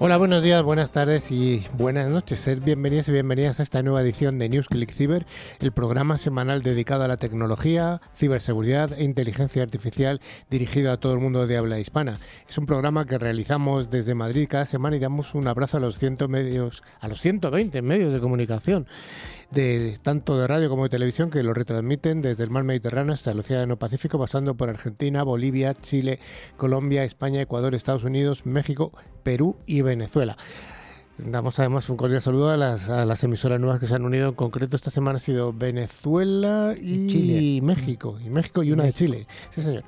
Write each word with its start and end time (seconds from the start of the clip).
Hola, 0.00 0.16
buenos 0.16 0.44
días, 0.44 0.62
buenas 0.62 0.92
tardes 0.92 1.32
y 1.32 1.64
buenas 1.76 2.08
noches. 2.08 2.38
Sed 2.38 2.62
bienvenidos 2.62 3.08
y 3.08 3.12
bienvenidas 3.12 3.58
a 3.58 3.64
esta 3.64 3.82
nueva 3.82 4.00
edición 4.00 4.38
de 4.38 4.48
News 4.48 4.68
Click 4.68 4.92
Cyber, 4.92 5.26
el 5.58 5.72
programa 5.72 6.18
semanal 6.18 6.62
dedicado 6.62 7.02
a 7.02 7.08
la 7.08 7.16
tecnología, 7.16 8.00
ciberseguridad 8.14 8.92
e 8.92 9.02
inteligencia 9.02 9.60
artificial 9.60 10.20
dirigido 10.50 10.92
a 10.92 10.98
todo 10.98 11.14
el 11.14 11.18
mundo 11.18 11.48
de 11.48 11.56
habla 11.56 11.80
hispana. 11.80 12.20
Es 12.48 12.56
un 12.58 12.66
programa 12.66 13.06
que 13.06 13.18
realizamos 13.18 13.90
desde 13.90 14.14
Madrid 14.14 14.46
cada 14.48 14.66
semana 14.66 14.94
y 14.94 15.00
damos 15.00 15.34
un 15.34 15.48
abrazo 15.48 15.78
a 15.78 15.80
los, 15.80 16.00
medios, 16.28 16.84
a 17.00 17.08
los 17.08 17.20
120 17.20 17.82
medios 17.82 18.12
de 18.12 18.20
comunicación 18.20 18.86
de 19.50 19.98
tanto 20.02 20.38
de 20.38 20.46
radio 20.46 20.68
como 20.68 20.84
de 20.84 20.88
televisión 20.90 21.30
que 21.30 21.42
lo 21.42 21.54
retransmiten 21.54 22.20
desde 22.20 22.44
el 22.44 22.50
mar 22.50 22.64
Mediterráneo 22.64 23.14
hasta 23.14 23.30
el 23.30 23.38
Océano 23.38 23.78
Pacífico, 23.78 24.18
pasando 24.18 24.54
por 24.54 24.68
Argentina, 24.68 25.22
Bolivia, 25.22 25.74
Chile, 25.74 26.18
Colombia, 26.56 27.04
España, 27.04 27.40
Ecuador, 27.40 27.74
Estados 27.74 28.04
Unidos, 28.04 28.44
México, 28.44 28.92
Perú 29.22 29.56
y 29.66 29.82
Venezuela. 29.82 30.36
Damos 31.18 31.58
además 31.58 31.88
un 31.90 31.96
cordial 31.96 32.20
saludo 32.20 32.50
a 32.50 32.56
las, 32.56 33.24
emisoras 33.24 33.58
nuevas 33.58 33.80
que 33.80 33.88
se 33.88 33.94
han 33.94 34.04
unido. 34.04 34.28
En 34.28 34.34
concreto, 34.34 34.76
esta 34.76 34.90
semana 34.90 35.16
ha 35.16 35.20
sido 35.20 35.52
Venezuela 35.52 36.74
y, 36.80 37.60
México. 37.62 38.18
Y 38.24 38.30
México 38.30 38.62
y 38.62 38.70
una 38.70 38.84
de 38.84 38.92
Chile. 38.92 39.26
Sí, 39.50 39.60
señor. 39.60 39.82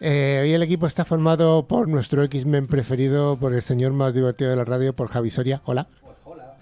Eh, 0.00 0.40
hoy 0.42 0.52
el 0.52 0.62
equipo 0.62 0.86
está 0.86 1.04
formado 1.04 1.68
por 1.68 1.88
nuestro 1.88 2.22
X-Men 2.24 2.66
preferido, 2.66 3.36
por 3.36 3.52
el 3.52 3.62
señor 3.62 3.92
más 3.92 4.14
divertido 4.14 4.50
de 4.50 4.56
la 4.56 4.64
radio, 4.64 4.94
por 4.96 5.08
Javi 5.08 5.28
Soria. 5.28 5.60
Hola. 5.66 5.86
Pues 6.00 6.16
hola, 6.24 6.56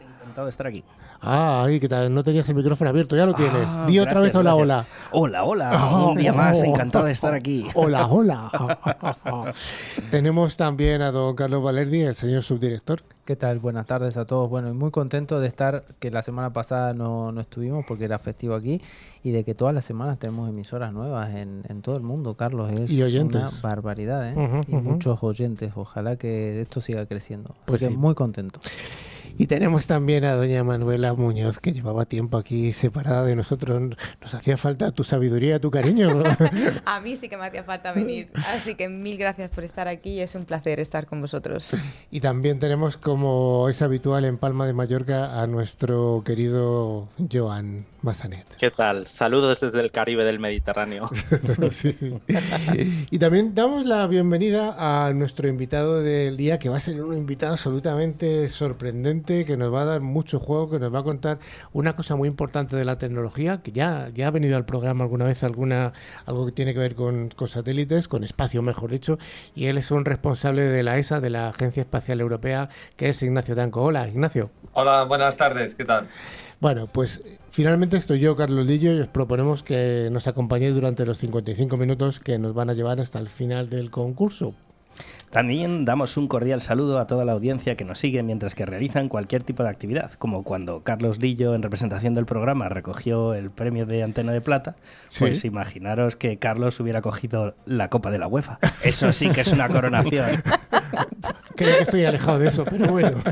encantado 0.00 0.46
de 0.46 0.50
estar 0.50 0.66
aquí. 0.68 0.84
Ah, 1.22 1.64
ahí, 1.64 1.78
que 1.78 1.88
tal? 1.88 2.12
No 2.14 2.24
tenías 2.24 2.48
el 2.48 2.54
micrófono 2.54 2.88
abierto, 2.88 3.14
ya 3.14 3.26
lo 3.26 3.34
tienes. 3.34 3.66
Ah, 3.68 3.84
Di 3.86 3.98
otra 3.98 4.20
vez 4.20 4.34
hola, 4.34 4.54
hola. 4.54 4.86
Hola, 5.12 5.44
hola. 5.44 5.70
Ah, 5.74 6.06
un 6.06 6.16
día 6.16 6.32
más, 6.32 6.62
encantado 6.62 7.04
de 7.04 7.12
estar 7.12 7.34
aquí. 7.34 7.66
Hola, 7.74 8.06
hola. 8.10 8.50
Tenemos 10.10 10.56
también 10.56 11.02
a 11.02 11.10
don 11.10 11.34
Carlos 11.36 11.62
Valerdi, 11.62 12.00
el 12.00 12.14
señor 12.14 12.42
subdirector. 12.42 13.02
¿Qué 13.26 13.36
tal? 13.36 13.58
Buenas 13.58 13.86
tardes 13.86 14.16
a 14.16 14.24
todos. 14.24 14.48
Bueno, 14.48 14.72
muy 14.72 14.90
contento 14.90 15.40
de 15.40 15.46
estar, 15.46 15.84
que 15.98 16.10
la 16.10 16.22
semana 16.22 16.52
pasada 16.52 16.94
no, 16.94 17.32
no 17.32 17.40
estuvimos 17.42 17.84
porque 17.86 18.04
era 18.06 18.18
festivo 18.18 18.54
aquí, 18.54 18.80
y 19.22 19.30
de 19.30 19.44
que 19.44 19.54
todas 19.54 19.74
las 19.74 19.84
semanas 19.84 20.18
tenemos 20.18 20.48
emisoras 20.48 20.92
nuevas 20.92 21.34
en, 21.34 21.62
en 21.68 21.82
todo 21.82 21.96
el 21.96 22.02
mundo, 22.02 22.34
Carlos. 22.34 22.72
Es 22.72 22.90
y 22.90 23.02
oyentes. 23.02 23.36
una 23.40 23.50
barbaridad, 23.62 24.26
¿eh? 24.30 24.62
y 24.66 24.74
muchos 24.74 25.22
oyentes. 25.22 25.72
Ojalá 25.76 26.16
que 26.16 26.62
esto 26.62 26.80
siga 26.80 27.04
creciendo. 27.04 27.54
Pues 27.66 27.82
sí. 27.82 27.90
muy 27.90 28.14
contento. 28.14 28.58
Y 29.38 29.46
tenemos 29.46 29.86
también 29.86 30.24
a 30.24 30.34
doña 30.34 30.64
Manuela 30.64 31.14
Muñoz, 31.14 31.58
que 31.58 31.72
llevaba 31.72 32.04
tiempo 32.04 32.38
aquí 32.38 32.72
separada 32.72 33.24
de 33.24 33.36
nosotros. 33.36 33.96
Nos 34.20 34.34
hacía 34.34 34.56
falta 34.56 34.92
tu 34.92 35.04
sabiduría, 35.04 35.60
tu 35.60 35.70
cariño. 35.70 36.22
a 36.84 37.00
mí 37.00 37.16
sí 37.16 37.28
que 37.28 37.36
me 37.36 37.46
hacía 37.46 37.64
falta 37.64 37.92
venir. 37.92 38.30
Así 38.48 38.74
que 38.74 38.88
mil 38.88 39.16
gracias 39.16 39.50
por 39.50 39.64
estar 39.64 39.88
aquí. 39.88 40.20
Es 40.20 40.34
un 40.34 40.44
placer 40.44 40.80
estar 40.80 41.06
con 41.06 41.20
vosotros. 41.20 41.70
Y 42.10 42.20
también 42.20 42.58
tenemos, 42.58 42.96
como 42.96 43.68
es 43.68 43.82
habitual 43.82 44.24
en 44.24 44.38
Palma 44.38 44.66
de 44.66 44.72
Mallorca, 44.72 45.40
a 45.40 45.46
nuestro 45.46 46.22
querido 46.24 47.08
Joan 47.30 47.86
Massanet. 48.02 48.46
¿Qué 48.58 48.70
tal? 48.70 49.06
Saludos 49.06 49.60
desde 49.60 49.80
el 49.80 49.90
Caribe 49.90 50.24
del 50.24 50.38
Mediterráneo. 50.38 51.08
Y 53.10 53.18
también 53.18 53.54
damos 53.54 53.86
la 53.86 54.06
bienvenida 54.06 54.74
a 54.78 55.12
nuestro 55.12 55.48
invitado 55.48 56.00
del 56.00 56.36
día, 56.36 56.58
que 56.58 56.68
va 56.68 56.76
a 56.76 56.80
ser 56.80 57.02
un 57.02 57.16
invitado 57.16 57.52
absolutamente 57.52 58.48
sorprendente 58.48 59.19
que 59.22 59.56
nos 59.56 59.72
va 59.72 59.82
a 59.82 59.84
dar 59.84 60.00
mucho 60.00 60.38
juego, 60.38 60.70
que 60.70 60.78
nos 60.78 60.92
va 60.92 61.00
a 61.00 61.02
contar 61.02 61.38
una 61.72 61.96
cosa 61.96 62.16
muy 62.16 62.28
importante 62.28 62.76
de 62.76 62.84
la 62.84 62.98
tecnología, 62.98 63.62
que 63.62 63.72
ya, 63.72 64.10
ya 64.14 64.28
ha 64.28 64.30
venido 64.30 64.56
al 64.56 64.64
programa 64.64 65.04
alguna 65.04 65.24
vez 65.24 65.42
alguna 65.44 65.92
algo 66.26 66.46
que 66.46 66.52
tiene 66.52 66.72
que 66.72 66.80
ver 66.80 66.94
con, 66.94 67.30
con 67.30 67.48
satélites, 67.48 68.08
con 68.08 68.24
espacio 68.24 68.62
mejor 68.62 68.90
dicho, 68.90 69.18
y 69.54 69.66
él 69.66 69.78
es 69.78 69.90
un 69.90 70.04
responsable 70.04 70.62
de 70.62 70.82
la 70.82 70.98
ESA, 70.98 71.20
de 71.20 71.30
la 71.30 71.48
Agencia 71.48 71.82
Espacial 71.82 72.20
Europea, 72.20 72.68
que 72.96 73.08
es 73.08 73.22
Ignacio 73.22 73.54
Tanco. 73.54 73.82
Hola, 73.82 74.08
Ignacio. 74.08 74.50
Hola, 74.72 75.04
buenas 75.04 75.36
tardes, 75.36 75.74
¿qué 75.74 75.84
tal? 75.84 76.08
Bueno, 76.60 76.86
pues 76.86 77.22
finalmente 77.50 77.96
estoy 77.96 78.20
yo, 78.20 78.36
Carlos 78.36 78.66
Lillo, 78.66 78.92
y 78.92 79.00
os 79.00 79.08
proponemos 79.08 79.62
que 79.62 80.08
nos 80.12 80.26
acompañéis 80.26 80.74
durante 80.74 81.06
los 81.06 81.18
55 81.18 81.76
minutos 81.76 82.20
que 82.20 82.38
nos 82.38 82.52
van 82.52 82.68
a 82.68 82.74
llevar 82.74 83.00
hasta 83.00 83.18
el 83.18 83.28
final 83.28 83.70
del 83.70 83.90
concurso. 83.90 84.54
También 85.30 85.84
damos 85.84 86.16
un 86.16 86.26
cordial 86.26 86.60
saludo 86.60 86.98
a 86.98 87.06
toda 87.06 87.24
la 87.24 87.32
audiencia 87.32 87.76
que 87.76 87.84
nos 87.84 88.00
sigue 88.00 88.22
mientras 88.24 88.56
que 88.56 88.66
realizan 88.66 89.08
cualquier 89.08 89.44
tipo 89.44 89.62
de 89.62 89.68
actividad, 89.68 90.12
como 90.14 90.42
cuando 90.42 90.82
Carlos 90.82 91.20
Lillo, 91.20 91.54
en 91.54 91.62
representación 91.62 92.14
del 92.14 92.26
programa, 92.26 92.68
recogió 92.68 93.34
el 93.34 93.50
premio 93.50 93.86
de 93.86 94.02
Antena 94.02 94.32
de 94.32 94.40
Plata, 94.40 94.74
pues 95.18 95.44
imaginaros 95.44 96.16
que 96.16 96.38
Carlos 96.38 96.80
hubiera 96.80 97.00
cogido 97.00 97.54
la 97.64 97.88
Copa 97.88 98.10
de 98.10 98.18
la 98.18 98.26
UEFA. 98.26 98.58
Eso 98.82 99.12
sí 99.12 99.28
que 99.28 99.42
es 99.42 99.52
una 99.52 99.68
coronación. 99.68 100.42
Creo 101.56 101.76
que 101.76 101.82
estoy 101.82 102.04
alejado 102.04 102.38
de 102.38 102.48
eso, 102.48 102.64
pero 102.64 102.88
bueno. 102.88 103.18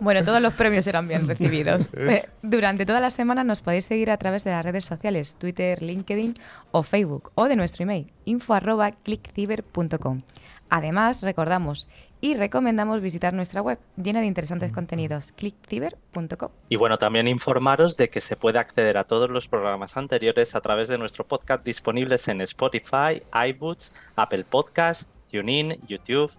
Bueno, 0.00 0.24
todos 0.24 0.40
los 0.40 0.54
premios 0.54 0.84
serán 0.84 1.08
bien 1.08 1.26
recibidos. 1.26 1.90
Eh, 1.98 2.24
durante 2.42 2.86
toda 2.86 3.00
la 3.00 3.10
semana 3.10 3.42
nos 3.44 3.60
podéis 3.60 3.84
seguir 3.84 4.10
a 4.10 4.16
través 4.16 4.44
de 4.44 4.52
las 4.52 4.64
redes 4.64 4.84
sociales, 4.84 5.34
Twitter, 5.34 5.82
LinkedIn 5.82 6.38
o 6.70 6.82
Facebook, 6.82 7.32
o 7.34 7.48
de 7.48 7.56
nuestro 7.56 7.82
email, 7.82 8.10
info.clickciber.com. 8.24 10.22
Además, 10.70 11.22
recordamos 11.22 11.88
y 12.20 12.34
recomendamos 12.34 13.00
visitar 13.00 13.32
nuestra 13.32 13.62
web 13.62 13.78
llena 13.96 14.20
de 14.20 14.26
interesantes 14.26 14.72
contenidos, 14.72 15.32
clickciber.com. 15.32 16.50
Y 16.68 16.76
bueno, 16.76 16.98
también 16.98 17.28
informaros 17.28 17.96
de 17.96 18.10
que 18.10 18.20
se 18.20 18.36
puede 18.36 18.58
acceder 18.58 18.98
a 18.98 19.04
todos 19.04 19.30
los 19.30 19.48
programas 19.48 19.96
anteriores 19.96 20.54
a 20.54 20.60
través 20.60 20.88
de 20.88 20.98
nuestro 20.98 21.24
podcast 21.26 21.64
disponibles 21.64 22.28
en 22.28 22.40
Spotify, 22.40 23.20
iBooks, 23.50 23.92
Apple 24.16 24.44
Podcasts, 24.44 25.06
TuneIn, 25.30 25.78
YouTube, 25.86 26.30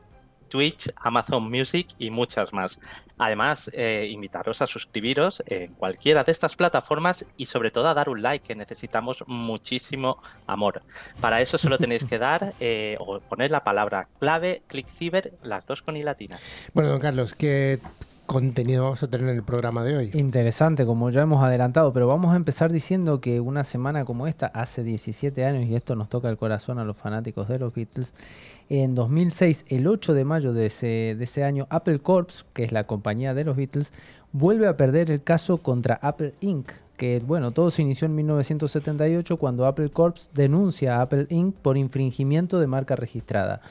Twitch, 0.49 0.89
Amazon 0.97 1.49
Music 1.49 1.87
y 1.97 2.09
muchas 2.09 2.51
más. 2.51 2.79
Además, 3.17 3.69
eh, 3.73 4.07
invitaros 4.09 4.61
a 4.61 4.67
suscribiros 4.67 5.43
en 5.45 5.73
cualquiera 5.73 6.23
de 6.23 6.31
estas 6.31 6.55
plataformas 6.55 7.25
y 7.37 7.45
sobre 7.45 7.71
todo 7.71 7.87
a 7.87 7.93
dar 7.93 8.09
un 8.09 8.21
like, 8.21 8.45
que 8.45 8.55
necesitamos 8.55 9.23
muchísimo 9.27 10.21
amor. 10.47 10.81
Para 11.21 11.41
eso 11.41 11.57
solo 11.57 11.77
tenéis 11.77 12.03
que 12.03 12.17
dar 12.17 12.53
eh, 12.59 12.97
o 12.99 13.19
poner 13.19 13.51
la 13.51 13.63
palabra 13.63 14.07
clave 14.19 14.63
ClickCiber, 14.67 15.33
las 15.43 15.65
dos 15.65 15.81
con 15.81 15.97
i 15.97 16.03
latina. 16.03 16.37
Bueno, 16.73 16.89
don 16.89 16.99
Carlos, 16.99 17.33
¿qué 17.33 17.79
contenido 18.29 18.83
vamos 18.83 19.01
a 19.01 19.07
tener 19.07 19.27
en 19.27 19.37
el 19.37 19.43
programa 19.43 19.83
de 19.83 19.97
hoy? 19.97 20.11
Interesante, 20.13 20.85
como 20.85 21.09
ya 21.09 21.23
hemos 21.23 21.43
adelantado, 21.43 21.91
pero 21.91 22.05
vamos 22.05 22.31
a 22.31 22.35
empezar 22.35 22.71
diciendo 22.71 23.21
que 23.21 23.41
una 23.41 23.63
semana 23.63 24.05
como 24.05 24.27
esta, 24.27 24.45
hace 24.45 24.83
17 24.83 25.43
años, 25.45 25.65
y 25.65 25.75
esto 25.75 25.95
nos 25.95 26.09
toca 26.09 26.29
el 26.29 26.37
corazón 26.37 26.77
a 26.77 26.85
los 26.85 26.95
fanáticos 26.95 27.47
de 27.47 27.57
los 27.57 27.73
Beatles, 27.73 28.13
en 28.69 28.93
2006, 28.93 29.65
el 29.69 29.87
8 29.87 30.13
de 30.13 30.25
mayo 30.25 30.53
de 30.53 30.67
ese, 30.67 31.15
de 31.17 31.23
ese 31.23 31.43
año, 31.43 31.65
Apple 31.71 31.97
Corps, 31.99 32.45
que 32.53 32.63
es 32.63 32.71
la 32.71 32.85
compañía 32.85 33.33
de 33.33 33.45
los 33.45 33.57
Beatles, 33.57 33.91
vuelve 34.31 34.67
a 34.67 34.77
perder 34.77 35.09
el 35.09 35.23
caso 35.23 35.57
contra 35.57 35.95
Apple 35.95 36.35
Inc., 36.39 36.71
que 36.97 37.19
bueno, 37.25 37.49
todo 37.49 37.71
se 37.71 37.81
inició 37.81 38.05
en 38.05 38.13
1978 38.13 39.37
cuando 39.37 39.65
Apple 39.65 39.89
Corps 39.89 40.29
denuncia 40.35 40.97
a 40.97 41.01
Apple 41.01 41.25
Inc. 41.29 41.55
por 41.55 41.77
infringimiento 41.77 42.59
de 42.59 42.67
marca 42.67 42.95
registrada. 42.95 43.61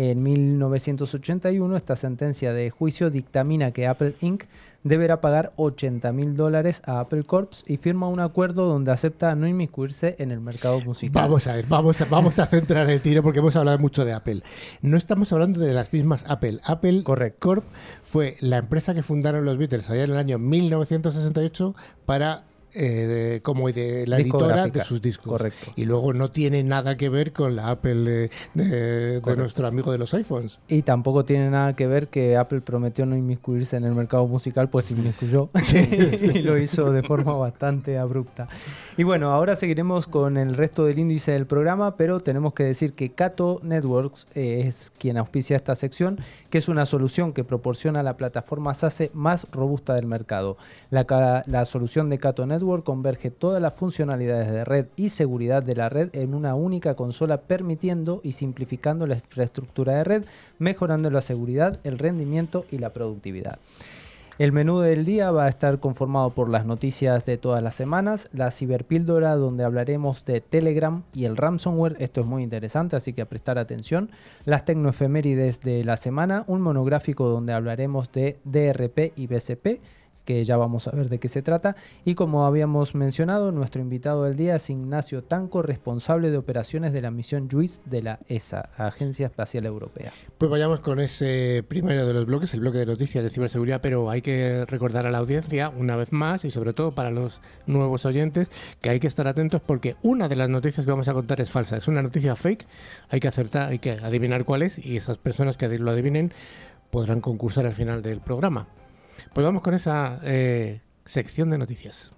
En 0.00 0.22
1981 0.22 1.76
esta 1.76 1.96
sentencia 1.96 2.52
de 2.52 2.70
juicio 2.70 3.10
dictamina 3.10 3.72
que 3.72 3.88
Apple 3.88 4.14
Inc. 4.20 4.44
deberá 4.84 5.20
pagar 5.20 5.52
80 5.56 6.12
mil 6.12 6.36
dólares 6.36 6.82
a 6.84 7.00
Apple 7.00 7.24
Corps 7.24 7.64
y 7.66 7.78
firma 7.78 8.06
un 8.06 8.20
acuerdo 8.20 8.66
donde 8.66 8.92
acepta 8.92 9.34
no 9.34 9.48
inmiscuirse 9.48 10.14
en 10.20 10.30
el 10.30 10.40
mercado 10.40 10.80
musical. 10.82 11.20
Vamos 11.20 11.48
a 11.48 11.54
ver, 11.54 11.66
vamos 11.66 12.00
a, 12.00 12.04
vamos 12.04 12.38
a 12.38 12.46
centrar 12.46 12.88
el 12.88 13.00
tiro 13.00 13.24
porque 13.24 13.40
hemos 13.40 13.56
hablado 13.56 13.80
mucho 13.80 14.04
de 14.04 14.12
Apple. 14.12 14.44
No 14.82 14.96
estamos 14.96 15.32
hablando 15.32 15.58
de 15.58 15.72
las 15.72 15.92
mismas 15.92 16.24
Apple. 16.28 16.60
Apple 16.62 17.02
Corp 17.40 17.64
fue 18.04 18.36
la 18.38 18.58
empresa 18.58 18.94
que 18.94 19.02
fundaron 19.02 19.44
los 19.44 19.58
Beatles 19.58 19.90
allá 19.90 20.04
en 20.04 20.12
el 20.12 20.16
año 20.16 20.38
1968 20.38 21.74
para 22.06 22.44
eh, 22.74 23.40
como 23.42 23.70
de 23.70 24.06
la 24.06 24.18
editora 24.18 24.66
de 24.66 24.84
sus 24.84 25.00
discos. 25.00 25.32
Correcto. 25.32 25.72
Y 25.76 25.84
luego 25.84 26.12
no 26.12 26.30
tiene 26.30 26.62
nada 26.62 26.96
que 26.96 27.08
ver 27.08 27.32
con 27.32 27.56
la 27.56 27.70
Apple 27.70 28.30
de, 28.54 29.20
nuestro 29.36 29.66
amigo 29.66 29.90
de 29.90 29.98
los 29.98 30.12
iPhones. 30.12 30.58
Y 30.68 30.82
tampoco 30.82 31.24
tiene 31.24 31.50
nada 31.50 31.74
que 31.74 31.86
ver 31.86 32.08
que 32.08 32.36
Apple 32.36 32.60
prometió 32.60 33.06
no 33.06 33.16
inmiscuirse 33.16 33.76
en 33.76 33.84
el 33.84 33.94
mercado 33.94 34.26
musical, 34.26 34.68
pues 34.68 34.90
inmiscuyó 34.90 35.48
y 36.34 36.42
lo 36.42 36.58
hizo 36.58 36.92
de 36.92 37.02
forma 37.02 37.32
bastante 37.32 37.98
abrupta. 37.98 38.48
Y 38.96 39.04
bueno, 39.04 39.32
ahora 39.32 39.56
seguiremos 39.56 40.06
con 40.06 40.36
el 40.36 40.54
resto 40.54 40.84
del 40.84 40.98
índice 40.98 41.32
del 41.32 41.46
programa, 41.46 41.96
pero 41.96 42.20
tenemos 42.20 42.52
que 42.52 42.64
decir 42.64 42.92
que 42.92 43.10
Cato 43.10 43.60
Networks 43.62 44.26
eh, 44.34 44.64
es 44.66 44.92
quien 44.98 45.16
auspicia 45.16 45.56
esta 45.56 45.74
sección, 45.74 46.18
que 46.50 46.58
es 46.58 46.68
una 46.68 46.84
solución 46.84 47.32
que 47.32 47.44
proporciona 47.44 48.02
la 48.02 48.16
plataforma 48.16 48.74
SASE 48.74 49.10
más 49.14 49.46
robusta 49.52 49.94
del 49.94 50.06
mercado. 50.06 50.58
La, 50.90 51.42
la 51.46 51.64
solución 51.64 52.10
de 52.10 52.18
Cato 52.18 52.44
Networks 52.44 52.57
Network 52.58 52.84
converge 52.84 53.30
todas 53.30 53.62
las 53.62 53.74
funcionalidades 53.74 54.50
de 54.50 54.64
red 54.64 54.86
y 54.96 55.10
seguridad 55.10 55.62
de 55.62 55.76
la 55.76 55.88
red 55.88 56.10
en 56.12 56.34
una 56.34 56.56
única 56.56 56.94
consola, 56.94 57.42
permitiendo 57.42 58.20
y 58.24 58.32
simplificando 58.32 59.06
la 59.06 59.14
infraestructura 59.14 59.94
de 59.94 60.04
red, 60.04 60.24
mejorando 60.58 61.08
la 61.10 61.20
seguridad, 61.20 61.78
el 61.84 61.98
rendimiento 61.98 62.66
y 62.72 62.78
la 62.78 62.90
productividad. 62.90 63.58
El 64.38 64.52
menú 64.52 64.78
del 64.78 65.04
día 65.04 65.32
va 65.32 65.46
a 65.46 65.48
estar 65.48 65.80
conformado 65.80 66.30
por 66.30 66.50
las 66.50 66.64
noticias 66.64 67.26
de 67.26 67.38
todas 67.38 67.60
las 67.60 67.74
semanas, 67.74 68.28
la 68.32 68.52
ciberpíldora 68.52 69.34
donde 69.34 69.64
hablaremos 69.64 70.24
de 70.24 70.40
Telegram 70.40 71.02
y 71.12 71.24
el 71.24 71.36
ransomware, 71.36 71.96
esto 71.98 72.20
es 72.20 72.26
muy 72.26 72.44
interesante, 72.44 72.94
así 72.94 73.12
que 73.12 73.22
a 73.22 73.28
prestar 73.28 73.58
atención, 73.58 74.10
las 74.44 74.64
tecnoefemérides 74.64 75.60
de 75.60 75.82
la 75.82 75.96
semana, 75.96 76.44
un 76.46 76.60
monográfico 76.60 77.28
donde 77.28 77.52
hablaremos 77.52 78.12
de 78.12 78.38
DRP 78.44 79.12
y 79.16 79.26
BCP, 79.26 79.80
que 80.28 80.44
ya 80.44 80.58
vamos 80.58 80.86
a 80.86 80.90
ver 80.90 81.08
de 81.08 81.18
qué 81.18 81.30
se 81.30 81.40
trata. 81.40 81.74
Y 82.04 82.14
como 82.14 82.44
habíamos 82.44 82.94
mencionado, 82.94 83.50
nuestro 83.50 83.80
invitado 83.80 84.24
del 84.24 84.36
día 84.36 84.56
es 84.56 84.68
Ignacio 84.68 85.24
Tanco, 85.24 85.62
responsable 85.62 86.30
de 86.30 86.36
operaciones 86.36 86.92
de 86.92 87.00
la 87.00 87.10
misión 87.10 87.48
JUICE 87.50 87.80
de 87.86 88.02
la 88.02 88.18
ESA, 88.28 88.68
Agencia 88.76 89.28
Espacial 89.28 89.64
Europea. 89.64 90.12
Pues 90.36 90.50
vayamos 90.50 90.80
con 90.80 91.00
ese 91.00 91.64
primero 91.66 92.06
de 92.06 92.12
los 92.12 92.26
bloques, 92.26 92.52
el 92.52 92.60
bloque 92.60 92.76
de 92.76 92.84
noticias 92.84 93.24
de 93.24 93.30
ciberseguridad, 93.30 93.80
pero 93.80 94.10
hay 94.10 94.20
que 94.20 94.66
recordar 94.66 95.06
a 95.06 95.10
la 95.10 95.16
audiencia, 95.16 95.70
una 95.70 95.96
vez 95.96 96.12
más, 96.12 96.44
y 96.44 96.50
sobre 96.50 96.74
todo 96.74 96.92
para 96.92 97.10
los 97.10 97.40
nuevos 97.66 98.04
oyentes, 98.04 98.50
que 98.82 98.90
hay 98.90 99.00
que 99.00 99.06
estar 99.06 99.26
atentos 99.28 99.62
porque 99.64 99.96
una 100.02 100.28
de 100.28 100.36
las 100.36 100.50
noticias 100.50 100.84
que 100.84 100.92
vamos 100.92 101.08
a 101.08 101.14
contar 101.14 101.40
es 101.40 101.50
falsa, 101.50 101.78
es 101.78 101.88
una 101.88 102.02
noticia 102.02 102.36
fake, 102.36 102.66
hay 103.08 103.20
que 103.20 103.28
acertar, 103.28 103.70
hay 103.70 103.78
que 103.78 103.92
adivinar 103.92 104.44
cuál 104.44 104.60
es, 104.60 104.78
y 104.78 104.98
esas 104.98 105.16
personas 105.16 105.56
que 105.56 105.78
lo 105.78 105.90
adivinen 105.90 106.34
podrán 106.90 107.22
concursar 107.22 107.64
al 107.64 107.72
final 107.72 108.02
del 108.02 108.20
programa. 108.20 108.68
Pues 109.32 109.44
vamos 109.44 109.62
con 109.62 109.74
esa 109.74 110.20
eh, 110.22 110.80
sección 111.04 111.50
de 111.50 111.58
noticias. 111.58 112.12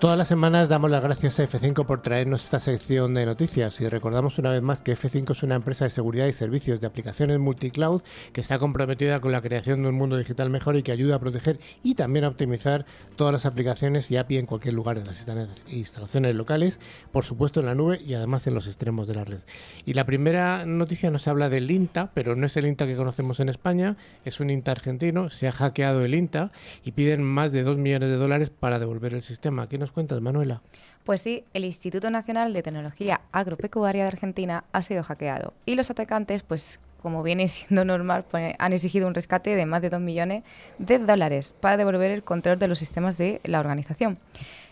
Todas 0.00 0.16
las 0.16 0.28
semanas 0.28 0.70
damos 0.70 0.90
las 0.90 1.02
gracias 1.02 1.38
a 1.38 1.44
F5 1.44 1.84
por 1.84 2.00
traernos 2.00 2.42
esta 2.44 2.58
sección 2.58 3.12
de 3.12 3.26
noticias 3.26 3.82
y 3.82 3.88
recordamos 3.88 4.38
una 4.38 4.50
vez 4.50 4.62
más 4.62 4.80
que 4.80 4.96
F5 4.96 5.32
es 5.32 5.42
una 5.42 5.56
empresa 5.56 5.84
de 5.84 5.90
seguridad 5.90 6.26
y 6.26 6.32
servicios 6.32 6.80
de 6.80 6.86
aplicaciones 6.86 7.38
multicloud 7.38 8.00
que 8.32 8.40
está 8.40 8.58
comprometida 8.58 9.20
con 9.20 9.30
la 9.30 9.42
creación 9.42 9.82
de 9.82 9.90
un 9.90 9.96
mundo 9.96 10.16
digital 10.16 10.48
mejor 10.48 10.76
y 10.76 10.82
que 10.82 10.92
ayuda 10.92 11.16
a 11.16 11.18
proteger 11.18 11.60
y 11.82 11.96
también 11.96 12.24
a 12.24 12.28
optimizar 12.28 12.86
todas 13.14 13.34
las 13.34 13.44
aplicaciones 13.44 14.10
y 14.10 14.16
API 14.16 14.38
en 14.38 14.46
cualquier 14.46 14.72
lugar 14.72 14.96
en 14.96 15.04
las 15.04 15.28
instalaciones 15.68 16.34
locales, 16.34 16.80
por 17.12 17.26
supuesto 17.26 17.60
en 17.60 17.66
la 17.66 17.74
nube 17.74 18.00
y 18.02 18.14
además 18.14 18.46
en 18.46 18.54
los 18.54 18.68
extremos 18.68 19.06
de 19.06 19.16
la 19.16 19.24
red. 19.24 19.40
Y 19.84 19.92
la 19.92 20.06
primera 20.06 20.64
noticia 20.64 21.10
nos 21.10 21.28
habla 21.28 21.50
del 21.50 21.70
INTA, 21.70 22.10
pero 22.14 22.34
no 22.36 22.46
es 22.46 22.56
el 22.56 22.64
INTA 22.64 22.86
que 22.86 22.96
conocemos 22.96 23.38
en 23.38 23.50
España, 23.50 23.98
es 24.24 24.40
un 24.40 24.48
INTA 24.48 24.72
argentino, 24.72 25.28
se 25.28 25.46
ha 25.46 25.52
hackeado 25.52 26.02
el 26.06 26.14
INTA 26.14 26.52
y 26.84 26.92
piden 26.92 27.22
más 27.22 27.52
de 27.52 27.64
2 27.64 27.76
millones 27.76 28.08
de 28.08 28.16
dólares 28.16 28.48
para 28.48 28.78
devolver 28.78 29.12
el 29.12 29.20
sistema. 29.20 29.68
Nos 29.80 29.89
cuentas, 29.92 30.20
Manuela? 30.20 30.62
Pues 31.04 31.22
sí, 31.22 31.44
el 31.54 31.64
Instituto 31.64 32.10
Nacional 32.10 32.52
de 32.52 32.62
Tecnología 32.62 33.20
Agropecuaria 33.32 34.02
de 34.02 34.08
Argentina 34.08 34.64
ha 34.72 34.82
sido 34.82 35.02
hackeado 35.02 35.54
y 35.66 35.74
los 35.74 35.90
atacantes, 35.90 36.42
pues 36.42 36.78
como 37.00 37.22
viene 37.22 37.48
siendo 37.48 37.84
normal, 37.84 38.24
pues, 38.30 38.54
han 38.58 38.72
exigido 38.72 39.08
un 39.08 39.14
rescate 39.14 39.56
de 39.56 39.66
más 39.66 39.82
de 39.82 39.90
2 39.90 40.00
millones 40.00 40.44
de 40.78 40.98
dólares 40.98 41.54
para 41.60 41.76
devolver 41.76 42.10
el 42.10 42.22
control 42.22 42.58
de 42.58 42.68
los 42.68 42.78
sistemas 42.78 43.16
de 43.16 43.40
la 43.44 43.60
organización. 43.60 44.18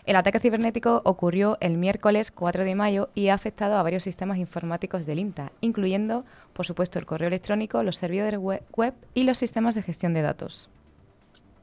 El 0.05 0.15
ataque 0.15 0.39
cibernético 0.39 1.01
ocurrió 1.05 1.57
el 1.59 1.77
miércoles 1.77 2.31
4 2.31 2.63
de 2.63 2.73
mayo 2.73 3.09
y 3.13 3.27
ha 3.27 3.33
afectado 3.33 3.75
a 3.75 3.83
varios 3.83 4.03
sistemas 4.03 4.37
informáticos 4.37 5.05
del 5.05 5.19
INTA, 5.19 5.51
incluyendo, 5.61 6.25
por 6.53 6.65
supuesto, 6.65 6.97
el 6.97 7.05
correo 7.05 7.27
electrónico, 7.27 7.83
los 7.83 7.97
servidores 7.97 8.39
web 8.39 8.93
y 9.13 9.23
los 9.23 9.37
sistemas 9.37 9.75
de 9.75 9.83
gestión 9.83 10.13
de 10.13 10.21
datos. 10.21 10.69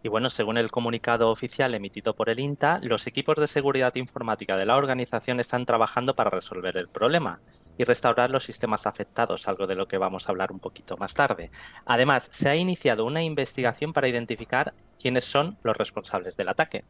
Y 0.07 0.09
bueno, 0.09 0.31
según 0.31 0.57
el 0.57 0.71
comunicado 0.71 1.31
oficial 1.33 1.75
emitido 1.75 2.15
por 2.15 2.31
el 2.31 2.39
INTA, 2.39 2.79
los 2.81 3.09
equipos 3.09 3.39
de 3.39 3.49
seguridad 3.49 3.93
informática 3.97 4.57
de 4.57 4.65
la 4.65 4.77
organización 4.77 5.41
están 5.41 5.67
trabajando 5.67 6.15
para 6.15 6.31
resolver 6.31 6.77
el 6.77 6.87
problema 6.87 7.41
y 7.77 7.83
restaurar 7.83 8.31
los 8.31 8.45
sistemas 8.45 8.87
afectados, 8.87 9.49
algo 9.49 9.67
de 9.67 9.75
lo 9.75 9.89
que 9.89 9.99
vamos 9.99 10.29
a 10.29 10.31
hablar 10.31 10.53
un 10.53 10.61
poquito 10.61 10.97
más 10.97 11.13
tarde. 11.15 11.51
Además, 11.87 12.29
se 12.33 12.49
ha 12.49 12.55
iniciado 12.55 13.05
una 13.05 13.25
investigación 13.25 13.93
para 13.93 14.07
identificar 14.07 14.75
quiénes 14.97 15.25
son 15.25 15.59
los 15.65 15.77
responsables 15.77 16.37
del 16.37 16.51
ataque. 16.51 16.85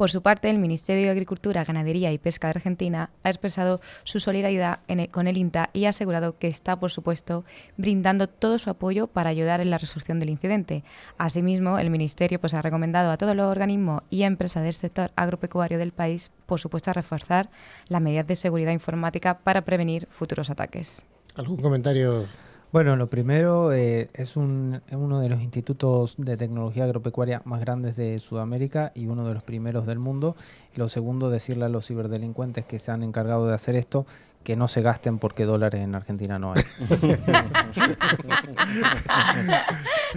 Por 0.00 0.10
su 0.10 0.22
parte, 0.22 0.48
el 0.48 0.58
Ministerio 0.58 1.04
de 1.04 1.10
Agricultura, 1.10 1.62
Ganadería 1.62 2.10
y 2.10 2.16
Pesca 2.16 2.46
de 2.46 2.52
Argentina 2.52 3.10
ha 3.22 3.28
expresado 3.28 3.82
su 4.02 4.18
solidaridad 4.18 4.80
con 5.10 5.28
el 5.28 5.36
INTA 5.36 5.68
y 5.74 5.84
ha 5.84 5.90
asegurado 5.90 6.38
que 6.38 6.48
está, 6.48 6.80
por 6.80 6.90
supuesto, 6.90 7.44
brindando 7.76 8.26
todo 8.26 8.56
su 8.56 8.70
apoyo 8.70 9.08
para 9.08 9.28
ayudar 9.28 9.60
en 9.60 9.68
la 9.68 9.76
resolución 9.76 10.18
del 10.18 10.30
incidente. 10.30 10.84
Asimismo, 11.18 11.78
el 11.78 11.90
Ministerio 11.90 12.40
pues, 12.40 12.54
ha 12.54 12.62
recomendado 12.62 13.10
a 13.10 13.18
todos 13.18 13.36
los 13.36 13.44
organismos 13.44 14.00
y 14.08 14.22
empresas 14.22 14.64
del 14.64 14.72
sector 14.72 15.10
agropecuario 15.16 15.76
del 15.76 15.92
país, 15.92 16.30
por 16.46 16.58
supuesto, 16.58 16.90
a 16.90 16.94
reforzar 16.94 17.50
las 17.88 18.00
medidas 18.00 18.26
de 18.26 18.36
seguridad 18.36 18.72
informática 18.72 19.40
para 19.40 19.66
prevenir 19.66 20.08
futuros 20.10 20.48
ataques. 20.48 21.04
¿Algún 21.34 21.58
comentario 21.58 22.26
bueno, 22.72 22.94
lo 22.94 23.08
primero 23.08 23.72
eh, 23.72 24.10
es 24.14 24.36
un, 24.36 24.80
uno 24.92 25.20
de 25.20 25.28
los 25.28 25.40
institutos 25.40 26.14
de 26.16 26.36
tecnología 26.36 26.84
agropecuaria 26.84 27.42
más 27.44 27.60
grandes 27.60 27.96
de 27.96 28.18
Sudamérica 28.20 28.92
y 28.94 29.06
uno 29.06 29.26
de 29.26 29.34
los 29.34 29.42
primeros 29.42 29.86
del 29.86 29.98
mundo. 29.98 30.36
Lo 30.76 30.88
segundo, 30.88 31.30
decirle 31.30 31.64
a 31.64 31.68
los 31.68 31.86
ciberdelincuentes 31.86 32.64
que 32.64 32.78
se 32.78 32.92
han 32.92 33.02
encargado 33.02 33.48
de 33.48 33.54
hacer 33.54 33.74
esto 33.74 34.06
que 34.42 34.56
no 34.56 34.68
se 34.68 34.80
gasten 34.80 35.18
porque 35.18 35.44
dólares 35.44 35.82
en 35.82 35.94
Argentina 35.94 36.38
no 36.38 36.54
hay. 36.54 36.62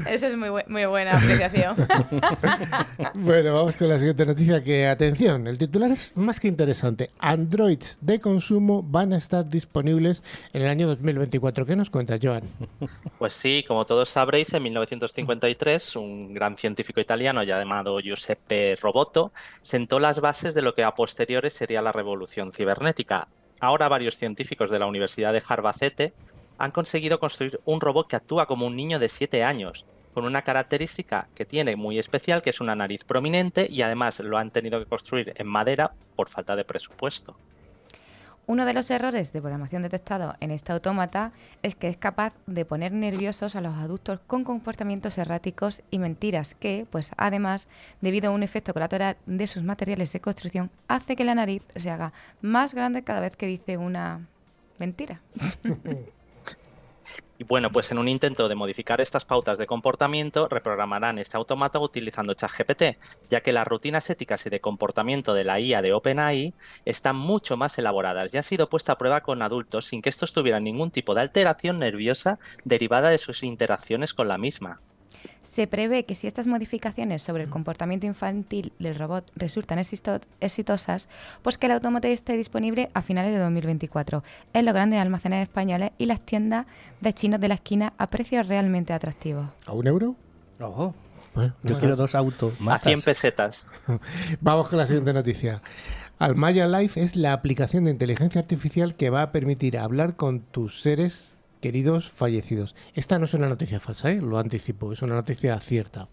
Esa 0.08 0.28
es 0.28 0.36
muy, 0.38 0.50
muy 0.68 0.86
buena 0.86 1.18
apreciación. 1.18 1.76
bueno, 3.16 3.54
vamos 3.54 3.76
con 3.76 3.90
la 3.90 4.00
siguiente 4.00 4.26
noticia 4.26 4.64
que, 4.64 4.88
atención, 4.88 5.46
el 5.48 5.58
titular 5.58 5.92
es 5.92 6.16
más 6.16 6.40
que 6.40 6.48
interesante. 6.48 7.12
Androids 7.20 7.98
de 8.02 8.20
consumo 8.20 8.82
van 8.82 9.12
a 9.14 9.18
estar 9.18 9.48
disponibles 9.48 10.24
en 10.54 10.62
el 10.62 10.70
año 10.70 10.88
2024. 10.88 11.66
¿Qué 11.66 11.76
nos 11.76 11.90
cuenta, 11.90 12.18
Joan? 12.22 12.44
Pues 13.20 13.34
sí, 13.34 13.66
como 13.68 13.86
todos 13.86 14.10
sabréis, 14.10 14.54
en 14.54 14.64
1953 14.64 15.96
un 15.98 16.34
gran 16.34 16.58
científico 16.58 17.02
italiano 17.02 17.44
llamado 17.44 18.00
Giuseppe 18.00 18.78
Roboto 18.82 19.34
sentó 19.62 20.00
las 20.00 20.22
bases 20.22 20.54
de 20.56 20.62
lo 20.62 20.74
que 20.74 20.84
a 20.84 20.96
posteriores 20.96 21.54
sería 21.54 21.82
la 21.82 21.92
revolución 21.92 22.52
cibernética 22.54 23.28
Ahora 23.64 23.88
varios 23.88 24.18
científicos 24.18 24.70
de 24.70 24.78
la 24.78 24.88
Universidad 24.88 25.32
de 25.32 25.42
Harvard 25.48 26.12
han 26.58 26.72
conseguido 26.72 27.18
construir 27.22 27.62
un 27.64 27.80
robot 27.80 28.10
que 28.10 28.18
actúa 28.18 28.46
como 28.46 28.68
un 28.68 28.76
niño 28.76 29.00
de 29.00 29.08
7 29.08 29.42
años, 29.42 29.86
con 30.14 30.26
una 30.26 30.42
característica 30.42 31.30
que 31.34 31.46
tiene 31.46 31.78
muy 31.78 31.98
especial, 31.98 32.42
que 32.42 32.50
es 32.50 32.60
una 32.60 32.76
nariz 32.76 33.06
prominente 33.06 33.66
y 33.72 33.82
además 33.82 34.20
lo 34.20 34.38
han 34.38 34.52
tenido 34.52 34.80
que 34.80 34.86
construir 34.86 35.32
en 35.38 35.48
madera 35.48 35.94
por 36.18 36.28
falta 36.28 36.58
de 36.58 36.66
presupuesto. 36.66 37.38
Uno 38.46 38.66
de 38.66 38.74
los 38.74 38.92
errores 38.92 39.32
de 39.32 39.40
programación 39.40 39.84
detectados 39.84 40.36
en 40.42 40.52
este 40.52 40.74
autómata 40.74 41.32
es 41.62 41.76
que 41.76 41.88
es 41.88 41.96
capaz 41.96 42.34
de 42.46 42.66
poner 42.66 42.92
nerviosos 42.92 43.56
a 43.56 43.62
los 43.62 43.76
adultos 43.76 44.20
con 44.28 44.44
comportamientos 44.44 45.18
erráticos 45.18 45.82
y 45.92 46.00
mentiras 46.00 46.54
que, 46.54 46.86
pues 46.90 47.12
además, 47.16 47.70
debido 48.02 48.30
a 48.30 48.34
un 48.34 48.44
efecto 48.44 48.74
colateral 48.74 49.16
de 49.26 49.48
sus 49.48 49.64
materiales 49.64 50.12
de 50.12 50.20
construcción, 50.20 50.72
hace 50.90 51.16
que 51.16 51.24
la 51.24 51.36
nariz 51.36 51.66
se 51.76 51.90
haga 51.90 52.12
más 52.42 52.74
grande 52.74 53.04
cada 53.04 53.22
vez 53.22 53.38
que 53.38 53.48
dice 53.48 53.78
una 53.78 54.28
mentira. 54.78 55.22
Bueno, 57.46 57.72
pues 57.72 57.92
en 57.92 57.98
un 57.98 58.08
intento 58.08 58.48
de 58.48 58.56
modificar 58.56 59.02
estas 59.02 59.26
pautas 59.26 59.58
de 59.58 59.68
comportamiento, 59.68 60.48
reprogramarán 60.48 61.20
este 61.20 61.36
automata 61.36 61.78
utilizando 61.78 62.36
ChatGPT, 62.36 62.98
ya 63.30 63.42
que 63.42 63.52
las 63.52 63.68
rutinas 63.68 64.10
éticas 64.10 64.46
y 64.46 64.50
de 64.50 64.62
comportamiento 64.62 65.34
de 65.34 65.44
la 65.44 65.60
IA 65.60 65.82
de 65.82 65.92
OpenAI 65.92 66.54
están 66.86 67.18
mucho 67.18 67.58
más 67.58 67.78
elaboradas 67.78 68.34
y 68.34 68.38
han 68.38 68.44
sido 68.44 68.70
puesta 68.70 68.94
a 68.94 68.98
prueba 68.98 69.22
con 69.22 69.42
adultos 69.42 69.88
sin 69.88 70.02
que 70.02 70.10
estos 70.10 70.32
tuvieran 70.32 70.64
ningún 70.64 70.92
tipo 70.92 71.16
de 71.16 71.22
alteración 71.22 71.80
nerviosa 71.80 72.40
derivada 72.64 73.10
de 73.10 73.18
sus 73.18 73.44
interacciones 73.44 74.14
con 74.14 74.30
la 74.30 74.38
misma. 74.38 74.80
Se 75.42 75.68
prevé 75.68 76.06
que 76.06 76.16
si 76.16 76.28
estas 76.28 76.48
modificaciones 76.48 77.22
sobre 77.22 77.44
el 77.44 77.50
comportamiento 77.50 78.06
infantil 78.06 78.74
del 78.80 78.96
robot 78.96 79.32
resultan 79.36 79.80
exitosas, 79.80 81.10
pues 81.42 81.58
que 81.58 81.68
el 81.68 81.74
automóvil 81.74 82.12
esté 82.12 82.38
disponible 82.38 82.90
a 82.94 83.02
finales 83.02 83.34
de 83.34 83.40
2024 83.40 84.24
en 84.54 84.66
los 84.66 84.74
grandes 84.74 85.00
almacenes 85.00 85.44
españoles 85.44 85.92
y 85.98 86.06
las 86.06 86.22
tiendas 86.22 86.66
de 87.02 87.14
chinos 87.14 87.40
de 87.40 87.48
la 87.48 87.56
esquina 87.56 87.94
a 87.98 88.10
precios 88.10 88.48
realmente 88.48 88.94
atractivos. 88.94 89.46
¿A 89.66 89.74
un 89.74 89.88
euro? 89.88 90.16
Ojo. 90.60 90.96
Yo 91.64 91.80
quiero 91.80 91.96
dos 91.96 92.14
autos. 92.16 92.54
A 92.68 92.78
100 92.78 93.02
pesetas. 93.02 93.66
Vamos 94.42 94.70
con 94.70 94.78
la 94.78 94.86
siguiente 94.86 95.14
noticia. 95.14 95.62
Almaya 96.20 96.68
Life 96.68 97.02
es 97.02 97.16
la 97.16 97.34
aplicación 97.34 97.86
de 97.86 97.92
inteligencia 97.92 98.40
artificial 98.40 98.96
que 98.96 99.10
va 99.10 99.24
a 99.24 99.32
permitir 99.32 99.78
hablar 99.78 100.16
con 100.16 100.42
tus 100.42 100.82
seres 100.82 101.40
queridos 101.64 102.10
fallecidos. 102.10 102.76
Esta 102.94 103.18
no 103.18 103.24
es 103.24 103.34
una 103.34 103.48
noticia 103.48 103.80
falsa, 103.80 104.12
¿eh? 104.12 104.20
lo 104.22 104.38
anticipo, 104.38 104.92
es 104.92 105.02
una 105.02 105.16
noticia 105.16 105.58
cierta. 105.62 106.10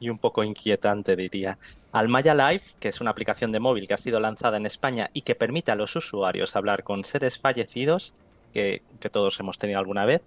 Y 0.00 0.08
un 0.08 0.18
poco 0.18 0.42
inquietante, 0.42 1.14
diría. 1.14 1.58
Almaya 1.92 2.34
Life, 2.34 2.74
que 2.80 2.88
es 2.88 3.00
una 3.00 3.12
aplicación 3.12 3.52
de 3.52 3.60
móvil 3.60 3.86
que 3.86 3.94
ha 3.94 3.98
sido 3.98 4.18
lanzada 4.18 4.56
en 4.56 4.66
España 4.66 5.08
y 5.12 5.22
que 5.22 5.36
permite 5.36 5.70
a 5.70 5.76
los 5.76 5.94
usuarios 5.94 6.56
hablar 6.56 6.82
con 6.82 7.04
seres 7.04 7.38
fallecidos, 7.38 8.14
que, 8.52 8.82
todos 9.10 9.40
hemos 9.40 9.58
tenido 9.58 9.78
alguna 9.78 10.04
vez. 10.04 10.22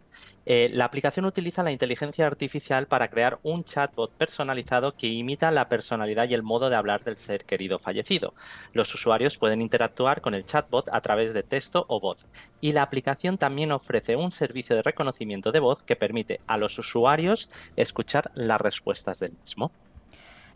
Eh, 0.46 0.70
la 0.74 0.86
aplicación 0.86 1.26
utiliza 1.26 1.64
la 1.64 1.72
inteligencia 1.72 2.26
artificial 2.26 2.88
para 2.88 3.08
crear 3.08 3.40
un 3.44 3.64
chatbot 3.64 4.12
personalizado 4.12 4.96
que 4.96 5.08
imita 5.08 5.52
la 5.52 5.70
personalidad 5.70 6.28
y 6.28 6.34
el 6.34 6.44
modo 6.44 6.70
de 6.70 6.76
hablar 6.76 7.04
del 7.04 7.18
ser 7.18 7.46
querido 7.46 7.80
fallecido. 7.80 8.34
Los 8.74 8.94
usuarios 8.94 9.38
pueden 9.38 9.62
interactuar 9.62 10.22
con 10.22 10.34
el 10.34 10.46
chatbot 10.46 10.90
a 10.92 11.02
través 11.02 11.34
de 11.34 11.44
texto 11.44 11.86
o 11.88 12.00
voz. 12.00 12.26
Y 12.62 12.72
la 12.72 12.84
aplicación 12.84 13.38
también 13.38 13.72
ofrece 13.72 14.16
un 14.16 14.32
servicio 14.32 14.76
de 14.76 14.82
reconocimiento 14.82 15.52
de 15.52 15.60
voz 15.60 15.84
que 15.84 15.96
permite 15.96 16.42
a 16.48 16.58
los 16.58 16.78
usuarios 16.80 17.50
escuchar 17.76 18.32
las 18.36 18.60
respuestas 18.60 19.20
del 19.20 19.34
mismo. 19.44 19.72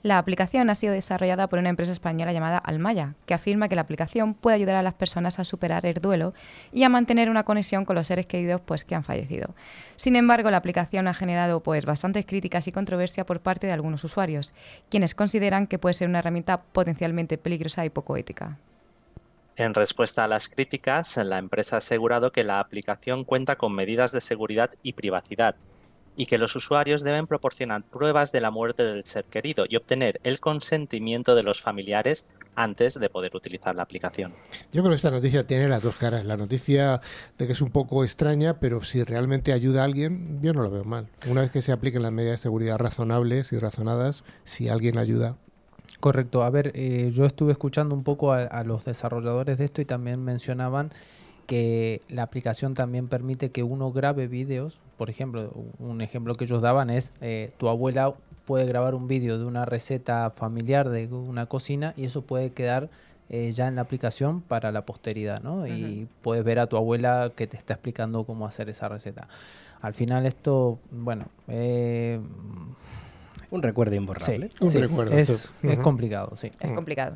La 0.08 0.20
aplicación 0.20 0.70
ha 0.70 0.76
sido 0.76 0.94
desarrollada 0.94 1.50
por 1.50 1.60
una 1.60 1.68
empresa 1.68 1.92
española 1.92 2.32
llamada 2.32 2.60
Almaya, 2.60 3.16
que 3.26 3.34
afirma 3.34 3.68
que 3.68 3.76
la 3.76 3.82
aplicación 3.82 4.36
puede 4.36 4.56
ayudar 4.56 4.78
a 4.78 4.82
las 4.82 4.94
personas 4.94 5.38
a 5.38 5.44
superar 5.44 5.86
el 5.86 5.96
duelo 5.96 6.34
y 6.72 6.84
a 6.84 6.90
mantener 6.90 7.30
una 7.30 7.44
conexión 7.44 7.84
con 7.84 7.98
los 7.98 8.08
seres 8.08 8.26
queridos 8.26 8.62
pues, 8.62 8.86
que 8.86 8.96
han 8.96 9.04
fallecido. 9.04 9.54
Sin 9.98 10.16
embargo, 10.16 10.50
la 10.50 10.56
aplicación 10.56 11.10
ha 11.10 11.14
generado 11.14 11.62
pues, 11.62 11.86
bastantes 11.86 12.26
críticas 12.26 12.70
y 12.70 12.72
controversia 12.72 13.26
por 13.26 13.42
parte 13.42 13.68
de 13.68 13.74
algunos 13.74 14.02
usuarios, 14.06 14.54
quienes 14.90 15.14
consideran 15.14 15.68
que 15.68 15.78
puede 15.78 15.94
ser 15.94 16.08
una 16.08 16.20
herramienta 16.20 16.62
potencialmente 16.62 17.38
peligrosa 17.38 17.84
y 17.84 17.90
poco 17.90 18.16
ética. 18.16 18.58
En 19.58 19.74
respuesta 19.74 20.24
a 20.24 20.30
las 20.30 20.48
críticas, 20.48 21.18
la 21.18 21.38
empresa 21.38 21.76
ha 21.76 21.80
asegurado 21.80 22.32
que 22.32 22.46
la 22.46 22.62
aplicación 22.62 23.26
cuenta 23.26 23.58
con 23.58 23.76
medidas 23.76 24.14
de 24.14 24.22
seguridad 24.22 24.70
y 24.84 24.94
privacidad 24.94 25.58
y 26.18 26.26
que 26.26 26.38
los 26.38 26.56
usuarios 26.56 27.04
deben 27.04 27.28
proporcionar 27.28 27.84
pruebas 27.84 28.32
de 28.32 28.42
la 28.42 28.52
muerte 28.52 28.84
del 28.84 29.06
ser 29.06 29.26
querido 29.26 29.66
y 29.70 29.78
obtener 29.78 30.20
el 30.24 30.40
consentimiento 30.40 31.36
de 31.36 31.44
los 31.44 31.62
familiares 31.62 32.26
antes 32.56 33.00
de 33.00 33.10
poder 33.10 33.36
utilizar 33.36 33.76
la 33.76 33.84
aplicación. 33.84 34.34
Yo 34.74 34.82
creo 34.82 34.90
que 34.90 34.96
esta 34.96 35.12
noticia 35.12 35.44
tiene 35.44 35.70
las 35.70 35.84
dos 35.84 35.96
caras. 35.96 36.26
La 36.26 36.36
noticia 36.36 37.02
de 37.38 37.46
que 37.46 37.54
es 37.54 37.62
un 37.62 37.70
poco 37.70 38.04
extraña, 38.04 38.60
pero 38.60 38.82
si 38.82 39.04
realmente 39.04 39.54
ayuda 39.54 39.82
a 39.82 39.86
alguien, 39.86 40.42
yo 40.42 40.54
no 40.54 40.64
lo 40.64 40.72
veo 40.72 40.84
mal. 40.84 41.08
Una 41.28 41.42
vez 41.42 41.52
que 41.52 41.62
se 41.62 41.72
apliquen 41.72 42.02
las 42.02 42.12
medidas 42.12 42.40
de 42.40 42.44
seguridad 42.44 42.80
razonables 42.80 43.54
y 43.54 43.58
razonadas, 43.58 44.24
si 44.44 44.70
alguien 44.70 44.98
ayuda, 44.98 45.38
Correcto. 46.00 46.44
A 46.44 46.50
ver, 46.50 46.72
eh, 46.76 47.12
yo 47.14 47.26
estuve 47.26 47.52
escuchando 47.52 47.96
un 47.96 48.04
poco 48.04 48.32
a, 48.32 48.64
los 48.64 48.86
desarrolladores 48.86 49.58
de 49.58 49.66
esto 49.66 49.82
y 49.82 49.86
también 49.86 50.24
mencionaban 50.24 50.92
que 51.48 52.01
la 52.10 52.24
aplicación 52.24 52.74
también 52.74 53.08
permite 53.08 53.50
que 53.51 53.63
uno 53.63 53.92
grabe 53.92 54.27
vídeos. 54.27 54.80
Por 54.98 55.10
ejemplo, 55.10 55.51
un 55.80 56.01
ejemplo 56.01 56.36
que 56.36 56.44
ellos 56.44 56.62
daban 56.62 56.89
es 56.89 57.13
eh, 57.22 57.51
tu 57.58 57.70
abuela 57.70 58.13
puede 58.46 58.66
grabar 58.66 58.96
un 58.96 59.08
vídeo 59.08 59.39
de 59.39 59.46
una 59.46 59.66
receta 59.66 60.30
familiar 60.30 60.89
de 60.89 61.08
una 61.08 61.48
cocina 61.48 61.94
y 61.98 62.06
eso 62.06 62.22
puede 62.22 62.51
quedar 62.51 62.89
eh, 63.30 63.51
ya 63.54 63.68
en 63.68 63.75
la 63.75 63.82
aplicación 63.82 64.42
para 64.42 64.72
la 64.72 64.86
posteridad, 64.86 65.42
¿no? 65.42 65.68
Y 65.68 66.08
puedes 66.22 66.46
ver 66.46 66.60
a 66.60 66.68
tu 66.68 66.77
abuela 66.77 67.32
que 67.36 67.48
te 67.48 67.58
está 67.58 67.74
explicando 67.74 68.24
cómo 68.24 68.46
hacer 68.46 68.70
esa 68.70 68.88
receta. 68.88 69.27
Al 69.82 69.94
final 69.94 70.25
esto, 70.25 70.80
bueno, 70.92 71.25
eh, 71.48 72.20
un 73.51 73.63
recuerdo 73.63 73.96
imborrable. 73.96 74.50
un 74.60 74.72
recuerdo. 74.72 75.18
Es, 75.18 75.50
es 75.63 75.80
complicado, 75.80 76.36
sí. 76.36 76.51
Es 76.60 76.72
complicado. 76.72 77.16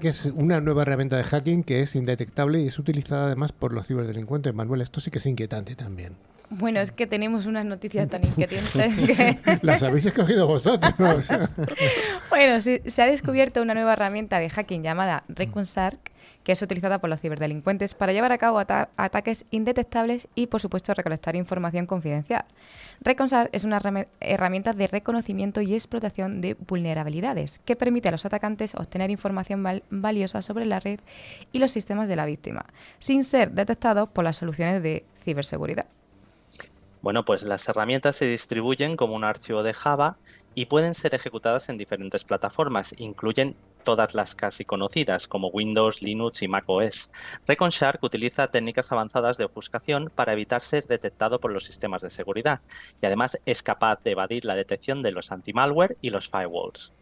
Que 0.00 0.08
es 0.08 0.26
una 0.26 0.60
nueva 0.60 0.82
herramienta 0.82 1.16
de 1.16 1.24
hacking 1.24 1.64
que 1.64 1.80
es 1.80 1.96
indetectable 1.96 2.60
y 2.60 2.66
es 2.66 2.78
utilizada 2.78 3.26
además 3.26 3.52
por 3.52 3.72
los 3.72 3.86
ciberdelincuentes. 3.86 4.54
Manuel, 4.54 4.80
esto 4.80 5.00
sí 5.00 5.10
que 5.10 5.18
es 5.18 5.26
inquietante 5.26 5.74
también. 5.74 6.14
Bueno, 6.50 6.80
es 6.80 6.92
que 6.92 7.06
tenemos 7.06 7.46
unas 7.46 7.64
noticias 7.64 8.08
tan 8.10 8.24
inquietantes 8.26 9.16
que... 9.16 9.38
Las 9.62 9.82
habéis 9.82 10.06
escogido 10.06 10.46
vosotros. 10.46 11.28
bueno, 12.30 12.60
se 12.60 13.02
ha 13.02 13.06
descubierto 13.06 13.62
una 13.62 13.74
nueva 13.74 13.94
herramienta 13.94 14.38
de 14.38 14.50
hacking 14.50 14.82
llamada 14.82 15.24
ReconShark 15.28 16.11
que 16.44 16.52
es 16.52 16.62
utilizada 16.62 16.98
por 16.98 17.10
los 17.10 17.20
ciberdelincuentes 17.20 17.94
para 17.94 18.12
llevar 18.12 18.32
a 18.32 18.38
cabo 18.38 18.58
ataques 18.58 19.44
indetectables 19.50 20.28
y, 20.34 20.48
por 20.48 20.60
supuesto, 20.60 20.94
recolectar 20.94 21.36
información 21.36 21.86
confidencial. 21.86 22.44
ReconShark 23.00 23.50
es 23.52 23.64
una 23.64 23.80
herramienta 24.20 24.72
de 24.72 24.86
reconocimiento 24.86 25.60
y 25.60 25.74
explotación 25.74 26.40
de 26.40 26.54
vulnerabilidades 26.54 27.60
que 27.64 27.76
permite 27.76 28.08
a 28.08 28.12
los 28.12 28.24
atacantes 28.24 28.74
obtener 28.74 29.10
información 29.10 29.82
valiosa 29.90 30.42
sobre 30.42 30.64
la 30.64 30.80
red 30.80 31.00
y 31.52 31.58
los 31.58 31.70
sistemas 31.70 32.08
de 32.08 32.16
la 32.16 32.26
víctima, 32.26 32.66
sin 32.98 33.24
ser 33.24 33.52
detectados 33.52 34.08
por 34.08 34.24
las 34.24 34.36
soluciones 34.36 34.82
de 34.82 35.04
ciberseguridad. 35.20 35.86
Bueno, 37.02 37.24
pues 37.24 37.42
las 37.42 37.68
herramientas 37.68 38.14
se 38.14 38.26
distribuyen 38.26 38.96
como 38.96 39.16
un 39.16 39.24
archivo 39.24 39.64
de 39.64 39.74
Java 39.74 40.16
y 40.54 40.66
pueden 40.66 40.94
ser 40.94 41.14
ejecutadas 41.14 41.68
en 41.68 41.78
diferentes 41.78 42.24
plataformas. 42.24 42.94
Incluyen 42.98 43.56
todas 43.84 44.14
las 44.14 44.34
casi 44.34 44.64
conocidas 44.64 45.28
como 45.28 45.48
Windows, 45.48 46.02
Linux 46.02 46.42
y 46.42 46.48
macOS. 46.48 47.10
ReconShark 47.46 48.02
utiliza 48.02 48.48
técnicas 48.48 48.92
avanzadas 48.92 49.36
de 49.36 49.44
ofuscación 49.44 50.10
para 50.14 50.32
evitar 50.32 50.62
ser 50.62 50.86
detectado 50.86 51.40
por 51.40 51.52
los 51.52 51.64
sistemas 51.64 52.02
de 52.02 52.10
seguridad 52.10 52.60
y 53.00 53.06
además 53.06 53.38
es 53.46 53.62
capaz 53.62 54.02
de 54.02 54.12
evadir 54.12 54.44
la 54.44 54.54
detección 54.54 55.02
de 55.02 55.12
los 55.12 55.32
anti-malware 55.32 55.96
y 56.00 56.10
los 56.10 56.28
firewalls. 56.28 56.92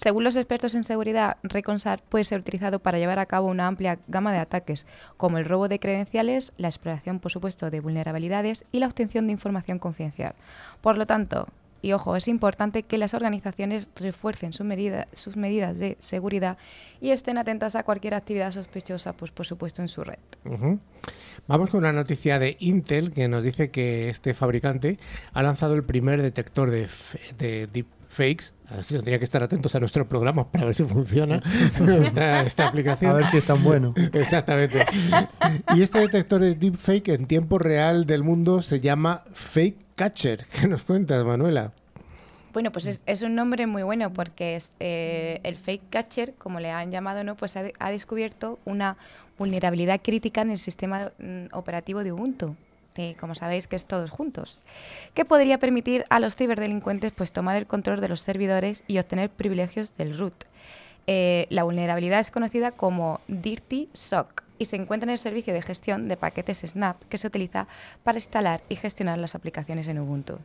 Según 0.00 0.24
los 0.24 0.34
expertos 0.34 0.74
en 0.74 0.84
seguridad, 0.84 1.36
ReconSAR 1.42 2.00
puede 2.08 2.24
ser 2.24 2.40
utilizado 2.40 2.78
para 2.78 2.98
llevar 2.98 3.18
a 3.18 3.26
cabo 3.26 3.48
una 3.48 3.66
amplia 3.66 3.98
gama 4.08 4.32
de 4.32 4.38
ataques, 4.38 4.86
como 5.18 5.36
el 5.36 5.44
robo 5.44 5.68
de 5.68 5.78
credenciales, 5.78 6.54
la 6.56 6.68
exploración, 6.68 7.20
por 7.20 7.30
supuesto, 7.30 7.70
de 7.70 7.80
vulnerabilidades 7.80 8.64
y 8.72 8.78
la 8.78 8.86
obtención 8.86 9.26
de 9.26 9.34
información 9.34 9.78
confidencial. 9.78 10.34
Por 10.80 10.96
lo 10.96 11.06
tanto, 11.06 11.48
y 11.82 11.92
ojo, 11.92 12.16
es 12.16 12.28
importante 12.28 12.82
que 12.82 12.98
las 12.98 13.14
organizaciones 13.14 13.88
refuercen 13.96 14.52
sus 14.52 14.66
medidas 15.36 15.78
de 15.78 15.96
seguridad 16.00 16.58
y 17.00 17.10
estén 17.10 17.38
atentas 17.38 17.74
a 17.74 17.82
cualquier 17.82 18.14
actividad 18.14 18.52
sospechosa, 18.52 19.12
pues 19.12 19.30
por 19.30 19.46
supuesto 19.46 19.82
en 19.82 19.88
su 19.88 20.04
red. 20.04 20.18
Vamos 21.46 21.70
con 21.70 21.80
una 21.80 21.92
noticia 21.92 22.38
de 22.38 22.56
Intel 22.60 23.12
que 23.12 23.28
nos 23.28 23.42
dice 23.42 23.70
que 23.70 24.08
este 24.08 24.34
fabricante 24.34 24.98
ha 25.32 25.42
lanzado 25.42 25.74
el 25.74 25.84
primer 25.84 26.22
detector 26.22 26.70
de, 26.70 26.88
de 27.38 27.84
fakes. 28.10 28.52
Así 28.68 28.96
que 28.98 29.18
que 29.18 29.24
estar 29.24 29.42
atentos 29.42 29.74
a 29.74 29.80
nuestro 29.80 30.06
programa 30.06 30.48
para 30.50 30.66
ver 30.66 30.74
si 30.74 30.84
funciona 30.84 31.42
esta, 32.02 32.42
esta, 32.42 32.68
aplicación. 32.68 33.10
A 33.10 33.14
ver 33.14 33.26
si 33.26 33.38
es 33.38 33.44
tan 33.44 33.64
bueno. 33.64 33.94
Exactamente. 34.12 34.84
Y 35.74 35.82
este 35.82 35.98
detector 36.00 36.40
de 36.40 36.54
deepfake 36.54 37.08
en 37.08 37.26
tiempo 37.26 37.58
real 37.58 38.06
del 38.06 38.22
mundo 38.22 38.62
se 38.62 38.80
llama 38.80 39.24
Fake 39.32 39.89
Catcher. 40.00 40.46
¿Qué 40.58 40.66
nos 40.66 40.82
cuentas, 40.82 41.22
Manuela? 41.26 41.74
Bueno, 42.54 42.72
pues 42.72 43.02
es, 43.04 43.22
un 43.22 43.34
nombre 43.34 43.66
muy 43.66 43.82
bueno 43.82 44.10
porque 44.10 44.56
es, 44.56 44.72
eh, 44.80 45.40
el 45.42 45.58
fake 45.58 45.90
catcher, 45.90 46.32
como 46.38 46.58
le 46.58 46.70
han 46.70 46.90
llamado, 46.90 47.22
no, 47.22 47.36
pues 47.36 47.54
ha, 47.58 47.90
descubierto 47.90 48.58
una 48.64 48.96
vulnerabilidad 49.36 50.00
crítica 50.02 50.40
en 50.40 50.52
el 50.52 50.58
sistema 50.58 51.12
mm, 51.18 51.48
operativo 51.52 52.02
de 52.02 52.12
Ubuntu 52.12 52.56
como 53.18 53.34
sabéis 53.34 53.66
que 53.66 53.76
es 53.76 53.86
todos 53.86 54.10
juntos, 54.10 54.60
que 55.14 55.24
podría 55.24 55.56
permitir 55.58 56.04
a 56.10 56.20
los 56.20 56.36
ciberdelincuentes 56.36 57.12
pues, 57.12 57.32
tomar 57.32 57.56
el 57.56 57.66
control 57.66 57.98
de 58.02 58.08
los 58.08 58.20
servidores 58.20 58.84
y 58.88 58.98
obtener 58.98 59.30
privilegios 59.30 59.96
del 59.96 60.18
root. 60.18 60.34
Eh, 61.06 61.46
la 61.48 61.62
vulnerabilidad 61.62 62.20
es 62.20 62.30
conocida 62.30 62.72
como 62.72 63.22
Dirty 63.26 63.88
Sock 63.94 64.42
y 64.60 64.66
se 64.66 64.76
encuentra 64.76 65.06
en 65.06 65.12
el 65.12 65.18
servicio 65.18 65.54
de 65.54 65.62
gestión 65.62 66.06
de 66.06 66.18
paquetes 66.18 66.58
Snap 66.58 67.02
que 67.08 67.18
se 67.18 67.26
utiliza 67.26 67.66
para 68.04 68.18
instalar 68.18 68.60
y 68.68 68.76
gestionar 68.76 69.18
las 69.18 69.34
aplicaciones 69.34 69.88
en 69.88 69.98
Ubuntu. 69.98 70.38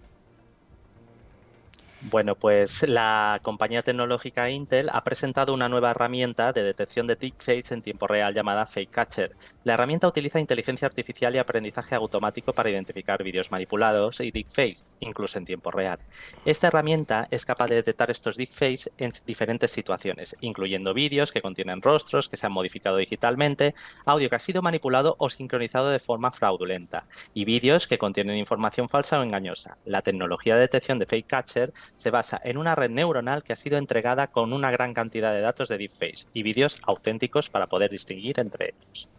Bueno, 2.10 2.36
pues 2.36 2.88
la 2.88 3.40
compañía 3.42 3.82
tecnológica 3.82 4.50
Intel 4.50 4.90
ha 4.94 5.04
presentado 5.04 5.54
una 5.54 5.68
nueva 5.68 5.90
herramienta 5.90 6.54
de 6.54 6.62
detección 6.62 7.08
de 7.08 7.16
deepfakes 7.16 7.74
en 7.74 7.82
tiempo 7.82 8.06
real 8.06 8.34
llamada 8.34 8.68
Fake 8.68 8.92
Catcher. 8.92 9.36
La 9.64 9.74
herramienta 9.74 10.08
utiliza 10.08 10.40
inteligencia 10.40 10.88
artificial 10.88 11.34
y 11.36 11.40
aprendizaje 11.40 11.96
automático 11.96 12.54
para 12.54 12.70
identificar 12.70 13.24
vídeos 13.24 13.50
manipulados 13.50 14.20
y 14.20 14.30
deepfakes, 14.30 14.84
incluso 15.00 15.38
en 15.38 15.46
tiempo 15.46 15.72
real. 15.72 16.00
Esta 16.46 16.68
herramienta 16.68 17.28
es 17.32 17.46
capaz 17.46 17.68
de 17.68 17.76
detectar 17.76 18.12
estos 18.12 18.38
deepfakes 18.38 18.92
en 18.98 19.12
diferentes 19.26 19.72
situaciones, 19.72 20.36
incluyendo 20.42 20.94
vídeos 20.94 21.32
que 21.32 21.42
contienen 21.42 21.82
rostros 21.82 22.30
que 22.30 22.38
se 22.38 22.46
han 22.46 22.52
modificado 22.52 22.98
digitalmente, 22.98 23.76
audio 24.06 24.30
que 24.30 24.36
ha 24.36 24.40
sido 24.40 24.62
manipulado 24.62 25.16
o 25.20 25.30
sincronizado 25.30 25.90
de 25.90 26.00
forma 26.00 26.32
fraudulenta, 26.32 27.06
y 27.34 27.46
vídeos 27.46 27.88
que 27.88 27.98
contienen 27.98 28.38
información 28.38 28.90
falsa 28.90 29.20
o 29.20 29.24
engañosa. 29.24 29.78
La 29.86 30.02
tecnología 30.02 30.56
de 30.56 30.62
detección 30.62 31.00
de 31.00 31.06
Fake 31.06 31.28
Catcher 31.28 31.74
se 31.98 32.12
basa 32.12 32.40
en 32.44 32.58
una 32.58 32.76
red 32.76 32.90
neuronal 32.90 33.44
que 33.44 33.54
ha 33.54 33.58
sido 33.58 33.78
entregada 33.78 34.28
con 34.28 34.54
una 34.54 34.72
gran 34.72 34.94
cantidad 34.94 35.34
de 35.34 35.42
datos 35.42 35.70
de 35.70 35.78
deepfakes 35.78 36.28
y 36.34 36.44
vídeos 36.44 36.80
auténticos 36.84 37.50
para 37.50 37.68
poder 37.68 37.92
distinguir 37.92 38.40
entre 38.40 38.74
ellos. 38.76 39.10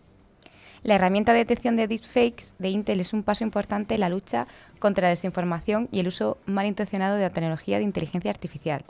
La 0.86 0.94
herramienta 0.94 1.32
de 1.32 1.38
detección 1.38 1.74
de 1.74 1.88
deepfakes 1.88 2.54
de 2.60 2.68
Intel 2.68 3.00
es 3.00 3.12
un 3.12 3.24
paso 3.24 3.42
importante 3.42 3.94
en 3.94 4.00
la 4.00 4.08
lucha 4.08 4.46
contra 4.78 5.02
la 5.02 5.08
desinformación 5.08 5.88
y 5.90 5.98
el 5.98 6.06
uso 6.06 6.38
malintencionado 6.46 7.16
de 7.16 7.22
la 7.22 7.30
tecnología 7.30 7.78
de 7.78 7.82
inteligencia 7.82 8.30
artificial. 8.30 8.84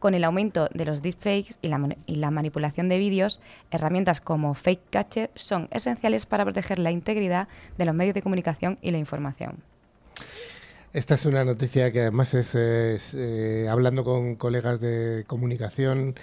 Con 0.00 0.14
el 0.14 0.24
aumento 0.24 0.68
de 0.74 0.84
los 0.84 1.02
deepfakes 1.02 1.54
y 1.62 1.68
la, 1.68 1.96
y 2.04 2.16
la 2.16 2.32
manipulación 2.32 2.88
de 2.88 2.98
vídeos, 2.98 3.40
herramientas 3.70 4.20
como 4.20 4.54
Fake 4.54 4.90
Catcher 4.90 5.30
son 5.36 5.68
esenciales 5.70 6.26
para 6.26 6.42
proteger 6.42 6.80
la 6.80 6.90
integridad 6.90 7.46
de 7.78 7.84
los 7.84 7.94
medios 7.94 8.14
de 8.14 8.22
comunicación 8.22 8.76
y 8.82 8.90
la 8.90 8.98
información. 8.98 9.62
Esta 10.96 11.14
es 11.16 11.26
una 11.26 11.44
noticia 11.44 11.92
que 11.92 12.00
además 12.00 12.32
es, 12.32 12.54
eh, 12.54 13.68
hablando 13.68 14.02
con 14.02 14.34
colegas 14.34 14.80
de 14.80 15.24
comunicación, 15.26 16.14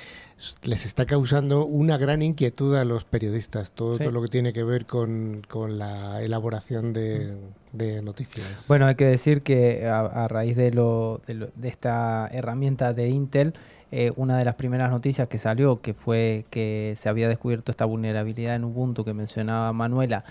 les 0.63 0.87
está 0.87 1.05
causando 1.05 1.67
una 1.67 1.99
gran 1.99 2.23
inquietud 2.23 2.75
a 2.75 2.83
los 2.83 3.03
periodistas, 3.03 3.73
todo, 3.73 3.99
lo 4.09 4.23
que 4.23 4.29
tiene 4.29 4.51
que 4.51 4.63
ver 4.63 4.87
con, 4.87 5.43
la 5.77 6.23
elaboración 6.23 6.91
de, 6.91 7.37
noticias. 8.01 8.65
Bueno, 8.67 8.87
hay 8.87 8.95
que 8.95 9.05
decir 9.05 9.43
que 9.43 9.85
a, 9.85 10.27
raíz 10.27 10.57
de, 10.57 10.71
lo, 10.71 11.21
de, 11.27 11.67
esta 11.67 12.27
herramienta 12.31 12.93
de 12.93 13.09
Intel, 13.09 13.53
eh, 13.91 14.11
una 14.15 14.39
de 14.39 14.45
las 14.45 14.55
primeras 14.55 14.89
noticias 14.89 15.27
que 15.27 15.37
salió, 15.37 15.81
que 15.81 15.93
fue 15.93 16.45
que 16.49 16.95
se 16.97 17.09
había 17.09 17.29
descubierto 17.29 17.69
esta 17.69 17.85
vulnerabilidad 17.85 18.55
en 18.55 18.63
Ubuntu 18.63 19.05
que 19.05 19.13
mencionaba 19.13 19.71
Manuela, 19.71 20.25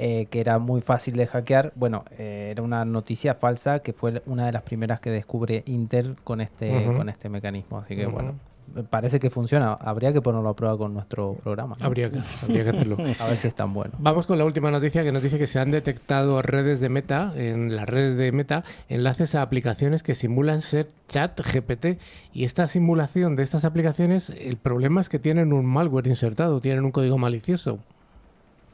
eh, 0.00 0.26
que 0.30 0.38
era 0.38 0.60
muy 0.60 0.80
fácil 0.80 1.16
de 1.16 1.26
hackear. 1.26 1.72
Bueno, 1.74 2.04
eh, 2.18 2.50
era 2.52 2.62
una 2.62 2.84
noticia 2.84 3.34
falsa 3.34 3.80
que 3.80 3.92
fue 3.92 4.22
una 4.26 4.46
de 4.46 4.52
las 4.52 4.62
primeras 4.62 5.00
que 5.00 5.10
descubre 5.10 5.64
Intel 5.66 6.14
con 6.22 6.40
este, 6.40 6.84
con 6.84 7.08
este 7.08 7.28
mecanismo. 7.28 7.78
Así 7.78 7.96
que 7.96 8.06
bueno, 8.06 8.36
parece 8.90 9.18
que 9.18 9.28
funciona. 9.28 9.72
Habría 9.72 10.12
que 10.12 10.20
ponerlo 10.20 10.50
a 10.50 10.54
prueba 10.54 10.78
con 10.78 10.94
nuestro 10.94 11.34
programa. 11.42 11.74
Habría, 11.80 12.12
que, 12.12 12.20
habría 12.42 12.62
que 12.62 12.70
hacerlo. 12.70 12.96
a 13.18 13.26
ver 13.26 13.36
si 13.36 13.48
es 13.48 13.56
tan 13.56 13.74
bueno. 13.74 13.94
Vamos 13.98 14.28
con 14.28 14.38
la 14.38 14.44
última 14.44 14.70
noticia 14.70 15.02
que 15.02 15.10
nos 15.10 15.20
dice 15.20 15.36
que 15.36 15.48
se 15.48 15.58
han 15.58 15.72
detectado 15.72 16.42
redes 16.42 16.78
de 16.78 16.90
Meta, 16.90 17.32
en 17.34 17.74
las 17.74 17.88
redes 17.88 18.16
de 18.16 18.30
Meta, 18.30 18.62
enlaces 18.88 19.34
a 19.34 19.42
aplicaciones 19.42 20.04
que 20.04 20.14
simulan 20.14 20.60
ser 20.60 20.86
chat 21.08 21.40
GPT. 21.40 21.98
Y 22.32 22.44
esta 22.44 22.68
simulación 22.68 23.34
de 23.34 23.42
estas 23.42 23.64
aplicaciones, 23.64 24.30
el 24.30 24.58
problema 24.58 25.00
es 25.00 25.08
que 25.08 25.18
tienen 25.18 25.52
un 25.52 25.66
malware 25.66 26.06
insertado, 26.06 26.60
tienen 26.60 26.84
un 26.84 26.92
código 26.92 27.18
malicioso. 27.18 27.80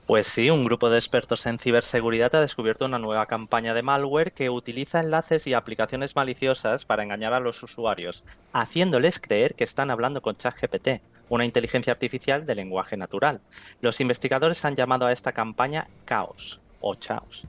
Pues 0.06 0.26
sí, 0.26 0.50
un 0.50 0.66
grupo 0.66 0.90
de 0.90 0.98
expertos 0.98 1.46
en 1.46 1.58
ciberseguridad 1.58 2.34
ha 2.34 2.42
descubierto 2.42 2.84
una 2.84 2.98
nueva 2.98 3.24
campaña 3.24 3.72
de 3.72 3.80
malware 3.80 4.32
que 4.32 4.50
utiliza 4.50 5.00
enlaces 5.00 5.46
y 5.46 5.54
aplicaciones 5.54 6.14
maliciosas 6.14 6.84
para 6.84 7.02
engañar 7.02 7.32
a 7.32 7.40
los 7.40 7.62
usuarios, 7.62 8.22
haciéndoles 8.52 9.18
creer 9.18 9.54
que 9.54 9.64
están 9.64 9.90
hablando 9.90 10.20
con 10.20 10.36
ChatGPT, 10.36 11.00
una 11.30 11.46
inteligencia 11.46 11.94
artificial 11.94 12.44
de 12.44 12.54
lenguaje 12.54 12.98
natural. 12.98 13.40
Los 13.80 13.98
investigadores 14.02 14.62
han 14.66 14.76
llamado 14.76 15.06
a 15.06 15.12
esta 15.12 15.32
campaña 15.32 15.88
Chaos 16.06 16.60
o 16.82 16.94
Chaos. 16.96 17.46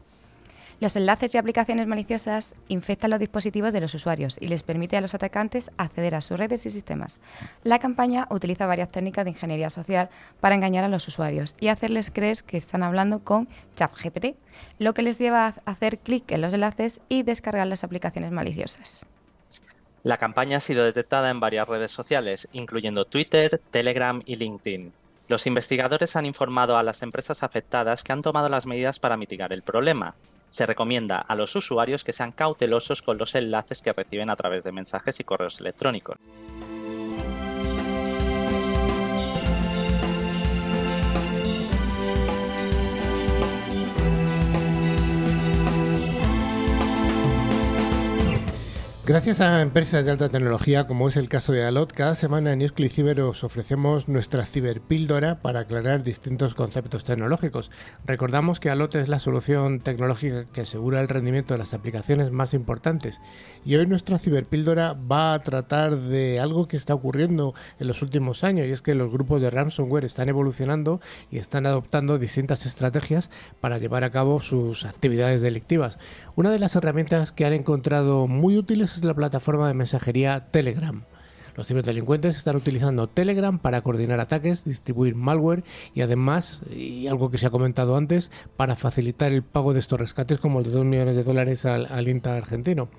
Los 0.82 0.96
enlaces 0.98 1.34
y 1.34 1.38
aplicaciones 1.38 1.88
maliciosas 1.88 2.56
infectan 2.68 3.10
los 3.10 3.20
dispositivos 3.20 3.72
de 3.72 3.80
los 3.80 3.94
usuarios 3.94 4.38
y 4.42 4.50
les 4.50 4.64
permite 4.64 4.98
a 4.98 5.02
los 5.02 5.14
atacantes 5.14 5.72
acceder 5.78 6.16
a 6.16 6.22
sus 6.22 6.38
redes 6.38 6.66
y 6.66 6.72
sistemas. 6.72 7.22
La 7.64 7.80
campaña 7.80 8.28
utiliza 8.30 8.68
varias 8.68 8.92
técnicas 8.92 9.24
de 9.24 9.32
ingeniería 9.32 9.70
social 9.70 10.10
para 10.42 10.56
engañar 10.56 10.84
a 10.84 10.90
los 10.90 11.08
usuarios 11.08 11.56
y 11.62 11.70
hacerles 11.70 12.12
creer 12.12 12.44
que 12.46 12.58
están 12.58 12.84
hablando 12.84 13.24
con 13.24 13.48
ChatGPT, 13.76 14.36
lo 14.78 14.94
que 14.94 15.04
les 15.04 15.18
lleva 15.18 15.46
a 15.46 15.54
hacer 15.66 16.00
clic 16.00 16.30
en 16.32 16.42
los 16.42 16.54
enlaces 16.54 17.00
y 17.08 17.24
descargar 17.24 17.68
las 17.68 17.86
aplicaciones 17.86 18.32
maliciosas. 18.32 19.06
La 20.04 20.18
campaña 20.18 20.58
ha 20.58 20.60
sido 20.60 20.84
detectada 20.84 21.30
en 21.30 21.40
varias 21.40 21.68
redes 21.68 21.92
sociales, 21.92 22.48
incluyendo 22.52 23.06
Twitter, 23.06 23.62
Telegram 23.72 24.22
y 24.26 24.36
LinkedIn. 24.36 24.92
Los 25.28 25.48
investigadores 25.48 26.16
han 26.16 26.26
informado 26.26 26.78
a 26.78 26.84
las 26.84 27.02
empresas 27.02 27.42
afectadas 27.42 28.04
que 28.04 28.14
han 28.14 28.22
tomado 28.22 28.50
las 28.50 28.68
medidas 28.68 29.00
para 29.00 29.18
mitigar 29.18 29.52
el 29.52 29.64
problema, 29.64 30.14
se 30.50 30.66
recomienda 30.66 31.20
a 31.20 31.36
los 31.36 31.56
usuarios 31.56 32.04
que 32.04 32.14
sean 32.14 32.32
cautelosos 32.32 33.02
con 33.02 33.18
los 33.18 33.36
enlaces 33.36 33.82
que 33.82 33.94
reciben 33.94 34.30
a 34.30 34.36
través 34.36 34.64
de 34.64 34.72
mensajes 34.72 35.20
y 35.20 35.24
correos 35.24 35.60
electrónicos. 35.60 36.18
Gracias 49.08 49.40
a 49.40 49.62
empresas 49.62 50.04
de 50.04 50.10
alta 50.10 50.30
tecnología, 50.30 50.88
como 50.88 51.08
es 51.08 51.16
el 51.16 51.30
caso 51.30 51.54
de 51.54 51.64
Alot, 51.64 51.94
cada 51.94 52.16
semana 52.16 52.54
en 52.54 52.58
Newsclick 52.58 53.20
os 53.20 53.44
ofrecemos 53.44 54.08
nuestra 54.08 54.48
ciberpíldora 54.48 55.44
para 55.44 55.60
aclarar 55.60 56.02
distintos 56.02 56.56
conceptos 56.56 57.04
tecnológicos. 57.04 57.70
Recordamos 58.04 58.60
que 58.60 58.72
Alot 58.72 58.96
es 58.96 59.08
la 59.08 59.20
solución 59.20 59.80
tecnológica 59.80 60.46
que 60.46 60.62
asegura 60.62 61.02
el 61.02 61.08
rendimiento 61.08 61.54
de 61.54 61.60
las 61.60 61.76
aplicaciones 61.76 62.32
más 62.32 62.56
importantes. 62.56 63.22
Y 63.64 63.76
hoy 63.76 63.86
nuestra 63.86 64.18
ciberpíldora 64.18 64.94
va 64.94 65.36
a 65.36 65.40
tratar 65.40 65.96
de 65.98 66.40
algo 66.40 66.68
que 66.68 66.76
está 66.76 66.96
ocurriendo 66.96 67.54
en 67.80 67.88
los 67.88 68.02
últimos 68.02 68.44
años, 68.44 68.66
y 68.66 68.72
es 68.72 68.82
que 68.82 68.96
los 68.96 69.12
grupos 69.12 69.40
de 69.40 69.52
ransomware 69.52 70.06
están 70.06 70.30
evolucionando 70.30 71.00
y 71.30 71.38
están 71.38 71.68
adoptando 71.68 72.18
distintas 72.18 72.66
estrategias 72.66 73.30
para 73.62 73.78
llevar 73.78 74.04
a 74.04 74.10
cabo 74.10 74.40
sus 74.40 74.84
actividades 74.84 75.44
delictivas. 75.44 76.00
Una 76.38 76.52
de 76.52 76.60
las 76.60 76.76
herramientas 76.76 77.32
que 77.32 77.46
han 77.46 77.54
encontrado 77.54 78.28
muy 78.28 78.58
útiles 78.58 78.98
es 78.98 79.06
la 79.06 79.14
plataforma 79.14 79.70
de 79.70 79.74
mensajería 79.74 80.48
Telegram. 80.52 81.04
Los 81.56 81.68
ciberdelincuentes 81.68 82.36
están 82.36 82.58
utilizando 82.58 83.08
Telegram 83.08 83.58
para 83.58 83.80
coordinar 83.80 84.20
ataques, 84.20 84.66
distribuir 84.66 85.16
malware 85.16 85.64
y 85.94 86.02
además, 86.02 86.62
y 86.70 87.08
algo 87.08 87.32
que 87.32 87.38
se 87.38 87.48
ha 87.48 87.52
comentado 87.52 87.96
antes, 87.96 88.34
para 88.58 88.76
facilitar 88.76 89.32
el 89.32 89.44
pago 89.44 89.72
de 89.72 89.80
estos 89.80 89.98
rescates 89.98 90.38
como 90.38 90.60
el 90.60 90.66
de 90.66 90.72
2 90.72 90.84
millones 90.84 91.16
de 91.16 91.24
dólares 91.24 91.66
al, 91.66 92.06
INTA 92.06 92.36
argentino. 92.36 92.90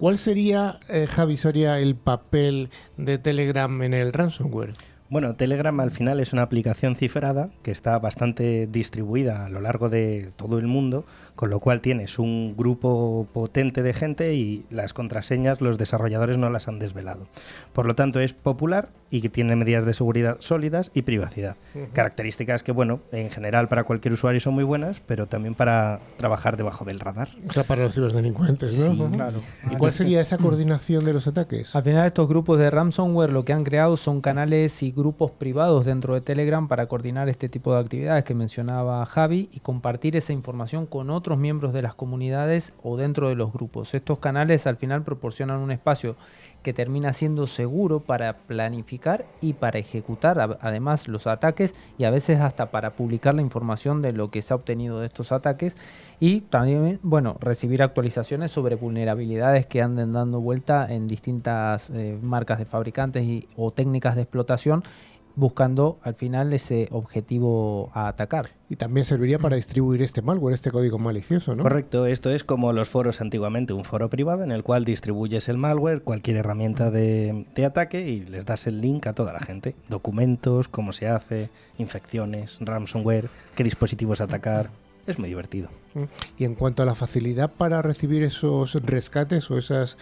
¿Cuál 0.00 0.18
sería, 0.18 0.80
eh, 0.88 1.06
Javi 1.08 1.36
Soria, 1.36 1.78
el 1.78 1.94
papel 1.94 2.70
de 2.96 3.18
Telegram 3.18 3.80
en 3.82 3.94
el 3.94 4.12
ransomware? 4.12 4.72
Bueno, 5.12 5.36
Telegram 5.36 5.78
al 5.80 5.90
final 5.90 6.20
es 6.20 6.32
una 6.32 6.40
aplicación 6.40 6.96
cifrada 6.96 7.50
que 7.62 7.70
está 7.70 7.98
bastante 7.98 8.66
distribuida 8.66 9.44
a 9.44 9.50
lo 9.50 9.60
largo 9.60 9.90
de 9.90 10.32
todo 10.36 10.58
el 10.58 10.66
mundo, 10.66 11.04
con 11.34 11.50
lo 11.50 11.60
cual 11.60 11.82
tienes 11.82 12.18
un 12.18 12.56
grupo 12.56 13.28
potente 13.30 13.82
de 13.82 13.92
gente 13.92 14.34
y 14.34 14.64
las 14.70 14.94
contraseñas 14.94 15.60
los 15.60 15.76
desarrolladores 15.76 16.38
no 16.38 16.48
las 16.48 16.66
han 16.66 16.78
desvelado. 16.78 17.28
Por 17.74 17.84
lo 17.84 17.94
tanto, 17.94 18.20
es 18.20 18.32
popular 18.32 18.88
y 19.12 19.20
que 19.20 19.28
tiene 19.28 19.54
medidas 19.54 19.84
de 19.84 19.92
seguridad 19.92 20.38
sólidas 20.40 20.90
y 20.94 21.02
privacidad. 21.02 21.56
Características 21.92 22.62
que, 22.62 22.72
bueno, 22.72 23.00
en 23.12 23.28
general 23.30 23.68
para 23.68 23.84
cualquier 23.84 24.14
usuario 24.14 24.40
son 24.40 24.54
muy 24.54 24.64
buenas, 24.64 25.02
pero 25.06 25.26
también 25.26 25.54
para 25.54 26.00
trabajar 26.16 26.56
debajo 26.56 26.86
del 26.86 26.98
radar. 26.98 27.28
O 27.46 27.52
sea, 27.52 27.64
para 27.64 27.82
los 27.82 27.94
ciberdelincuentes, 27.94 28.74
¿no? 28.78 28.94
Sí, 28.94 29.12
claro. 29.12 29.40
¿Y 29.70 29.76
cuál 29.76 29.92
sería 29.92 30.22
esa 30.22 30.38
coordinación 30.38 31.04
de 31.04 31.12
los 31.12 31.26
ataques? 31.26 31.76
Al 31.76 31.82
final, 31.82 32.06
estos 32.06 32.26
grupos 32.26 32.58
de 32.58 32.70
ransomware 32.70 33.30
lo 33.30 33.44
que 33.44 33.52
han 33.52 33.64
creado 33.64 33.98
son 33.98 34.22
canales 34.22 34.82
y 34.82 34.92
grupos 34.92 35.30
privados 35.30 35.84
dentro 35.84 36.14
de 36.14 36.22
Telegram 36.22 36.66
para 36.66 36.86
coordinar 36.86 37.28
este 37.28 37.50
tipo 37.50 37.74
de 37.74 37.80
actividades 37.80 38.24
que 38.24 38.34
mencionaba 38.34 39.04
Javi 39.04 39.50
y 39.52 39.60
compartir 39.60 40.16
esa 40.16 40.32
información 40.32 40.86
con 40.86 41.10
otros 41.10 41.36
miembros 41.36 41.74
de 41.74 41.82
las 41.82 41.94
comunidades 41.94 42.72
o 42.82 42.96
dentro 42.96 43.28
de 43.28 43.34
los 43.34 43.52
grupos. 43.52 43.92
Estos 43.92 44.20
canales 44.20 44.66
al 44.66 44.78
final 44.78 45.02
proporcionan 45.02 45.58
un 45.58 45.70
espacio 45.70 46.16
que 46.62 46.72
termina 46.72 47.12
siendo 47.12 47.46
seguro 47.46 48.00
para 48.00 48.34
planificar 48.34 49.26
y 49.40 49.52
para 49.52 49.78
ejecutar 49.78 50.58
además 50.60 51.08
los 51.08 51.26
ataques 51.26 51.74
y 51.98 52.04
a 52.04 52.10
veces 52.10 52.40
hasta 52.40 52.70
para 52.70 52.90
publicar 52.90 53.34
la 53.34 53.42
información 53.42 54.02
de 54.02 54.12
lo 54.12 54.30
que 54.30 54.42
se 54.42 54.52
ha 54.52 54.56
obtenido 54.56 55.00
de 55.00 55.06
estos 55.06 55.32
ataques. 55.32 55.76
Y 56.20 56.42
también, 56.42 57.00
bueno, 57.02 57.36
recibir 57.40 57.82
actualizaciones 57.82 58.52
sobre 58.52 58.76
vulnerabilidades 58.76 59.66
que 59.66 59.82
anden 59.82 60.12
dando 60.12 60.40
vuelta 60.40 60.86
en 60.88 61.08
distintas 61.08 61.90
eh, 61.90 62.16
marcas 62.22 62.58
de 62.58 62.64
fabricantes 62.64 63.24
y, 63.24 63.48
o 63.56 63.72
técnicas 63.72 64.14
de 64.14 64.22
explotación 64.22 64.82
buscando 65.34 65.98
al 66.02 66.14
final 66.14 66.52
ese 66.52 66.88
objetivo 66.90 67.90
a 67.94 68.08
atacar. 68.08 68.50
Y 68.68 68.76
también 68.76 69.04
serviría 69.04 69.38
para 69.38 69.56
distribuir 69.56 70.02
este 70.02 70.22
malware, 70.22 70.54
este 70.54 70.70
código 70.70 70.98
malicioso, 70.98 71.54
¿no? 71.54 71.62
Correcto, 71.62 72.06
esto 72.06 72.30
es 72.30 72.44
como 72.44 72.72
los 72.72 72.88
foros 72.88 73.20
antiguamente, 73.20 73.72
un 73.72 73.84
foro 73.84 74.08
privado 74.08 74.44
en 74.44 74.52
el 74.52 74.62
cual 74.62 74.84
distribuyes 74.84 75.48
el 75.48 75.58
malware, 75.58 76.02
cualquier 76.02 76.38
herramienta 76.38 76.90
de, 76.90 77.46
ataque 77.66 78.08
y 78.08 78.20
les 78.24 78.44
das 78.44 78.66
el 78.66 78.80
link 78.80 79.06
a 79.06 79.12
toda 79.12 79.32
la 79.32 79.40
gente. 79.40 79.74
Documentos, 79.88 80.68
cómo 80.68 80.92
se 80.92 81.08
hace, 81.08 81.50
infecciones, 81.78 82.58
ransomware, 82.60 83.28
qué 83.54 83.64
dispositivos 83.64 84.20
atacar. 84.20 84.70
Es 85.06 85.18
muy 85.18 85.28
divertido. 85.28 85.68
Mm. 85.94 86.02
Y 86.38 86.44
en 86.44 86.54
cuanto 86.54 86.82
a 86.82 86.86
la 86.86 86.94
facilidad 86.94 87.50
para 87.50 87.82
recibir 87.82 88.22
esos 88.22 88.74
rescates 88.74 89.50
o 89.50 89.58
esas 89.58 89.96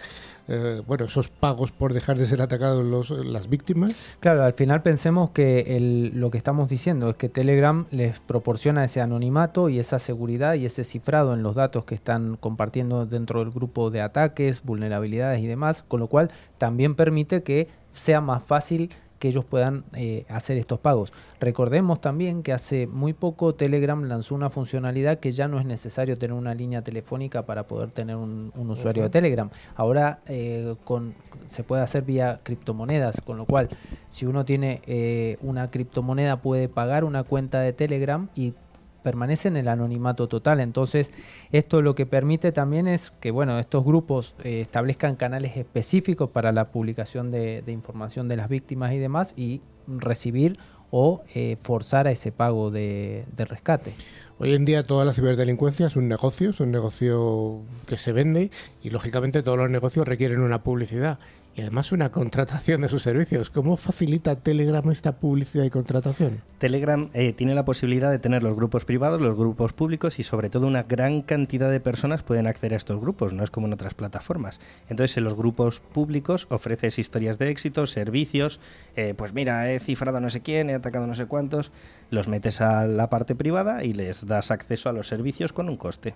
eh, 0.51 0.81
bueno, 0.85 1.05
esos 1.05 1.29
pagos 1.29 1.71
por 1.71 1.93
dejar 1.93 2.17
de 2.17 2.25
ser 2.25 2.41
atacados 2.41 2.83
los, 2.83 3.09
las 3.09 3.47
víctimas. 3.47 3.93
Claro, 4.19 4.43
al 4.43 4.51
final 4.51 4.81
pensemos 4.81 5.29
que 5.29 6.11
lo 6.13 6.29
que 6.29 6.37
estamos 6.37 6.69
diciendo 6.69 7.09
es 7.09 7.15
que 7.15 7.29
Telegram 7.29 7.85
les 7.89 8.19
proporciona 8.19 8.83
ese 8.83 8.99
anonimato 8.99 9.69
y 9.69 9.79
esa 9.79 9.97
seguridad 9.97 10.55
y 10.55 10.65
ese 10.65 10.83
cifrado 10.83 11.33
en 11.33 11.41
los 11.41 11.55
datos 11.55 11.85
que 11.85 11.95
están 11.95 12.35
compartiendo 12.35 13.05
dentro 13.05 13.39
del 13.39 13.51
grupo 13.51 13.91
de 13.91 14.01
ataques, 14.01 14.61
vulnerabilidades 14.63 15.41
y 15.41 15.47
demás, 15.47 15.85
con 15.87 16.01
lo 16.01 16.07
cual 16.07 16.31
también 16.57 16.95
permite 16.95 17.43
que 17.43 17.69
sea 17.93 18.19
más 18.19 18.43
fácil 18.43 18.91
que 19.21 19.27
ellos 19.27 19.45
puedan 19.45 19.83
eh, 19.93 20.25
hacer 20.29 20.57
estos 20.57 20.79
pagos. 20.79 21.13
Recordemos 21.39 22.01
también 22.01 22.41
que 22.41 22.53
hace 22.53 22.87
muy 22.87 23.13
poco 23.13 23.53
Telegram 23.53 24.03
lanzó 24.03 24.33
una 24.33 24.49
funcionalidad 24.49 25.19
que 25.19 25.31
ya 25.31 25.47
no 25.47 25.59
es 25.59 25.65
necesario 25.65 26.17
tener 26.17 26.33
una 26.33 26.55
línea 26.55 26.81
telefónica 26.81 27.45
para 27.45 27.67
poder 27.67 27.91
tener 27.91 28.15
un, 28.15 28.51
usuario 28.55 29.03
de 29.03 29.11
Telegram. 29.11 29.51
Ahora 29.75 30.21
eh, 30.25 30.73
con, 30.85 31.13
se 31.45 31.63
puede 31.63 31.83
hacer 31.83 32.01
vía 32.01 32.39
criptomonedas, 32.41 33.21
con 33.21 33.37
lo 33.37 33.45
cual 33.45 33.69
si 34.09 34.25
uno 34.25 34.43
tiene 34.43 34.81
eh, 34.87 35.37
una 35.41 35.69
criptomoneda 35.69 36.41
puede 36.41 36.67
pagar 36.67 37.03
una 37.03 37.23
cuenta 37.23 37.59
de 37.59 37.73
Telegram 37.73 38.27
y 38.33 38.55
permanece 39.01 39.47
en 39.47 39.57
el 39.57 39.67
anonimato 39.67 40.27
total. 40.27 40.59
Entonces, 40.59 41.11
esto 41.51 41.81
lo 41.81 41.95
que 41.95 42.05
permite 42.05 42.51
también 42.51 42.87
es 42.87 43.11
que, 43.19 43.31
bueno, 43.31 43.59
estos 43.59 43.83
grupos 43.83 44.35
eh, 44.43 44.61
establezcan 44.61 45.15
canales 45.15 45.57
específicos 45.57 46.29
para 46.29 46.51
la 46.51 46.71
publicación 46.71 47.31
de, 47.31 47.63
información 47.67 48.27
de 48.27 48.37
las 48.37 48.49
víctimas 48.49 48.93
y 48.93 48.97
demás 48.97 49.33
y 49.35 49.61
recibir 49.87 50.57
o 50.91 51.23
eh, 51.33 51.57
forzar 51.61 52.07
a 52.07 52.11
ese 52.11 52.31
pago 52.31 52.69
de, 52.69 53.25
de 53.35 53.45
rescate. 53.45 53.93
Hoy 54.39 54.53
en 54.55 54.65
día 54.65 54.83
toda 54.83 55.05
la 55.05 55.13
ciberdelincuencia 55.13 55.85
es 55.85 55.95
un 55.95 56.07
negocio, 56.07 56.49
es 56.49 56.59
un 56.59 56.71
negocio 56.71 57.61
que 57.85 57.95
se 57.97 58.11
vende 58.11 58.49
y 58.81 58.89
lógicamente 58.89 59.43
todos 59.43 59.57
los 59.57 59.69
negocios 59.69 60.07
requieren 60.07 60.41
una 60.41 60.63
publicidad 60.63 61.19
y 61.55 61.61
además 61.61 61.91
una 61.91 62.11
contratación 62.11 62.81
de 62.81 62.87
sus 62.87 63.03
servicios. 63.03 63.49
¿Cómo 63.49 63.75
facilita 63.75 64.35
Telegram 64.35 64.89
esta 64.89 65.13
publicidad 65.13 65.65
y 65.65 65.69
contratación? 65.69 66.41
Telegram 66.57 67.09
eh, 67.13 67.33
tiene 67.33 67.55
la 67.55 67.65
posibilidad 67.65 68.09
de 68.09 68.19
tener 68.19 68.41
los 68.43 68.55
grupos 68.55 68.85
privados, 68.85 69.19
los 69.19 69.35
grupos 69.35 69.73
públicos 69.73 70.19
y 70.19 70.23
sobre 70.23 70.49
todo 70.49 70.67
una 70.67 70.83
gran 70.83 71.21
cantidad 71.21 71.69
de 71.69 71.79
personas 71.79 72.23
pueden 72.23 72.47
acceder 72.47 72.73
a 72.73 72.77
estos 72.77 73.01
grupos, 73.01 73.33
no 73.33 73.43
es 73.43 73.51
como 73.51 73.67
en 73.67 73.73
otras 73.73 73.93
plataformas. 73.93 74.59
Entonces 74.89 75.17
en 75.17 75.25
los 75.25 75.35
grupos 75.35 75.79
públicos 75.79 76.47
ofreces 76.49 76.99
historias 76.99 77.37
de 77.37 77.49
éxito, 77.49 77.85
servicios, 77.85 78.59
eh, 78.95 79.13
pues 79.17 79.33
mira, 79.33 79.71
he 79.71 79.79
cifrado 79.79 80.17
a 80.17 80.21
no 80.21 80.29
sé 80.29 80.41
quién, 80.41 80.69
he 80.69 80.75
atacado 80.75 81.05
a 81.05 81.07
no 81.07 81.15
sé 81.15 81.25
cuántos, 81.25 81.71
los 82.11 82.27
metes 82.27 82.61
a 82.61 82.85
la 82.85 83.09
parte 83.09 83.35
privada 83.35 83.83
y 83.83 83.93
les 83.93 84.25
das 84.25 84.51
acceso 84.51 84.89
a 84.89 84.93
los 84.93 85.07
servicios 85.07 85.53
con 85.53 85.67
un 85.67 85.77
coste. 85.77 86.13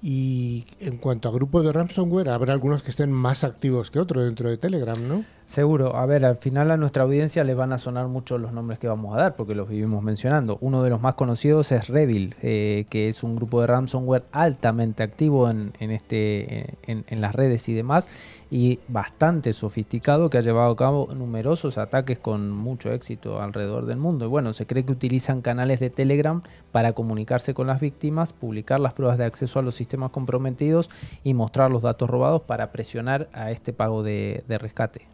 Y 0.00 0.64
en 0.78 0.96
cuanto 0.98 1.28
a 1.28 1.32
grupos 1.32 1.64
de 1.64 1.72
ransomware, 1.72 2.28
habrá 2.28 2.52
algunos 2.52 2.84
que 2.84 2.90
estén 2.90 3.10
más 3.10 3.42
activos 3.42 3.90
que 3.90 3.98
otros 3.98 4.24
dentro 4.24 4.48
de 4.48 4.56
Telegram, 4.56 4.96
¿no? 5.08 5.24
Seguro. 5.46 5.96
A 5.96 6.06
ver, 6.06 6.24
al 6.24 6.36
final 6.36 6.70
a 6.70 6.76
nuestra 6.76 7.02
audiencia 7.02 7.42
les 7.42 7.56
van 7.56 7.72
a 7.72 7.78
sonar 7.78 8.06
mucho 8.06 8.38
los 8.38 8.52
nombres 8.52 8.78
que 8.78 8.86
vamos 8.86 9.16
a 9.16 9.20
dar, 9.20 9.34
porque 9.34 9.56
los 9.56 9.68
vivimos 9.68 10.02
mencionando. 10.02 10.58
Uno 10.60 10.82
de 10.82 10.90
los 10.90 11.00
más 11.00 11.14
conocidos 11.14 11.72
es 11.72 11.88
Revil, 11.88 12.36
eh, 12.42 12.86
que 12.90 13.08
es 13.08 13.24
un 13.24 13.34
grupo 13.34 13.60
de 13.60 13.66
ransomware 13.66 14.24
altamente 14.30 15.02
activo 15.02 15.50
en, 15.50 15.72
este, 15.80 16.76
en 16.86 17.20
las 17.20 17.34
redes 17.34 17.68
y 17.68 17.74
demás 17.74 18.08
y 18.50 18.78
bastante 18.88 19.52
sofisticado 19.52 20.30
que 20.30 20.38
ha 20.38 20.42
llevado 20.42 20.70
a 20.70 20.76
cabo 20.76 21.08
numerosos 21.14 21.78
ataques 21.78 22.18
con 22.18 22.50
mucho 22.50 22.92
éxito 22.92 23.40
alrededor 23.40 23.86
del 23.86 23.98
mundo. 23.98 24.24
Y 24.24 24.28
bueno, 24.28 24.52
se 24.52 24.66
cree 24.66 24.84
que 24.84 24.92
utilizan 24.92 25.42
canales 25.42 25.80
de 25.80 25.90
Telegram 25.90 26.42
para 26.72 26.92
comunicarse 26.92 27.54
con 27.54 27.66
las 27.66 27.80
víctimas, 27.80 28.32
publicar 28.32 28.80
las 28.80 28.94
pruebas 28.94 29.18
de 29.18 29.24
acceso 29.24 29.58
a 29.58 29.62
los 29.62 29.74
sistemas 29.74 30.10
comprometidos 30.10 30.88
y 31.24 31.34
mostrar 31.34 31.70
los 31.70 31.82
datos 31.82 32.08
robados 32.08 32.42
para 32.42 32.72
presionar 32.72 33.28
a 33.32 33.50
este 33.50 33.72
pago 33.72 34.02
de, 34.02 34.44
rescate. 34.48 35.06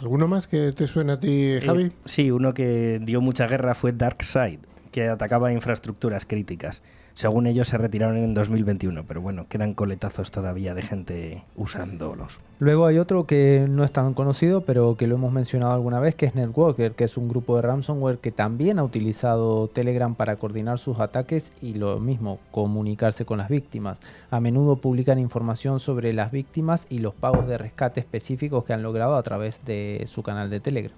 ¿Alguno 0.00 0.26
más 0.26 0.46
que 0.46 0.72
te 0.72 0.86
suena 0.86 1.14
a 1.14 1.20
ti, 1.20 1.28
eh, 1.28 1.60
Javi? 1.60 1.92
sí, 2.06 2.30
uno 2.30 2.54
que 2.54 2.98
dio 3.02 3.20
mucha 3.20 3.46
guerra 3.46 3.74
fue 3.74 3.92
DarkSide, 3.92 4.60
que 4.94 5.08
atacaba 5.08 5.52
infraestructuras 5.52 6.24
críticas. 6.24 6.80
Según 7.14 7.48
ellos 7.48 7.66
se 7.66 7.78
retiraron 7.78 8.16
en 8.16 8.32
2021, 8.32 9.02
pero 9.02 9.20
bueno, 9.20 9.46
quedan 9.48 9.74
coletazos 9.74 10.30
todavía 10.30 10.72
de 10.72 10.82
gente 10.82 11.42
usándolos. 11.56 12.38
Luego 12.60 12.86
hay 12.86 12.98
otro 12.98 13.26
que 13.26 13.66
no 13.68 13.82
es 13.82 13.90
tan 13.90 14.14
conocido, 14.14 14.60
pero 14.60 14.96
que 14.96 15.08
lo 15.08 15.16
hemos 15.16 15.32
mencionado 15.32 15.72
alguna 15.72 15.98
vez, 15.98 16.14
que 16.14 16.26
es 16.26 16.36
Netwalker, 16.36 16.92
que 16.92 17.02
es 17.02 17.16
un 17.16 17.28
grupo 17.28 17.56
de 17.56 17.62
ransomware 17.62 18.18
que 18.18 18.30
también 18.30 18.78
ha 18.78 18.84
utilizado 18.84 19.66
Telegram 19.66 20.14
para 20.14 20.36
coordinar 20.36 20.78
sus 20.78 21.00
ataques 21.00 21.52
y 21.60 21.74
lo 21.74 21.98
mismo, 21.98 22.38
comunicarse 22.52 23.24
con 23.24 23.38
las 23.38 23.48
víctimas. 23.48 23.98
A 24.30 24.38
menudo 24.38 24.76
publican 24.76 25.18
información 25.18 25.80
sobre 25.80 26.12
las 26.12 26.30
víctimas 26.30 26.86
y 26.88 27.00
los 27.00 27.14
pagos 27.14 27.48
de 27.48 27.58
rescate 27.58 27.98
específicos 27.98 28.62
que 28.62 28.74
han 28.74 28.84
logrado 28.84 29.16
a 29.16 29.22
través 29.24 29.60
de 29.64 30.04
su 30.06 30.22
canal 30.22 30.50
de 30.50 30.60
Telegram. 30.60 30.96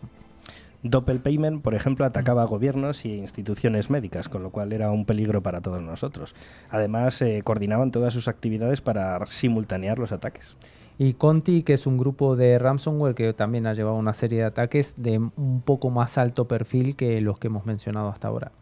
Doppelpayment, 0.90 1.62
por 1.62 1.75
ejemplo, 1.75 2.05
atacaba 2.05 2.42
a 2.42 2.46
gobiernos 2.46 3.05
y 3.05 3.14
instituciones 3.14 3.90
médicas, 3.90 4.29
con 4.29 4.42
lo 4.42 4.51
cual 4.51 4.72
era 4.72 4.90
un 4.90 5.05
peligro 5.05 5.42
para 5.42 5.61
todos 5.61 5.83
nosotros. 5.83 6.35
Además, 6.70 7.20
eh, 7.22 7.42
coordinaban 7.44 7.90
todas 7.90 8.12
sus 8.12 8.29
actividades 8.29 8.81
para 8.81 9.25
simultanear 9.27 9.99
los 9.99 10.12
ataques. 10.12 10.57
Y 10.99 11.14
Conti, 11.14 11.62
que 11.62 11.75
es 11.75 11.87
un 11.87 11.99
grupo 11.99 12.37
de 12.37 12.59
ransomware 12.59 13.14
que 13.14 13.33
también 13.35 13.66
ha 13.66 13.75
llevado 13.75 13.96
una 13.96 14.14
serie 14.14 14.38
de 14.38 14.44
ataques 14.44 14.94
de 14.96 15.18
un 15.18 15.62
poco 15.64 15.90
más 15.90 16.16
alto 16.16 16.49
perfil 16.49 16.96
que 16.96 17.20
los 17.20 17.38
que 17.38 17.49
hemos 17.49 17.66
mencionado 17.66 18.09
hasta 18.09 18.29
ahora. 18.29 18.53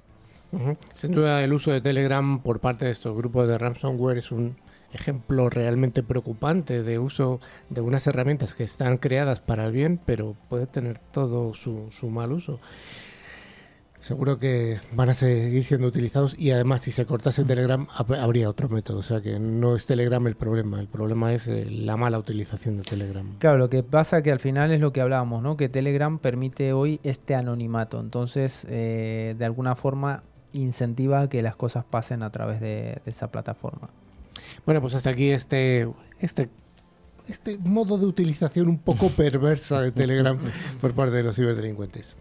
Sin 0.95 1.13
duda, 1.13 1.43
el 1.43 1.53
uso 1.53 1.73
de 1.73 1.81
Telegram 1.81 2.41
por 2.41 2.61
parte 2.61 2.85
de 2.85 2.93
estos 2.93 3.17
grupos 3.17 3.49
de 3.49 3.59
ransomware 3.59 4.19
es 4.19 4.31
un 4.31 4.57
ejemplo 4.95 5.51
realmente 5.51 6.03
preocupante 6.03 6.83
de 6.83 6.99
uso 6.99 7.41
de 7.71 7.81
unas 7.81 8.07
herramientas 8.07 8.55
que 8.55 8.65
están 8.65 8.99
creadas 8.99 9.41
para 9.41 9.67
el 9.67 9.73
bien, 9.73 10.01
pero 10.05 10.37
puede 10.49 10.67
tener 10.67 10.99
todo 10.99 11.55
su, 11.55 11.91
mal 12.03 12.33
uso. 12.33 12.61
Seguro 14.01 14.39
que 14.39 14.81
van 14.93 15.09
a 15.09 15.15
seguir 15.15 15.65
siendo 15.65 15.87
utilizados 15.87 16.39
y 16.39 16.51
además 16.51 16.83
si 16.83 16.91
se 16.91 17.07
cortase 17.07 17.43
Telegram 17.43 17.87
habría 17.97 18.51
otro 18.51 18.69
método. 18.69 18.99
O 18.99 19.03
sea 19.03 19.23
que 19.23 19.39
no 19.39 19.77
es 19.77 19.87
Telegram 19.87 20.27
el 20.27 20.37
problema, 20.37 20.79
el 20.79 20.89
problema 20.89 21.33
es 21.33 21.49
eh, 21.49 21.67
la 21.71 21.97
mala 21.97 22.19
utilización 22.19 22.77
de 22.77 22.83
Telegram. 22.83 23.39
Claro, 23.39 23.57
lo 23.57 23.71
que 23.71 23.83
pasa 23.83 24.21
que 24.21 24.31
al 24.31 24.41
final 24.41 24.73
es 24.73 24.81
lo 24.81 24.93
que 24.93 25.01
hablábamos, 25.01 25.43
¿no? 25.43 25.57
que 25.57 25.71
Telegram 25.71 26.19
permite 26.19 26.75
hoy 26.75 27.01
este 27.03 27.35
anonimato. 27.35 27.99
Entonces, 27.99 28.67
eh, 28.69 29.37
de 29.39 29.45
alguna 29.47 29.75
forma 29.75 30.23
incentiva 30.53 31.29
que 31.31 31.41
las 31.41 31.57
cosas 31.57 31.87
pasen 31.87 32.23
a 32.23 32.31
través 32.31 32.61
de 32.61 33.01
esa 33.07 33.29
plataforma. 33.29 33.89
Bueno, 34.65 34.81
pues 34.81 34.95
hasta 34.95 35.11
aquí 35.11 35.31
este, 35.31 35.89
este, 36.21 36.49
este 37.29 37.59
modo 37.59 37.99
de 37.99 38.07
utilización 38.07 38.69
un 38.69 38.79
poco 38.79 39.09
perversa 39.11 39.81
de 39.81 39.93
Telegram 39.93 40.39
por 40.81 40.95
parte 40.95 41.17
de 41.17 41.23
los 41.23 41.37
ciberdelincuentes. 41.37 42.17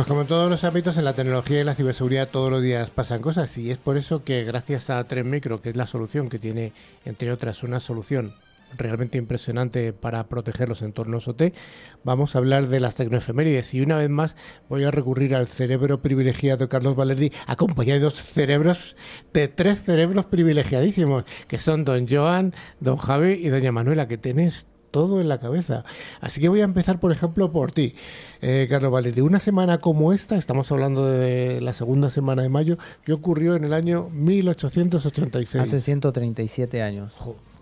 Pues 0.00 0.08
como 0.08 0.22
en 0.22 0.28
todos 0.28 0.48
los 0.48 0.64
ámbitos, 0.64 0.96
en 0.96 1.04
la 1.04 1.12
tecnología 1.12 1.60
y 1.60 1.64
la 1.64 1.74
ciberseguridad 1.74 2.26
todos 2.26 2.50
los 2.50 2.62
días 2.62 2.88
pasan 2.88 3.20
cosas 3.20 3.58
y 3.58 3.70
es 3.70 3.76
por 3.76 3.98
eso 3.98 4.24
que 4.24 4.44
gracias 4.44 4.88
a 4.88 5.04
Tren 5.04 5.28
Micro, 5.28 5.58
que 5.58 5.68
es 5.68 5.76
la 5.76 5.86
solución 5.86 6.30
que 6.30 6.38
tiene, 6.38 6.72
entre 7.04 7.30
otras, 7.30 7.62
una 7.62 7.80
solución 7.80 8.32
realmente 8.78 9.18
impresionante 9.18 9.92
para 9.92 10.26
proteger 10.26 10.70
los 10.70 10.80
entornos 10.80 11.28
OT, 11.28 11.52
vamos 12.02 12.34
a 12.34 12.38
hablar 12.38 12.68
de 12.68 12.80
las 12.80 12.96
tecnoefemérides. 12.96 13.74
Y 13.74 13.82
una 13.82 13.98
vez 13.98 14.08
más 14.08 14.36
voy 14.70 14.84
a 14.84 14.90
recurrir 14.90 15.34
al 15.34 15.48
cerebro 15.48 16.00
privilegiado 16.00 16.70
Carlos 16.70 16.96
Valerdi, 16.96 17.30
acompañado 17.46 17.98
de 17.98 18.04
dos 18.04 18.14
cerebros, 18.14 18.96
de 19.34 19.48
tres 19.48 19.82
cerebros 19.82 20.24
privilegiadísimos, 20.24 21.24
que 21.46 21.58
son 21.58 21.84
don 21.84 22.08
Joan, 22.08 22.54
don 22.80 22.96
Javi 22.96 23.32
y 23.32 23.50
doña 23.50 23.70
Manuela, 23.70 24.08
que 24.08 24.16
tenés 24.16 24.66
todo 24.90 25.20
en 25.20 25.28
la 25.28 25.38
cabeza. 25.38 25.84
Así 26.20 26.40
que 26.40 26.48
voy 26.48 26.60
a 26.60 26.64
empezar, 26.64 27.00
por 27.00 27.12
ejemplo, 27.12 27.50
por 27.52 27.72
ti, 27.72 27.94
eh, 28.40 28.66
Carlos 28.68 28.92
Valeri. 28.92 29.20
Una 29.20 29.40
semana 29.40 29.78
como 29.78 30.12
esta, 30.12 30.36
estamos 30.36 30.70
hablando 30.72 31.06
de 31.06 31.60
la 31.60 31.72
segunda 31.72 32.10
semana 32.10 32.42
de 32.42 32.48
mayo, 32.48 32.78
que 33.04 33.12
ocurrió 33.12 33.56
en 33.56 33.64
el 33.64 33.72
año 33.72 34.08
1886. 34.10 35.62
Hace 35.62 35.80
137 35.80 36.82
años. 36.82 37.14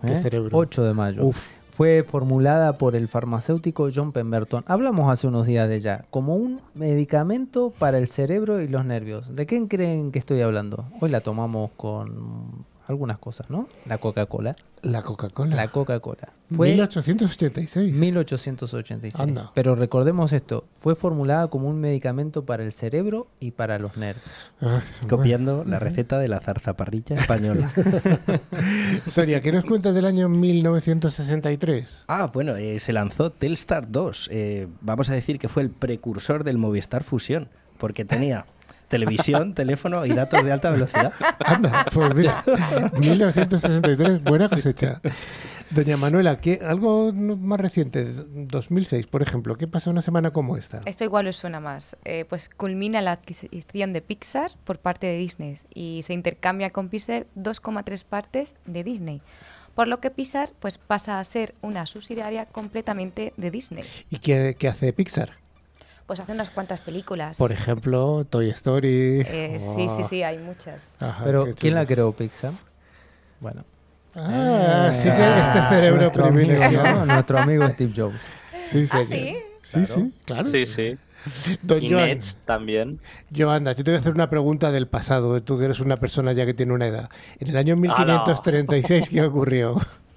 qué 0.05 0.15
¿Eh? 0.15 0.23
cerebro. 0.23 0.57
8 0.57 0.83
de 0.85 0.95
mayo. 0.95 1.31
Fue 1.79 2.03
formulada 2.03 2.77
por 2.77 2.97
el 2.97 3.07
farmacéutico 3.07 3.89
John 3.95 4.11
Pemberton. 4.11 4.65
Hablamos 4.67 5.13
hace 5.13 5.29
unos 5.29 5.47
días 5.47 5.69
de 5.69 5.77
ella, 5.77 6.07
como 6.11 6.35
un 6.35 6.61
medicamento 6.75 7.73
para 7.79 7.99
el 7.99 8.09
cerebro 8.09 8.61
y 8.61 8.67
los 8.67 8.85
nervios. 8.85 9.33
¿De 9.33 9.47
qué 9.47 9.65
creen 9.69 10.11
que 10.11 10.19
estoy 10.19 10.41
hablando? 10.41 10.87
Hoy 11.01 11.11
la 11.11 11.21
tomamos 11.21 11.71
con 11.77 12.65
algunas 12.89 13.19
cosas, 13.19 13.51
¿no? 13.51 13.69
La 13.87 13.99
Coca-Cola. 13.99 14.57
La 14.83 15.03
Coca-Cola. 15.03 15.55
La 15.55 15.69
Coca-Cola. 15.69 16.33
Fue 16.51 16.69
1886. 16.71 17.95
1886. 17.95 19.21
Anda. 19.21 19.53
Pero 19.55 19.75
recordemos 19.75 20.33
esto, 20.33 20.65
fue 20.75 20.95
formulada 20.95 21.49
como 21.49 21.69
un 21.69 21.81
medicamento 21.81 22.47
para 22.47 22.65
el 22.65 22.73
cerebro 22.73 23.29
y 23.41 23.51
para 23.51 23.79
los 23.79 23.97
nervios. 23.97 24.25
Ah, 24.63 24.81
Copiando 25.09 25.65
la 25.65 25.79
receta 25.79 26.19
de 26.19 26.29
la 26.29 26.41
zarzaparrilla 26.41 27.17
española. 27.17 27.71
Soria, 29.07 29.41
¿qué 29.41 29.53
nos 29.53 29.65
cuentas 29.65 29.95
del 29.95 30.07
año 30.07 30.29
1963? 30.29 32.07
Ah, 32.09 32.31
bueno, 32.33 32.57
eh, 32.57 32.79
se 32.79 32.93
lanzó 32.93 33.31
Telstar 33.31 33.91
2. 33.91 34.31
Eh, 34.33 34.69
vamos 34.81 35.11
a 35.11 35.15
decir 35.15 35.39
que 35.39 35.49
fue 35.49 35.63
el 35.63 35.71
precursor 35.71 36.45
del 36.45 36.57
Movistar 36.57 37.05
Fusión, 37.05 37.49
porque 37.77 38.07
tenía 38.07 38.47
televisión, 38.89 39.55
teléfono 39.55 40.05
y 40.05 40.11
datos 40.11 40.45
de 40.45 40.53
alta 40.53 40.71
velocidad. 40.71 41.13
Anda, 41.39 41.87
pues 41.93 42.15
mira, 42.15 42.45
1963, 42.99 44.23
buena 44.25 44.49
cosecha. 44.49 45.01
Doña 45.71 45.99
Manuela, 45.99 46.41
¿qué, 46.41 46.61
algo 46.63 47.13
más 47.13 47.61
reciente, 47.61 48.05
2006, 48.05 49.07
por 49.07 49.21
ejemplo, 49.21 49.57
¿qué 49.57 49.69
pasa 49.69 49.91
una 49.91 50.01
semana 50.01 50.31
como 50.31 50.57
esta? 50.57 50.81
Esto 50.87 51.05
igual 51.05 51.27
os 51.27 51.37
suena 51.37 51.61
más. 51.61 51.95
Eh, 52.05 52.25
pues 52.27 52.49
culmina 52.49 53.03
la 53.03 53.13
adquisición 53.13 53.93
de 53.93 54.01
Pixar 54.01 54.53
por 54.65 54.79
parte 54.79 55.07
de 55.07 55.19
Disney 55.19 55.57
y 55.75 56.03
se 56.05 56.15
intercambia 56.15 56.71
con 56.71 56.89
Pixar 56.89 57.27
2,3 57.37 58.05
partes 58.05 58.55
de 58.65 58.83
Disney 58.83 59.23
por 59.79 59.87
lo 59.87 60.01
que 60.01 60.11
Pixar 60.11 60.51
pues, 60.59 60.77
pasa 60.77 61.21
a 61.21 61.25
ser 61.25 61.55
una 61.63 61.87
subsidiaria 61.87 62.47
completamente 62.47 63.33
de 63.37 63.53
Disney. 63.53 63.85
¿Y 64.11 64.19
qué, 64.19 64.57
qué 64.59 64.67
hace 64.67 64.93
Pixar? 64.93 65.35
Pues 66.09 66.21
hace 66.21 66.33
unas 66.33 66.49
cuantas 66.49 66.81
películas. 66.81 67.37
Por 67.37 67.53
ejemplo, 67.53 68.25
Toy 68.29 68.49
Story. 68.49 69.21
Eh, 69.27 69.59
Sí, 69.61 69.87
sí, 69.95 70.03
sí, 70.05 70.23
hay 70.23 70.39
muchas. 70.39 70.97
Ajá, 71.01 71.23
Pero 71.23 71.55
¿quién 71.55 71.75
la 71.75 71.85
creó 71.85 72.13
Pixar? 72.13 72.55
Bueno. 73.41 73.63
Ah, 74.15 74.91
sí 74.95 75.05
que 75.05 75.11
Ah, 75.11 75.43
este 75.43 75.75
cerebro 75.77 76.01
nuestro 76.01 76.25
amigo, 76.25 76.47
privilegiado. 76.49 77.05
¿no? 77.05 77.13
Nuestro 77.13 77.39
amigo 77.39 77.69
Steve 77.69 77.93
Jobs. 77.95 78.21
Sí, 78.65 78.85
¿Ah, 78.91 79.03
señor. 79.05 79.05
sí? 79.05 79.37
Sí, 79.63 79.87
sí, 79.87 80.15
claro. 80.25 80.51
Sí, 80.51 80.65
sí. 80.65 80.99
Don 81.63 81.83
Y 81.83 81.93
Joan, 81.93 82.07
Nets 82.07 82.39
también. 82.47 83.01
Joanda, 83.37 83.73
yo 83.73 83.85
te 83.85 83.91
voy 83.91 83.97
a 83.99 84.01
hacer 84.01 84.15
una 84.15 84.31
pregunta 84.31 84.73
del 84.73 84.87
pasado, 84.89 85.43
tú 85.43 85.59
que 85.59 85.67
eres 85.67 85.79
una 85.81 85.99
persona 85.99 86.33
ya 86.33 86.47
que 86.47 86.55
tiene 86.55 86.73
una 86.73 86.87
edad. 86.87 87.11
En 87.39 87.49
el 87.49 87.57
año 87.59 87.77
1536, 87.77 89.11
¿qué 89.11 89.23
ocurrió? 89.23 89.77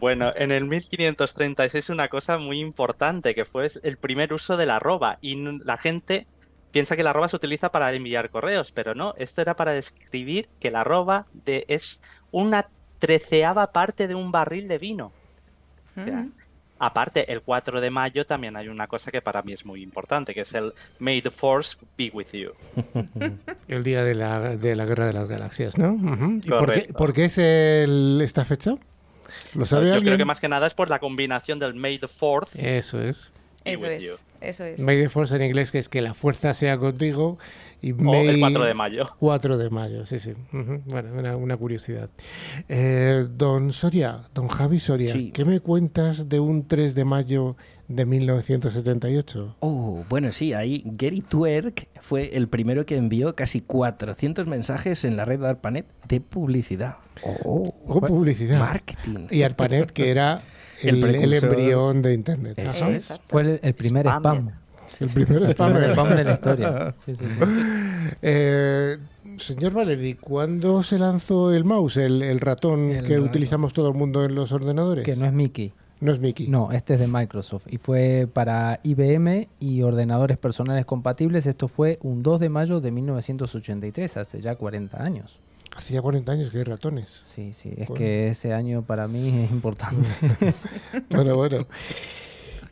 Bueno, 0.00 0.32
en 0.36 0.52
el 0.52 0.64
1536 0.66 1.90
una 1.90 2.08
cosa 2.08 2.38
muy 2.38 2.60
importante 2.60 3.34
que 3.34 3.44
fue 3.44 3.70
el 3.82 3.96
primer 3.96 4.32
uso 4.32 4.56
de 4.56 4.66
la 4.66 4.76
arroba 4.76 5.18
y 5.20 5.36
la 5.64 5.76
gente 5.76 6.26
piensa 6.70 6.96
que 6.96 7.02
la 7.02 7.10
arroba 7.10 7.28
se 7.28 7.36
utiliza 7.36 7.70
para 7.72 7.92
enviar 7.92 8.30
correos, 8.30 8.70
pero 8.72 8.94
no, 8.94 9.14
esto 9.18 9.40
era 9.42 9.56
para 9.56 9.72
describir 9.72 10.48
que 10.60 10.70
la 10.70 10.82
arroba 10.82 11.26
de, 11.44 11.64
es 11.68 12.00
una 12.30 12.66
treceava 12.98 13.72
parte 13.72 14.06
de 14.08 14.14
un 14.14 14.30
barril 14.30 14.68
de 14.68 14.78
vino. 14.78 15.12
O 15.96 16.04
sea, 16.04 16.16
Mm. 16.22 16.32
Aparte, 16.82 17.30
el 17.30 17.42
4 17.42 17.78
de 17.82 17.90
mayo 17.90 18.24
también 18.24 18.56
hay 18.56 18.68
una 18.68 18.86
cosa 18.86 19.10
que 19.10 19.20
para 19.20 19.42
mí 19.42 19.52
es 19.52 19.66
muy 19.66 19.82
importante, 19.82 20.32
que 20.32 20.40
es 20.42 20.54
el 20.54 20.72
May 20.98 21.20
the 21.20 21.30
Force 21.30 21.76
be 21.98 22.10
with 22.14 22.28
you. 22.32 22.52
El 23.68 23.84
día 23.84 24.02
de 24.02 24.14
la, 24.14 24.56
de 24.56 24.74
la 24.76 24.86
Guerra 24.86 25.04
de 25.06 25.12
las 25.12 25.28
Galaxias, 25.28 25.76
¿no? 25.76 25.92
Ujú. 25.92 26.40
¿Y 26.42 26.48
por 26.48 26.72
qué, 26.72 26.92
por 26.94 27.12
qué 27.12 27.24
es 27.26 27.36
el- 27.36 28.20
esta 28.22 28.46
fecha? 28.46 28.76
¿Lo 29.54 29.66
sabe 29.66 29.86
Yo 29.86 29.94
alguien? 29.94 30.04
creo 30.14 30.18
que 30.18 30.24
más 30.24 30.40
que 30.40 30.48
nada 30.48 30.66
es 30.66 30.74
por 30.74 30.90
la 30.90 30.98
combinación 30.98 31.58
del 31.58 31.74
May 31.74 31.98
the 31.98 32.08
Fourth 32.08 32.54
Eso 32.56 33.00
es. 33.02 33.32
Eso 33.64 33.80
you. 33.84 33.86
es, 33.90 34.24
eso 34.40 34.64
es. 34.64 34.78
May 34.78 35.02
the 35.02 35.08
Force 35.10 35.36
en 35.36 35.42
inglés, 35.42 35.70
que 35.70 35.78
es 35.78 35.90
que 35.90 36.00
la 36.00 36.14
fuerza 36.14 36.54
sea 36.54 36.78
contigo. 36.78 37.38
Y 37.82 37.92
O 37.92 37.96
May... 37.96 38.26
el 38.28 38.40
4 38.40 38.64
de 38.64 38.72
mayo. 38.74 39.06
4 39.18 39.58
de 39.58 39.68
mayo, 39.70 40.06
sí, 40.06 40.18
sí. 40.18 40.32
Bueno, 40.52 41.12
una, 41.12 41.36
una 41.36 41.56
curiosidad. 41.58 42.08
Eh, 42.68 43.26
don 43.30 43.72
Soria, 43.72 44.22
don 44.34 44.48
Javi 44.48 44.80
Soria, 44.80 45.12
Sí. 45.12 45.30
¿qué 45.32 45.44
me 45.44 45.60
cuentas 45.60 46.28
de 46.30 46.40
un 46.40 46.66
3 46.66 46.94
de 46.94 47.04
mayo 47.04 47.56
de 47.90 48.06
1978? 48.06 49.56
Oh, 49.60 50.04
bueno, 50.08 50.32
sí, 50.32 50.52
ahí 50.54 50.82
Gary 50.86 51.20
Twerk 51.22 51.88
fue 52.00 52.36
el 52.36 52.48
primero 52.48 52.86
que 52.86 52.96
envió 52.96 53.34
casi 53.34 53.60
400 53.60 54.46
mensajes 54.46 55.04
en 55.04 55.16
la 55.16 55.24
red 55.24 55.40
de 55.40 55.48
ARPANET 55.48 55.86
de 56.08 56.20
publicidad. 56.20 56.96
Oh, 57.44 57.74
O 57.86 58.00
publicidad. 58.00 58.58
marketing. 58.58 59.26
Y 59.30 59.42
ARPANET, 59.42 59.90
que 59.90 60.10
era 60.10 60.40
El 60.82 61.04
el, 61.04 61.14
el 61.16 61.34
embrión 61.34 62.00
de 62.00 62.14
Internet. 62.14 62.58
Eso 62.58 62.86
es. 62.86 63.20
Fue 63.28 63.42
el, 63.42 63.60
el 63.62 63.74
primer 63.74 64.06
spam. 64.06 64.50
El 65.00 65.08
primer 65.10 65.42
El 65.42 65.50
spam 65.50 65.72
de 65.74 66.24
la 66.24 66.34
historia. 66.34 66.94
Sí, 67.04 67.14
sí, 67.14 67.24
sí. 67.26 68.14
Eh, 68.22 68.96
señor 69.36 69.72
Valerdi, 69.72 70.14
¿cuándo 70.14 70.82
se 70.82 70.98
lanzó 70.98 71.52
el 71.52 71.64
mouse, 71.64 71.98
el, 71.98 72.22
el 72.22 72.40
ratón 72.40 72.90
El 72.90 73.04
que 73.04 73.14
ratón. 73.14 73.28
utilizamos 73.28 73.72
todo 73.72 73.88
el 73.88 73.94
mundo 73.94 74.24
en 74.24 74.34
los 74.34 74.52
ordenadores? 74.52 75.04
Que 75.04 75.16
no 75.16 75.26
es 75.26 75.32
Mickey. 75.32 75.72
No 76.00 76.12
es 76.12 76.20
Mickey. 76.20 76.48
No, 76.48 76.72
este 76.72 76.94
es 76.94 77.00
de 77.00 77.06
Microsoft 77.06 77.66
y 77.70 77.76
fue 77.76 78.26
para 78.32 78.80
IBM 78.82 79.48
y 79.60 79.82
ordenadores 79.82 80.38
personales 80.38 80.86
compatibles. 80.86 81.46
Esto 81.46 81.68
fue 81.68 81.98
un 82.02 82.22
2 82.22 82.40
de 82.40 82.48
mayo 82.48 82.80
de 82.80 82.90
1983, 82.90 84.16
hace 84.16 84.40
ya 84.40 84.54
40 84.56 85.02
años. 85.02 85.38
Hace 85.76 85.94
ya 85.94 86.02
40 86.02 86.32
años 86.32 86.50
que 86.50 86.58
hay 86.58 86.64
ratones. 86.64 87.22
Sí, 87.26 87.52
sí, 87.52 87.68
es 87.76 87.88
Bueno. 87.88 87.94
que 87.94 88.28
ese 88.28 88.54
año 88.54 88.82
para 88.82 89.06
mí 89.08 89.44
es 89.44 89.50
importante. 89.50 90.08
Bueno, 91.10 91.36
bueno. 91.36 91.66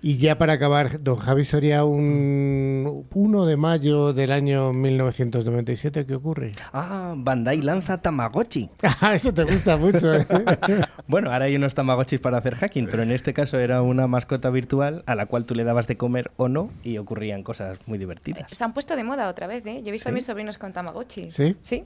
Y 0.00 0.18
ya 0.18 0.38
para 0.38 0.52
acabar, 0.52 1.02
don 1.02 1.16
Javi 1.16 1.44
Soria, 1.44 1.84
un 1.84 3.06
1 3.12 3.46
de 3.46 3.56
mayo 3.56 4.12
del 4.12 4.30
año 4.30 4.72
1997, 4.72 6.06
¿qué 6.06 6.14
ocurre? 6.14 6.52
Ah, 6.72 7.14
Bandai 7.16 7.60
lanza 7.62 8.00
Tamagotchi. 8.00 8.70
Ah, 9.00 9.14
eso 9.14 9.34
te 9.34 9.42
gusta 9.44 9.76
mucho. 9.76 10.14
¿eh? 10.14 10.24
Bueno, 11.08 11.32
ahora 11.32 11.46
hay 11.46 11.56
unos 11.56 11.74
Tamagotchis 11.74 12.20
para 12.20 12.38
hacer 12.38 12.54
hacking, 12.54 12.86
pero 12.90 13.02
en 13.02 13.10
este 13.10 13.34
caso 13.34 13.58
era 13.58 13.82
una 13.82 14.06
mascota 14.06 14.50
virtual 14.50 15.02
a 15.06 15.14
la 15.16 15.26
cual 15.26 15.44
tú 15.46 15.54
le 15.56 15.64
dabas 15.64 15.86
de 15.88 15.96
comer 15.96 16.30
o 16.36 16.48
no 16.48 16.70
y 16.84 16.98
ocurrían 16.98 17.42
cosas 17.42 17.78
muy 17.86 17.98
divertidas. 17.98 18.50
Se 18.52 18.62
han 18.62 18.74
puesto 18.74 18.94
de 18.94 19.02
moda 19.04 19.28
otra 19.28 19.46
vez, 19.48 19.66
¿eh? 19.66 19.80
Yo 19.82 19.88
he 19.88 19.92
visto 19.92 20.08
a 20.08 20.12
¿Sí? 20.12 20.14
mis 20.14 20.24
sobrinos 20.24 20.58
con 20.58 20.72
Tamagotchi. 20.72 21.30
¿Sí? 21.32 21.56
Sí. 21.60 21.84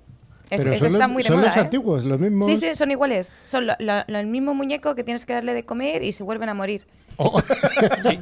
Es, 0.50 0.62
Pero 0.64 0.76
son, 0.76 0.86
está 0.88 1.06
los, 1.06 1.08
muy 1.14 1.22
de 1.22 1.28
son 1.28 1.36
moda, 1.38 1.48
los 1.48 1.56
¿eh? 1.56 1.60
antiguos, 1.60 2.04
los 2.04 2.20
mismos. 2.20 2.46
Sí, 2.46 2.56
sí, 2.58 2.66
son 2.74 2.90
iguales. 2.90 3.38
Son 3.44 3.66
lo- 3.66 3.72
lo- 3.78 4.02
lo- 4.06 4.18
el 4.18 4.26
mismo 4.26 4.52
muñeco 4.54 4.94
que 4.94 5.02
tienes 5.02 5.24
que 5.24 5.32
darle 5.32 5.54
de 5.54 5.62
comer 5.62 6.02
y 6.02 6.12
se 6.12 6.22
vuelven 6.24 6.50
a 6.50 6.54
morir. 6.54 6.84
Sí. 8.02 8.18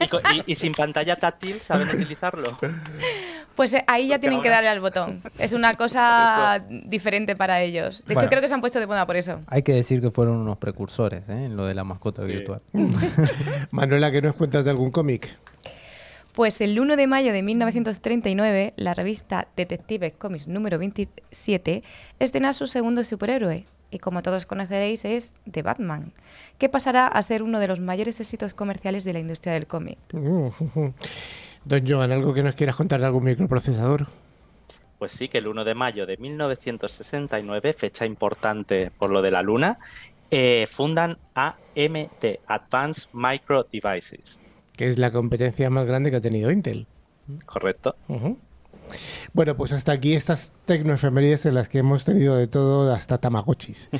Y, 0.00 0.08
co- 0.08 0.20
y- 0.34 0.52
y 0.52 0.54
sin 0.56 0.72
pantalla 0.72 1.16
táctil, 1.16 1.60
¿saben 1.60 1.88
utilizarlo? 1.88 2.58
Pues 3.54 3.72
eh, 3.74 3.84
ahí 3.86 4.08
ya 4.08 4.14
Porque 4.16 4.20
tienen 4.20 4.42
que 4.42 4.50
darle 4.50 4.68
al 4.68 4.80
botón. 4.80 5.22
Es 5.38 5.52
una 5.52 5.74
cosa 5.76 6.62
diferente 6.68 7.36
para 7.36 7.60
ellos. 7.62 7.98
De 8.06 8.14
Bueno. 8.14 8.20
hecho, 8.20 8.28
creo 8.30 8.42
que 8.42 8.48
se 8.48 8.54
han 8.54 8.60
puesto 8.60 8.80
de 8.80 8.86
moda 8.86 9.06
por 9.06 9.16
eso. 9.16 9.40
Hay 9.46 9.62
que 9.62 9.72
decir 9.72 10.00
que 10.00 10.10
fueron 10.10 10.36
unos 10.36 10.58
precursores 10.58 11.28
¿eh? 11.28 11.44
en 11.46 11.56
lo 11.56 11.64
de 11.66 11.74
la 11.74 11.84
mascota 11.84 12.22
Sí. 12.22 12.28
virtual. 12.28 12.60
Manuela, 13.70 14.10
¿qué 14.10 14.20
nos 14.22 14.34
cuentas 14.36 14.64
de 14.64 14.70
algún 14.70 14.90
cómic? 14.90 15.36
Pues 16.34 16.60
el 16.60 16.78
1 16.78 16.96
de 16.96 17.06
mayo 17.06 17.32
de 17.32 17.42
1939, 17.42 18.74
la 18.76 18.92
revista 18.92 19.48
Detective 19.56 20.10
Comics 20.12 20.46
número 20.48 20.78
27 20.78 21.82
estrena 22.18 22.52
su 22.52 22.66
segundo 22.66 23.02
superhéroe, 23.04 23.64
y 23.90 23.98
como 23.98 24.22
todos 24.22 24.46
conoceréis 24.46 25.04
es 25.04 25.34
The 25.50 25.62
Batman, 25.62 26.12
que 26.58 26.68
pasará 26.68 27.06
a 27.06 27.22
ser 27.22 27.42
uno 27.42 27.60
de 27.60 27.68
los 27.68 27.80
mayores 27.80 28.20
éxitos 28.20 28.54
comerciales 28.54 29.04
de 29.04 29.12
la 29.12 29.18
industria 29.18 29.52
del 29.52 29.66
cómic. 29.66 29.98
Don 30.12 31.86
Joan, 31.86 32.12
¿algo 32.12 32.32
que 32.32 32.42
nos 32.42 32.54
quieras 32.54 32.76
contar 32.76 33.00
de 33.00 33.06
algún 33.06 33.24
microprocesador? 33.24 34.06
Pues 34.98 35.12
sí, 35.12 35.28
que 35.28 35.38
el 35.38 35.46
1 35.46 35.64
de 35.64 35.74
mayo 35.74 36.06
de 36.06 36.16
1969, 36.16 37.72
fecha 37.74 38.06
importante 38.06 38.90
por 38.96 39.10
lo 39.10 39.20
de 39.20 39.30
la 39.30 39.42
luna, 39.42 39.78
eh, 40.30 40.66
fundan 40.66 41.18
AMD, 41.34 42.40
Advanced 42.46 43.08
Micro 43.12 43.64
Devices. 43.64 44.38
Que 44.76 44.86
es 44.86 44.98
la 44.98 45.10
competencia 45.10 45.68
más 45.70 45.86
grande 45.86 46.10
que 46.10 46.16
ha 46.16 46.20
tenido 46.20 46.50
Intel. 46.50 46.86
¿Correcto? 47.44 47.96
Ujú. 48.08 48.38
Bueno, 49.32 49.56
pues 49.56 49.72
hasta 49.72 49.92
aquí 49.92 50.14
estas 50.14 50.52
tecnoefemérides 50.64 51.46
en 51.46 51.54
las 51.54 51.68
que 51.68 51.78
hemos 51.78 52.04
tenido 52.04 52.36
de 52.36 52.46
todo, 52.46 52.92
hasta 52.92 53.18
Tamagotchis. 53.18 53.90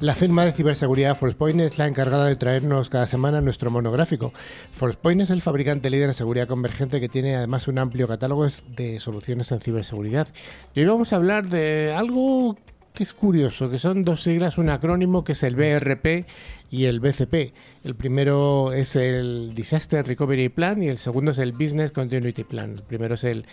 La 0.00 0.14
firma 0.14 0.44
de 0.44 0.52
ciberseguridad 0.52 1.16
Forcepoint 1.16 1.60
es 1.60 1.76
la 1.76 1.88
encargada 1.88 2.26
de 2.26 2.36
traernos 2.36 2.88
cada 2.88 3.08
semana 3.08 3.40
nuestro 3.40 3.68
monográfico. 3.72 4.32
Forcepoint 4.70 5.22
es 5.22 5.30
el 5.30 5.42
fabricante 5.42 5.90
líder 5.90 6.10
en 6.10 6.14
seguridad 6.14 6.46
convergente 6.46 7.00
que 7.00 7.08
tiene 7.08 7.34
además 7.34 7.66
un 7.66 7.80
amplio 7.80 8.06
catálogo 8.06 8.46
de 8.76 9.00
soluciones 9.00 9.50
en 9.50 9.60
ciberseguridad. 9.60 10.28
Y 10.76 10.80
hoy 10.80 10.86
vamos 10.86 11.12
a 11.12 11.16
hablar 11.16 11.48
de 11.48 11.92
algo 11.96 12.56
que 12.98 13.04
es 13.04 13.14
curioso, 13.14 13.70
que 13.70 13.78
son 13.78 14.02
dos 14.02 14.24
siglas, 14.24 14.58
un 14.58 14.70
acrónimo 14.70 15.22
que 15.22 15.30
es 15.30 15.44
el 15.44 15.54
BRP 15.54 16.26
y 16.68 16.86
el 16.86 16.98
BCP. 16.98 17.54
El 17.84 17.94
primero 17.94 18.72
es 18.72 18.96
el 18.96 19.52
Disaster 19.54 20.04
Recovery 20.04 20.48
Plan 20.48 20.82
y 20.82 20.88
el 20.88 20.98
segundo 20.98 21.30
es 21.30 21.38
el 21.38 21.52
Business 21.52 21.92
Continuity 21.92 22.42
Plan. 22.42 22.72
El 22.72 22.82
primero 22.82 23.14
es 23.14 23.22
el 23.22 23.46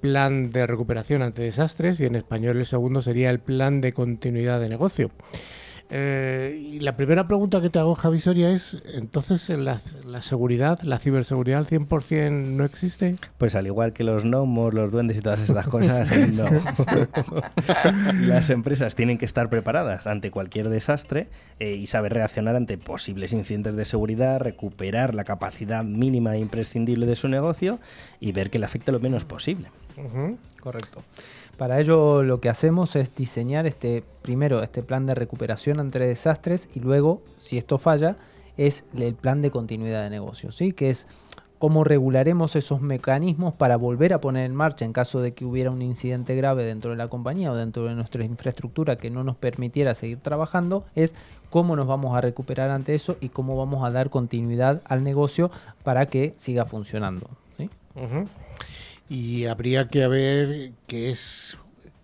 plan 0.00 0.52
de 0.52 0.68
recuperación 0.68 1.22
ante 1.22 1.42
desastres 1.42 1.98
y 1.98 2.04
en 2.04 2.14
español 2.14 2.58
el 2.58 2.66
segundo 2.66 3.02
sería 3.02 3.30
el 3.30 3.40
plan 3.40 3.80
de 3.80 3.92
continuidad 3.92 4.60
de 4.60 4.68
negocio. 4.68 5.10
Eh, 5.90 6.70
y 6.72 6.80
la 6.80 6.96
primera 6.96 7.26
pregunta 7.26 7.60
que 7.60 7.68
te 7.68 7.78
hago, 7.78 7.94
Javi 7.94 8.20
Soria, 8.20 8.50
es, 8.50 8.82
entonces, 8.94 9.48
¿la, 9.50 9.80
la 10.06 10.22
seguridad, 10.22 10.80
la 10.82 10.98
ciberseguridad 10.98 11.58
al 11.58 11.66
100% 11.66 12.30
no 12.30 12.64
existe? 12.64 13.16
Pues 13.38 13.54
al 13.54 13.66
igual 13.66 13.92
que 13.92 14.02
los 14.04 14.24
gnomos, 14.24 14.72
los 14.72 14.90
duendes 14.90 15.18
y 15.18 15.20
todas 15.20 15.40
estas 15.40 15.66
cosas, 15.66 16.10
no. 16.32 16.44
Las 18.20 18.50
empresas 18.50 18.94
tienen 18.94 19.18
que 19.18 19.24
estar 19.24 19.50
preparadas 19.50 20.06
ante 20.06 20.30
cualquier 20.30 20.68
desastre 20.68 21.28
eh, 21.58 21.74
y 21.74 21.86
saber 21.86 22.14
reaccionar 22.14 22.56
ante 22.56 22.78
posibles 22.78 23.32
incidentes 23.32 23.74
de 23.74 23.84
seguridad, 23.84 24.40
recuperar 24.40 25.14
la 25.14 25.24
capacidad 25.24 25.84
mínima 25.84 26.36
e 26.36 26.40
imprescindible 26.40 27.06
de 27.06 27.16
su 27.16 27.28
negocio 27.28 27.78
y 28.20 28.32
ver 28.32 28.50
que 28.50 28.58
le 28.58 28.64
afecte 28.64 28.92
lo 28.92 29.00
menos 29.00 29.24
posible. 29.24 29.68
Correcto. 30.60 31.02
Para 31.56 31.80
ello 31.80 32.22
lo 32.22 32.40
que 32.40 32.48
hacemos 32.48 32.96
es 32.96 33.14
diseñar 33.14 33.66
este 33.66 34.02
primero 34.22 34.62
este 34.62 34.82
plan 34.82 35.06
de 35.06 35.14
recuperación 35.14 35.80
ante 35.80 35.98
desastres 35.98 36.68
y 36.74 36.80
luego, 36.80 37.22
si 37.38 37.58
esto 37.58 37.78
falla, 37.78 38.16
es 38.56 38.84
el 38.94 39.14
plan 39.14 39.42
de 39.42 39.50
continuidad 39.50 40.02
de 40.02 40.10
negocio, 40.10 40.52
¿sí? 40.52 40.72
Que 40.72 40.90
es 40.90 41.06
cómo 41.62 41.84
regularemos 41.84 42.56
esos 42.56 42.80
mecanismos 42.80 43.54
para 43.54 43.76
volver 43.76 44.12
a 44.12 44.20
poner 44.20 44.46
en 44.46 44.56
marcha 44.56 44.84
en 44.84 44.92
caso 44.92 45.20
de 45.20 45.32
que 45.32 45.44
hubiera 45.44 45.70
un 45.70 45.80
incidente 45.80 46.34
grave 46.34 46.64
dentro 46.64 46.90
de 46.90 46.96
la 46.96 47.06
compañía 47.06 47.52
o 47.52 47.54
dentro 47.54 47.84
de 47.84 47.94
nuestra 47.94 48.24
infraestructura 48.24 48.96
que 48.96 49.10
no 49.10 49.22
nos 49.22 49.36
permitiera 49.36 49.94
seguir 49.94 50.18
trabajando, 50.18 50.84
es 50.96 51.14
cómo 51.50 51.76
nos 51.76 51.86
vamos 51.86 52.16
a 52.16 52.20
recuperar 52.20 52.70
ante 52.70 52.96
eso 52.96 53.16
y 53.20 53.28
cómo 53.28 53.56
vamos 53.56 53.84
a 53.84 53.92
dar 53.92 54.10
continuidad 54.10 54.82
al 54.86 55.04
negocio 55.04 55.52
para 55.84 56.06
que 56.06 56.32
siga 56.36 56.64
funcionando. 56.64 57.28
¿sí? 57.58 57.70
Y 59.12 59.44
habría 59.44 59.88
que 59.88 60.08
ver 60.08 60.72
qué 60.86 61.10
es 61.10 61.58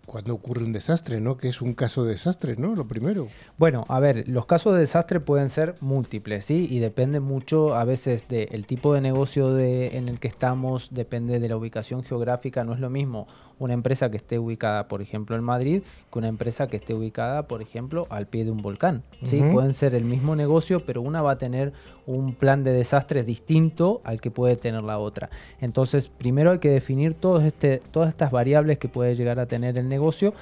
cuando 0.05 0.35
ocurre 0.35 0.63
un 0.63 0.75
desastre, 0.75 1.23
¿no? 1.23 1.39
Que 1.39 1.49
es 1.49 1.63
un 1.63 1.73
caso 1.73 2.05
de 2.05 2.11
desastre, 2.11 2.57
¿no? 2.59 2.75
Lo 2.75 2.87
primero. 2.87 3.29
Bueno, 3.57 3.87
a 3.89 3.99
ver, 3.99 4.29
los 4.29 4.45
casos 4.45 4.75
de 4.75 4.81
desastre 4.81 5.19
pueden 5.19 5.49
ser 5.49 5.77
múltiples, 5.81 6.45
¿sí? 6.45 6.69
Y 6.71 6.81
depende 6.81 7.21
mucho 7.21 7.75
a 7.75 7.85
veces 7.85 8.29
del 8.29 8.67
tipo 8.67 8.93
de 8.93 9.01
negocio 9.01 9.55
de, 9.55 9.97
en 9.97 10.11
el 10.11 10.21
que 10.21 10.29
estamos, 10.29 10.91
depende 10.93 11.41
de 11.41 11.49
la 11.49 11.57
ubicación 11.57 12.05
geográfica, 12.05 12.63
no 12.65 12.75
es 12.75 12.81
lo 12.81 12.91
mismo 12.91 13.27
una 13.59 13.75
empresa 13.75 14.11
que 14.11 14.17
esté 14.17 14.39
ubicada, 14.39 14.89
por 14.89 15.03
ejemplo, 15.03 15.37
en 15.37 15.43
Madrid, 15.43 15.83
que 16.13 16.19
una 16.19 16.29
empresa 16.29 16.69
que 16.69 16.77
esté 16.77 16.95
ubicada, 16.95 17.49
por 17.49 17.63
ejemplo, 17.63 18.07
al 18.11 18.27
pie 18.27 18.45
de 18.45 18.51
un 18.51 18.63
volcán. 18.63 19.03
¿sí? 19.25 19.41
Pueden 19.53 19.75
ser 19.75 19.95
el 19.95 20.05
mismo 20.05 20.37
negocio, 20.37 20.85
pero 20.85 21.03
una 21.03 21.23
va 21.23 21.33
a 21.33 21.39
tener 21.39 21.73
un 22.07 22.35
plan 22.35 22.65
de 22.65 22.73
desastres 22.73 23.27
distinto 23.27 24.01
al 24.05 24.21
que 24.21 24.31
puede 24.31 24.57
tener 24.57 24.83
la 24.83 24.99
otra. 24.99 25.31
Entonces, 25.61 26.09
primero 26.09 26.53
hay 26.53 26.59
que 26.59 26.71
definir 26.71 27.17
este, 27.43 27.83
todas 27.91 28.09
estas 28.09 28.31
variables 28.31 28.79
que 28.79 28.89
puede 28.89 29.15
llegar 29.15 29.39
a 29.39 29.47
tener 29.47 29.77
el 29.79 29.89
negocio 29.89 30.35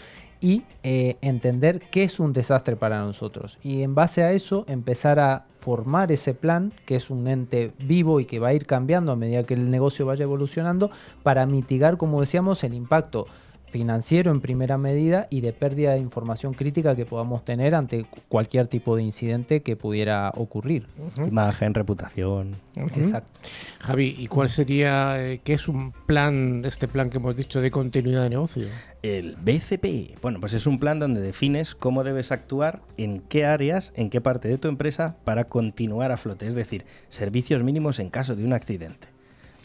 y 0.46 0.62
eh, 0.85 1.16
entender 1.22 1.80
qué 1.90 2.04
es 2.04 2.20
un 2.20 2.32
desastre 2.32 2.76
para 2.76 3.00
nosotros. 3.00 3.59
Y 3.64 3.82
en 3.82 3.96
base 3.96 4.22
a 4.22 4.30
eso 4.30 4.64
empezar 4.68 5.18
a 5.18 5.44
formar 5.59 6.12
ese 6.12 6.35
plan, 6.35 6.72
que 6.85 6.94
es 6.94 7.11
un 7.11 7.26
ente 7.26 7.72
vivo 7.80 8.20
y 8.20 8.26
que 8.26 8.38
va 8.38 8.48
a 8.48 8.54
ir 8.54 8.64
cambiando 8.64 9.11
a 9.11 9.16
medida 9.16 9.42
que 9.42 9.54
el 9.54 9.72
negocio 9.72 10.06
vaya 10.06 10.22
evolucionando, 10.22 10.92
para 11.24 11.46
mitigar, 11.46 11.96
como 11.96 12.20
decíamos, 12.20 12.62
el 12.62 12.74
impacto 12.74 13.26
financiero 13.68 14.31
en 14.31 14.40
primera 14.40 14.79
medida 14.79 15.26
y 15.31 15.40
de 15.40 15.52
pérdida 15.52 15.92
de 15.92 15.98
información 15.98 16.55
crítica 16.55 16.94
que 16.94 17.05
podamos 17.05 17.44
tener 17.44 17.74
ante 17.74 18.07
cualquier 18.29 18.68
tipo 18.68 18.96
de 18.96 19.02
incidente 19.02 19.62
que 19.62 19.76
pudiera 19.76 20.33
ocurrir. 20.35 20.87
Imagen, 21.16 21.74
reputación. 21.74 22.57
Exacto. 22.74 23.33
Javi, 23.81 24.14
¿y 24.18 24.26
cuál 24.29 24.48
sería, 24.48 25.22
eh, 25.24 25.40
qué 25.42 25.55
es 25.55 25.68
un 25.68 25.92
plan, 25.92 26.62
este 26.64 26.88
plan 26.88 27.11
que 27.11 27.18
hemos 27.18 27.37
dicho 27.37 27.61
de 27.61 27.70
continuidad 27.70 28.22
de 28.22 28.31
negocio? 28.31 28.66
El 29.02 29.37
BCP. 29.37 30.20
Bueno, 30.22 30.40
pues 30.40 30.52
es 30.55 30.66
un 30.66 30.79
plan 30.79 30.98
donde 30.98 31.20
defines 31.20 31.74
cómo 31.74 32.05
debes 32.05 32.33
actuar, 32.33 32.83
en 32.96 33.20
qué 33.20 33.44
áreas, 33.44 33.92
en 33.96 34.11
qué 34.11 34.20
parte 34.20 34.48
de 34.48 34.59
tu 34.59 34.68
empresa 34.68 35.16
para 35.24 35.44
continuar 35.44 36.12
a 36.12 36.16
flote, 36.16 36.46
es 36.46 36.55
decir, 36.55 36.85
servicios 37.09 37.62
mínimos 37.62 37.98
en 37.98 38.11
caso 38.11 38.35
de 38.35 38.44
un 38.44 38.52
accidente 38.52 39.15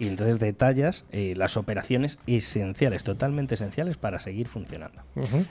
y 0.01 0.07
entonces 0.07 0.39
detallas 0.39 1.05
eh, 1.11 1.35
las 1.37 1.57
operaciones 1.57 2.17
esenciales, 2.25 3.03
totalmente 3.03 3.53
esenciales 3.53 3.97
para 3.97 4.17
seguir 4.17 4.47
funcionando. 4.47 5.03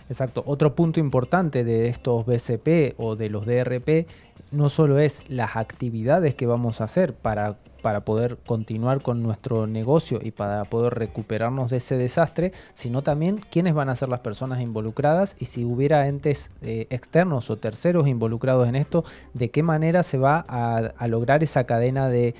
Exacto. 0.08 0.42
Otro 0.44 0.74
punto 0.74 0.98
importante 0.98 1.62
de 1.62 1.88
estos 1.88 2.26
BCP 2.26 2.98
o 2.98 3.14
de 3.14 3.30
los 3.30 3.46
DRP 3.46 4.08
no 4.50 4.68
solo 4.68 4.98
es 4.98 5.22
las 5.28 5.54
actividades 5.54 6.34
que 6.34 6.46
vamos 6.46 6.80
a 6.80 6.84
hacer 6.84 7.14
para 7.14 7.58
para 7.80 8.04
poder 8.04 8.38
continuar 8.46 9.02
con 9.02 9.22
nuestro 9.22 9.66
negocio 9.66 10.20
y 10.22 10.30
para 10.30 10.64
poder 10.64 10.94
recuperarnos 10.94 11.70
de 11.70 11.78
ese 11.78 11.96
desastre, 11.96 12.52
sino 12.74 13.02
también 13.02 13.40
quiénes 13.50 13.74
van 13.74 13.88
a 13.88 13.96
ser 13.96 14.08
las 14.08 14.20
personas 14.20 14.60
involucradas 14.60 15.36
y 15.38 15.46
si 15.46 15.64
hubiera 15.64 16.06
entes 16.06 16.50
eh, 16.62 16.86
externos 16.90 17.50
o 17.50 17.56
terceros 17.56 18.06
involucrados 18.06 18.68
en 18.68 18.76
esto, 18.76 19.04
de 19.34 19.50
qué 19.50 19.62
manera 19.62 20.02
se 20.02 20.18
va 20.18 20.44
a, 20.48 21.08
lograr 21.08 21.42
esa 21.42 21.64
cadena 21.64 22.08
de, 22.08 22.34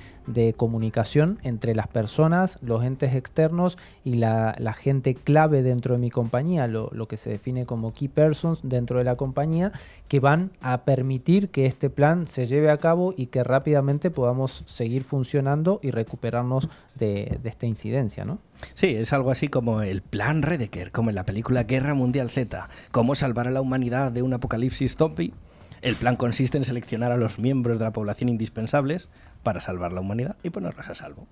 comunicación 0.55 1.39
entre 1.43 1.75
las 1.75 1.87
personas, 1.87 2.57
los 2.61 2.83
entes 2.83 3.15
externos 3.15 3.77
y 4.03 4.15
la, 4.15 4.55
gente 4.73 5.15
clave 5.15 5.63
dentro 5.63 5.95
de 5.95 5.99
mi 5.99 6.09
compañía, 6.09 6.67
lo, 6.67 6.89
lo 6.93 7.07
que 7.07 7.17
se 7.17 7.29
define 7.29 7.65
como 7.65 7.93
key 7.93 8.07
persons 8.07 8.59
dentro 8.63 8.97
de 8.97 9.03
la 9.03 9.15
compañía, 9.15 9.71
que 10.07 10.19
van 10.19 10.51
a 10.61 10.81
permitir 10.83 11.49
que 11.49 11.65
este 11.65 11.89
plan 11.89 12.27
se 12.27 12.45
lleve 12.45 12.71
a 12.71 12.77
cabo 12.77 13.13
y 13.15 13.27
que 13.27 13.43
rápidamente 13.43 14.11
podamos 14.11 14.63
seguir 14.65 15.03
funcionando 15.03 15.79
y 15.83 15.91
recuperarnos 15.91 16.69
de, 16.95 17.39
esta 17.43 17.65
incidencia, 17.65 18.25
¿no? 18.25 18.39
Sí, 18.73 18.95
es 18.95 19.13
algo 19.13 19.31
así 19.31 19.47
como 19.47 19.81
el 19.81 20.01
plan 20.01 20.41
Redeker, 20.41 20.91
como 20.91 21.09
en 21.09 21.15
la 21.15 21.25
película 21.25 21.63
Guerra 21.63 21.93
Mundial 21.93 22.29
Z, 22.29 22.69
cómo 22.91 23.15
salvar 23.15 23.47
a 23.47 23.51
la 23.51 23.61
humanidad 23.61 24.11
de 24.11 24.21
un 24.21 24.33
apocalipsis 24.33 24.95
zombie. 24.95 25.33
El 25.81 25.95
plan 25.95 26.15
consiste 26.15 26.57
en 26.57 26.65
seleccionar 26.65 27.11
a 27.11 27.17
los 27.17 27.39
miembros 27.39 27.79
de 27.79 27.85
la 27.85 27.91
población 27.91 28.29
indispensables 28.29 29.09
para 29.43 29.61
salvar 29.61 29.93
la 29.93 30.01
humanidad 30.01 30.35
y 30.43 30.51
ponerlos 30.51 30.87
a 30.87 30.93
salvo. 30.93 31.25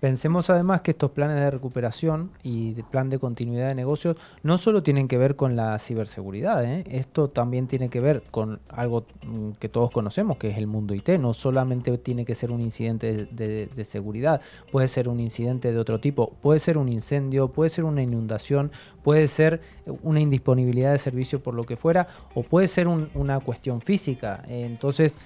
Pensemos 0.00 0.48
además 0.48 0.80
que 0.80 0.92
estos 0.92 1.10
planes 1.10 1.36
de 1.36 1.50
recuperación 1.50 2.30
y 2.42 2.72
de 2.72 2.82
plan 2.82 3.10
de 3.10 3.18
continuidad 3.18 3.68
de 3.68 3.74
negocios 3.74 4.16
no 4.42 4.56
solo 4.56 4.82
tienen 4.82 5.08
que 5.08 5.18
ver 5.18 5.36
con 5.36 5.56
la 5.56 5.78
ciberseguridad, 5.78 6.64
¿eh? 6.64 6.84
esto 6.88 7.28
también 7.28 7.66
tiene 7.66 7.90
que 7.90 8.00
ver 8.00 8.22
con 8.30 8.60
algo 8.70 9.04
mm, 9.26 9.52
que 9.58 9.68
todos 9.68 9.90
conocemos, 9.90 10.38
que 10.38 10.48
es 10.48 10.56
el 10.56 10.66
mundo 10.66 10.94
IT. 10.94 11.10
No 11.18 11.34
solamente 11.34 11.96
tiene 11.98 12.24
que 12.24 12.34
ser 12.34 12.50
un 12.50 12.60
incidente 12.60 13.26
de, 13.30 13.66
de 13.66 13.84
seguridad, 13.84 14.40
puede 14.72 14.88
ser 14.88 15.08
un 15.08 15.20
incidente 15.20 15.72
de 15.72 15.78
otro 15.78 16.00
tipo, 16.00 16.30
puede 16.40 16.60
ser 16.60 16.78
un 16.78 16.88
incendio, 16.88 17.48
puede 17.48 17.68
ser 17.68 17.84
una 17.84 18.02
inundación, 18.02 18.70
puede 19.02 19.26
ser 19.26 19.60
una 20.02 20.20
indisponibilidad 20.20 20.92
de 20.92 20.98
servicio 20.98 21.42
por 21.42 21.54
lo 21.54 21.64
que 21.64 21.76
fuera, 21.76 22.08
o 22.34 22.42
puede 22.42 22.68
ser 22.68 22.88
una 22.88 23.40
cuestión 23.40 23.80
física. 23.80 24.42
Entonces, 24.48 25.18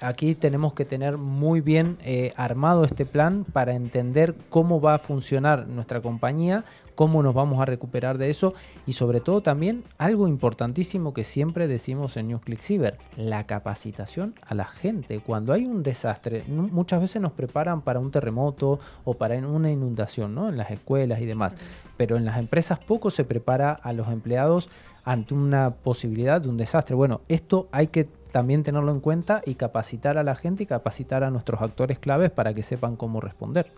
aquí 0.00 0.34
tenemos 0.34 0.74
que 0.74 0.84
tener 0.84 1.16
muy 1.16 1.60
bien 1.60 1.96
eh, 2.02 2.32
armado 2.36 2.84
este 2.84 3.06
plan 3.06 3.44
para 3.44 3.74
entender 3.74 4.34
cómo 4.50 4.80
va 4.80 4.94
a 4.94 4.98
funcionar 4.98 5.66
nuestra 5.68 6.00
compañía, 6.00 6.64
cómo 6.94 7.22
nos 7.22 7.34
vamos 7.34 7.60
a 7.60 7.64
recuperar 7.64 8.18
de 8.18 8.30
eso 8.30 8.54
y 8.86 8.92
sobre 8.92 9.20
todo 9.20 9.42
también 9.42 9.84
algo 9.98 10.28
importantísimo 10.28 11.12
que 11.12 11.24
siempre 11.24 11.68
decimos 11.68 12.16
en 12.16 12.28
NewsClick 12.28 12.62
Cyber, 12.62 12.98
la 13.16 13.46
capacitación 13.46 14.34
a 14.46 14.54
la 14.54 14.64
gente. 14.64 15.20
Cuando 15.20 15.52
hay 15.52 15.66
un 15.66 15.82
desastre, 15.82 16.44
muchas 16.48 17.00
veces 17.00 17.20
nos 17.20 17.32
preparan 17.32 17.82
para 17.82 18.00
un 18.00 18.10
terremoto 18.10 18.78
o 19.04 19.14
para 19.14 19.36
una 19.36 19.70
inundación, 19.70 20.34
¿no? 20.34 20.48
En 20.48 20.56
las 20.56 20.70
escuelas 20.70 21.20
y 21.20 21.26
demás, 21.26 21.56
pero 21.96 22.16
en 22.16 22.24
las 22.24 22.38
empresas 22.38 22.78
poco 22.78 23.10
se 23.10 23.24
prepara 23.24 23.72
a 23.72 23.92
los 23.92 24.08
empleados 24.08 24.68
ante 25.04 25.34
una 25.34 25.70
posibilidad 25.70 26.40
de 26.40 26.48
un 26.48 26.56
desastre. 26.56 26.94
Bueno, 26.94 27.22
esto 27.28 27.68
hay 27.72 27.88
que 27.88 28.04
también 28.04 28.62
tenerlo 28.62 28.92
en 28.92 29.00
cuenta 29.00 29.42
y 29.44 29.54
capacitar 29.54 30.18
a 30.18 30.22
la 30.22 30.34
gente 30.36 30.62
y 30.62 30.66
capacitar 30.66 31.24
a 31.24 31.30
nuestros 31.30 31.60
actores 31.60 31.98
claves 31.98 32.30
para 32.30 32.54
que 32.54 32.62
sepan 32.62 32.96
cómo 32.96 33.20
responder. 33.20 33.70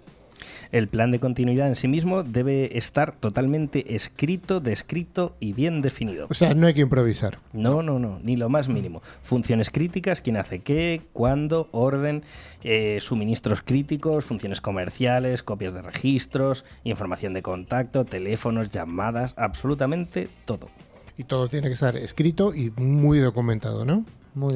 El 0.73 0.89
plan 0.89 1.11
de 1.11 1.21
continuidad 1.21 1.69
en 1.69 1.75
sí 1.75 1.89
mismo 1.89 2.23
debe 2.23 2.77
estar 2.77 3.13
totalmente 3.13 3.95
escrito, 3.95 4.61
descrito 4.61 5.37
y 5.41 5.53
bien 5.53 5.83
definido. 5.83 6.27
O 6.31 6.35
sea, 6.35 6.55
no 6.55 6.67
hay 6.67 6.75
que 6.75 6.81
improvisar. 6.83 7.39
No, 7.53 7.83
no, 7.83 7.99
no, 7.99 8.19
ni 8.23 8.37
lo 8.37 8.49
más 8.49 8.69
mínimo. 8.69 9.03
Funciones 9.23 9.71
críticas, 9.71 10.21
quién 10.21 10.37
hace 10.37 10.61
qué, 10.61 11.03
cuándo, 11.13 11.69
orden, 11.73 12.23
eh, 12.63 12.99
suministros 13.01 13.63
críticos, 13.63 14.25
funciones 14.25 14.61
comerciales, 14.61 15.43
copias 15.43 15.75
de 15.75 15.83
registros, 15.83 16.65
información 16.85 17.35
de 17.35 17.43
contacto, 17.43 18.05
teléfonos, 18.05 18.71
llamadas, 18.71 19.35
absolutamente 19.37 20.29
todo. 20.45 20.69
Y 21.17 21.25
todo 21.25 21.49
tiene 21.49 21.69
que 21.69 21.75
estar 21.75 21.97
escrito 21.97 22.55
y 22.55 22.71
muy 22.77 23.19
documentado, 23.19 23.85
¿no? 23.85 24.05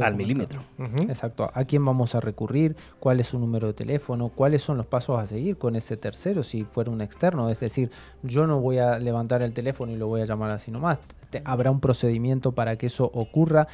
Al 0.00 0.14
milímetro. 0.16 0.62
Exacto. 1.08 1.50
¿A 1.52 1.64
quién 1.64 1.84
vamos 1.84 2.14
a 2.14 2.20
recurrir? 2.20 2.76
¿Cuál 3.00 3.20
es 3.20 3.28
su 3.28 3.38
número 3.38 3.68
de 3.68 3.72
teléfono? 3.72 4.28
¿Cuáles 4.28 4.62
son 4.62 4.76
los 4.76 4.86
pasos 4.86 5.18
a 5.20 5.26
seguir 5.26 5.56
con 5.56 5.76
ese 5.76 5.96
tercero 5.96 6.42
si 6.42 6.64
fuera 6.64 6.90
un 6.90 7.00
externo? 7.00 7.48
Es 7.50 7.60
decir, 7.60 7.90
yo 8.22 8.46
no 8.46 8.60
voy 8.60 8.78
a 8.78 8.98
levantar 8.98 9.42
el 9.42 9.52
teléfono 9.52 9.92
y 9.92 9.96
lo 9.96 10.06
voy 10.06 10.22
a 10.22 10.24
llamar 10.24 10.50
así 10.50 10.70
nomás. 10.70 10.98
Habrá 11.44 11.70
un 11.70 11.80
procedimiento 11.80 12.52
para 12.52 12.76
que 12.76 12.86
eso 12.86 13.10
ocurra. 13.12 13.68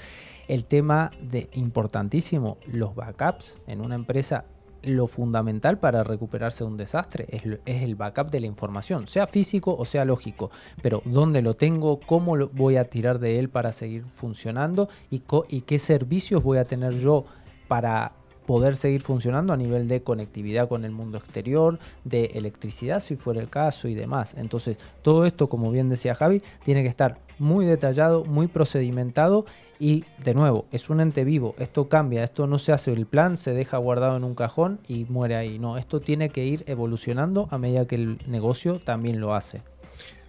El 0.46 0.66
tema 0.66 1.10
de 1.22 1.48
importantísimo, 1.54 2.58
los 2.66 2.94
backups 2.94 3.56
en 3.66 3.80
una 3.80 3.94
empresa 3.94 4.44
lo 4.84 5.06
fundamental 5.06 5.78
para 5.78 6.04
recuperarse 6.04 6.64
de 6.64 6.70
un 6.70 6.76
desastre 6.76 7.26
es, 7.28 7.42
el 7.64 7.94
backup 7.96 8.30
de 8.30 8.40
la 8.40 8.46
información, 8.46 9.06
sea 9.06 9.26
físico 9.26 9.74
o 9.76 9.84
sea 9.84 10.04
lógico, 10.04 10.50
pero 10.82 11.02
dónde 11.04 11.42
lo 11.42 11.54
tengo, 11.54 12.00
cómo 12.00 12.36
lo 12.36 12.48
voy 12.48 12.76
a 12.76 12.84
tirar 12.84 13.18
de 13.18 13.38
él 13.38 13.48
para 13.48 13.72
seguir 13.72 14.04
funcionando 14.04 14.88
y, 15.10 15.20
qué 15.62 15.78
servicios 15.78 16.42
voy 16.42 16.58
a 16.58 16.64
tener 16.64 16.94
yo 16.94 17.24
para 17.68 18.12
poder 18.46 18.76
seguir 18.76 19.00
funcionando 19.00 19.52
a 19.52 19.56
nivel 19.56 19.88
de 19.88 20.02
conectividad 20.02 20.68
con 20.68 20.84
el 20.84 20.90
mundo 20.90 21.16
exterior, 21.18 21.78
de 22.04 22.26
electricidad 22.34 23.00
si 23.00 23.16
fuera 23.16 23.40
el 23.40 23.48
caso 23.48 23.88
y 23.88 23.94
demás. 23.94 24.34
Entonces, 24.36 24.76
todo 25.02 25.24
esto, 25.24 25.48
como 25.48 25.70
bien 25.70 25.88
decía 25.88 26.14
Javi, 26.14 26.42
tiene 26.62 26.82
que 26.82 26.88
estar 26.88 27.18
muy 27.38 27.64
detallado, 27.64 28.24
muy 28.24 28.46
procedimentado 28.46 29.46
y 29.78 30.04
de 30.22 30.34
nuevo, 30.34 30.66
es 30.72 30.90
un 30.90 31.00
ente 31.00 31.24
vivo, 31.24 31.54
esto 31.58 31.88
cambia, 31.88 32.24
esto 32.24 32.46
no 32.46 32.58
se 32.58 32.72
hace 32.72 32.92
el 32.92 33.06
plan, 33.06 33.36
se 33.36 33.52
deja 33.52 33.78
guardado 33.78 34.16
en 34.16 34.24
un 34.24 34.34
cajón 34.34 34.80
y 34.88 35.04
muere 35.04 35.36
ahí. 35.36 35.58
No, 35.58 35.78
esto 35.78 36.00
tiene 36.00 36.30
que 36.30 36.44
ir 36.44 36.64
evolucionando 36.66 37.48
a 37.50 37.58
medida 37.58 37.86
que 37.86 37.96
el 37.96 38.18
negocio 38.26 38.78
también 38.78 39.20
lo 39.20 39.34
hace. 39.34 39.62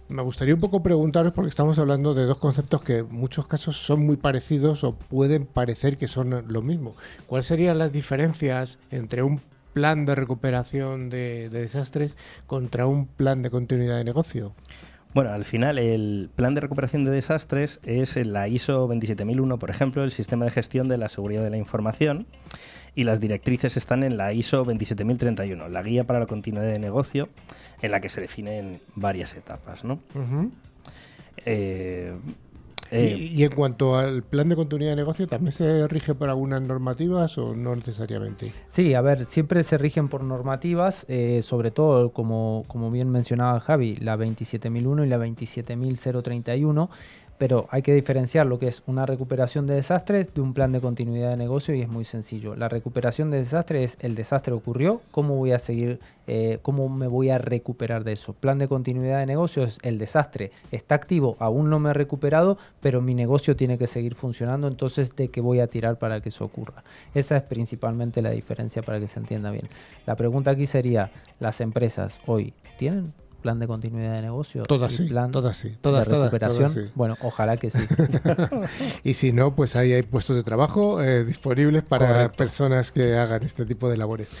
Me 0.08 0.22
gustaría 0.22 0.54
un 0.54 0.60
poco 0.60 0.84
preguntaros, 0.84 1.32
porque 1.32 1.48
estamos 1.48 1.80
hablando 1.80 2.14
de 2.14 2.26
dos 2.26 2.38
conceptos 2.38 2.80
que 2.82 2.98
en 2.98 3.12
muchos 3.12 3.48
casos 3.48 3.76
son 3.76 4.06
muy 4.06 4.16
parecidos 4.16 4.84
o 4.84 4.94
pueden 4.94 5.46
parecer 5.46 5.98
que 5.98 6.06
son 6.06 6.44
lo 6.46 6.62
mismo. 6.62 6.94
¿Cuáles 7.26 7.46
serían 7.46 7.78
las 7.78 7.90
diferencias 7.90 8.78
entre 8.92 9.24
un 9.24 9.40
plan 9.72 10.06
de 10.06 10.14
recuperación 10.14 11.10
de, 11.10 11.48
de 11.48 11.60
desastres 11.60 12.16
contra 12.46 12.86
un 12.86 13.06
plan 13.06 13.42
de 13.42 13.50
continuidad 13.50 13.96
de 13.96 14.04
negocio? 14.04 14.52
Bueno, 15.16 15.32
al 15.32 15.46
final 15.46 15.78
el 15.78 16.28
plan 16.36 16.54
de 16.54 16.60
recuperación 16.60 17.06
de 17.06 17.10
desastres 17.10 17.80
es 17.84 18.16
la 18.16 18.48
ISO 18.48 18.86
27001, 18.86 19.58
por 19.58 19.70
ejemplo, 19.70 20.04
el 20.04 20.12
sistema 20.12 20.44
de 20.44 20.50
gestión 20.50 20.88
de 20.88 20.98
la 20.98 21.08
seguridad 21.08 21.42
de 21.42 21.48
la 21.48 21.56
información, 21.56 22.26
y 22.94 23.04
las 23.04 23.18
directrices 23.18 23.78
están 23.78 24.02
en 24.02 24.18
la 24.18 24.34
ISO 24.34 24.58
27031, 24.58 25.70
la 25.70 25.82
guía 25.82 26.04
para 26.04 26.20
la 26.20 26.26
continuidad 26.26 26.66
de 26.66 26.78
negocio, 26.78 27.30
en 27.80 27.92
la 27.92 28.02
que 28.02 28.10
se 28.10 28.20
definen 28.20 28.78
varias 28.94 29.34
etapas. 29.36 29.84
¿no? 29.84 30.00
Eh, 31.46 32.14
¿Y, 32.92 33.42
en 33.42 33.50
cuanto 33.52 33.96
al 33.96 34.22
plan 34.22 34.48
de 34.48 34.56
continuidad 34.56 34.92
de 34.92 34.96
negocio, 34.96 35.26
también 35.26 35.52
se 35.52 35.86
rige 35.88 36.14
por 36.14 36.28
algunas 36.28 36.62
normativas 36.62 37.36
o 37.38 37.54
no 37.54 37.74
necesariamente? 37.74 38.52
Sí, 38.68 38.94
a 38.94 39.00
ver, 39.00 39.26
siempre 39.26 39.62
se 39.62 39.78
rigen 39.78 40.08
por 40.08 40.22
normativas, 40.22 41.06
sobre 41.42 41.70
todo, 41.70 42.10
como, 42.10 42.64
como 42.68 42.90
bien 42.90 43.10
mencionaba 43.10 43.60
Javi, 43.60 43.96
la 43.96 44.16
27001 44.16 45.04
y 45.04 45.08
la 45.08 45.18
27031 45.18 46.90
pero 47.38 47.68
hay 47.70 47.82
que 47.82 47.94
diferenciar 47.94 48.46
lo 48.46 48.58
que 48.58 48.68
es 48.68 48.82
una 48.86 49.06
recuperación 49.06 49.66
de 49.66 49.74
desastres 49.74 50.32
de 50.34 50.40
un 50.40 50.52
plan 50.52 50.72
de 50.72 50.80
continuidad 50.80 51.30
de 51.30 51.36
negocio 51.36 51.74
y 51.74 51.82
es 51.82 51.88
muy 51.88 52.04
sencillo. 52.04 52.56
La 52.56 52.68
recuperación 52.68 53.30
de 53.30 53.38
desastre 53.38 53.84
es 53.84 53.96
el 54.00 54.14
desastre 54.14 54.54
ocurrió, 54.54 55.00
cómo 55.10 55.36
voy 55.36 55.52
a 55.52 55.58
seguir, 55.58 56.00
eh, 56.26 56.58
cómo 56.62 56.88
me 56.88 57.06
voy 57.06 57.30
a 57.30 57.38
recuperar 57.38 58.04
de 58.04 58.12
eso. 58.12 58.32
Plan 58.32 58.58
de 58.58 58.68
continuidad 58.68 59.20
de 59.20 59.26
negocio 59.26 59.64
es 59.64 59.78
el 59.82 59.98
desastre 59.98 60.50
está 60.72 60.94
activo, 60.94 61.36
aún 61.38 61.70
no 61.70 61.78
me 61.78 61.90
he 61.90 61.94
recuperado, 61.94 62.58
pero 62.80 63.00
mi 63.00 63.14
negocio 63.14 63.56
tiene 63.56 63.78
que 63.78 63.86
seguir 63.86 64.14
funcionando, 64.14 64.68
entonces 64.68 65.14
de 65.16 65.28
qué 65.28 65.40
voy 65.40 65.60
a 65.60 65.66
tirar 65.66 65.98
para 65.98 66.20
que 66.20 66.30
eso 66.30 66.44
ocurra. 66.44 66.84
Esa 67.14 67.36
es 67.36 67.42
principalmente 67.42 68.22
la 68.22 68.30
diferencia 68.30 68.82
para 68.82 69.00
que 69.00 69.08
se 69.08 69.18
entienda 69.18 69.50
bien. 69.50 69.68
La 70.06 70.16
pregunta 70.16 70.52
aquí 70.52 70.66
sería, 70.66 71.10
¿las 71.40 71.60
empresas 71.60 72.18
hoy 72.26 72.54
tienen 72.78 73.12
plan 73.46 73.60
de 73.60 73.68
continuidad 73.68 74.16
de 74.16 74.22
negocio? 74.22 74.64
Todas 74.64 74.92
sí, 74.92 75.04
plan 75.04 75.30
todas 75.30 75.56
sí, 75.56 75.76
todas, 75.80 76.08
de 76.08 76.18
recuperación. 76.18 76.90
Bueno, 76.96 77.16
ojalá 77.22 77.56
que 77.58 77.70
sí. 77.70 77.78
y 79.04 79.14
si 79.14 79.32
no, 79.32 79.54
pues 79.54 79.76
ahí 79.76 79.92
hay 79.92 80.02
puestos 80.02 80.34
de 80.34 80.42
trabajo 80.42 81.00
eh, 81.00 81.24
disponibles 81.24 81.84
para 81.84 82.32
personas 82.32 82.90
que 82.90 83.16
hagan 83.16 83.44
este 83.44 83.64
tipo 83.64 83.88
de 83.88 83.98
labores. 83.98 84.32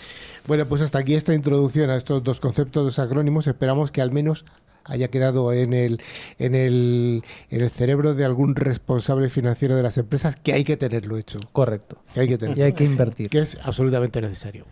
Bueno, 0.48 0.66
pues 0.66 0.82
hasta 0.82 0.98
aquí 0.98 1.14
esta 1.14 1.34
introducción 1.34 1.88
a 1.90 1.96
estos 1.96 2.24
dos 2.24 2.40
conceptos, 2.40 2.84
dos 2.84 2.98
acrónimos. 2.98 3.46
Esperamos 3.46 3.92
que 3.92 4.02
al 4.02 4.10
menos 4.10 4.44
haya 4.82 5.06
quedado 5.06 5.52
en 5.52 5.72
el, 5.72 6.00
en 6.40 6.56
el, 6.56 7.22
en 7.50 7.60
el 7.60 7.70
cerebro 7.70 8.14
de 8.14 8.24
algún 8.24 8.56
responsable 8.56 9.28
financiero 9.28 9.76
de 9.76 9.84
las 9.84 9.98
empresas 9.98 10.34
que 10.34 10.52
hay 10.52 10.64
que 10.64 10.76
tenerlo 10.76 11.16
hecho. 11.16 11.38
Correcto. 11.52 12.02
Que 12.12 12.20
hay 12.20 12.28
que 12.28 12.38
tenerlo. 12.38 12.60
Y 12.60 12.66
hay 12.66 12.72
que 12.72 12.82
invertir. 12.82 13.28
Que 13.28 13.38
es 13.38 13.56
absolutamente 13.62 14.20
necesario. 14.20 14.64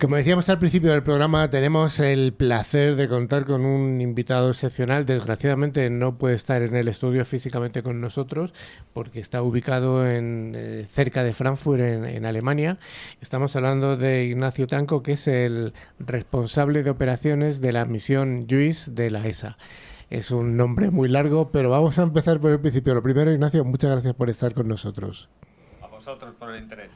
Como 0.00 0.16
decíamos 0.16 0.48
al 0.48 0.58
principio 0.58 0.92
del 0.92 1.02
programa, 1.02 1.50
tenemos 1.50 2.00
el 2.00 2.32
placer 2.32 2.96
de 2.96 3.06
contar 3.06 3.44
con 3.44 3.66
un 3.66 4.00
invitado 4.00 4.48
excepcional. 4.48 5.04
Desgraciadamente 5.04 5.90
no 5.90 6.16
puede 6.16 6.36
estar 6.36 6.62
en 6.62 6.74
el 6.74 6.88
estudio 6.88 7.22
físicamente 7.26 7.82
con 7.82 8.00
nosotros 8.00 8.54
porque 8.94 9.20
está 9.20 9.42
ubicado 9.42 10.08
en, 10.08 10.54
eh, 10.56 10.86
cerca 10.88 11.22
de 11.22 11.34
Frankfurt, 11.34 11.82
en, 11.82 12.24
Alemania. 12.24 12.78
Estamos 13.20 13.54
hablando 13.56 13.98
de 13.98 14.24
Ignacio 14.24 14.66
Tanco, 14.66 15.02
que 15.02 15.12
es 15.12 15.28
el 15.28 15.74
responsable 15.98 16.82
de 16.82 16.88
operaciones 16.88 17.60
de 17.60 17.72
la 17.72 17.84
misión 17.84 18.46
JUICE 18.48 18.92
de 18.92 19.10
la 19.10 19.26
ESA. 19.26 19.58
Es 20.08 20.30
un 20.30 20.56
nombre 20.56 20.90
muy 20.90 21.10
largo, 21.10 21.50
pero 21.52 21.68
vamos 21.68 21.98
a 21.98 22.04
empezar 22.04 22.40
por 22.40 22.52
el 22.52 22.60
principio. 22.60 22.94
Lo 22.94 23.02
primero, 23.02 23.30
Ignacio, 23.32 23.66
muchas 23.66 23.90
gracias 23.90 24.14
por 24.14 24.30
estar 24.30 24.54
con 24.54 24.66
nosotros. 24.66 25.28
A 25.82 25.88
vosotros 25.88 26.34
por 26.38 26.54
el 26.54 26.62
interés. 26.62 26.92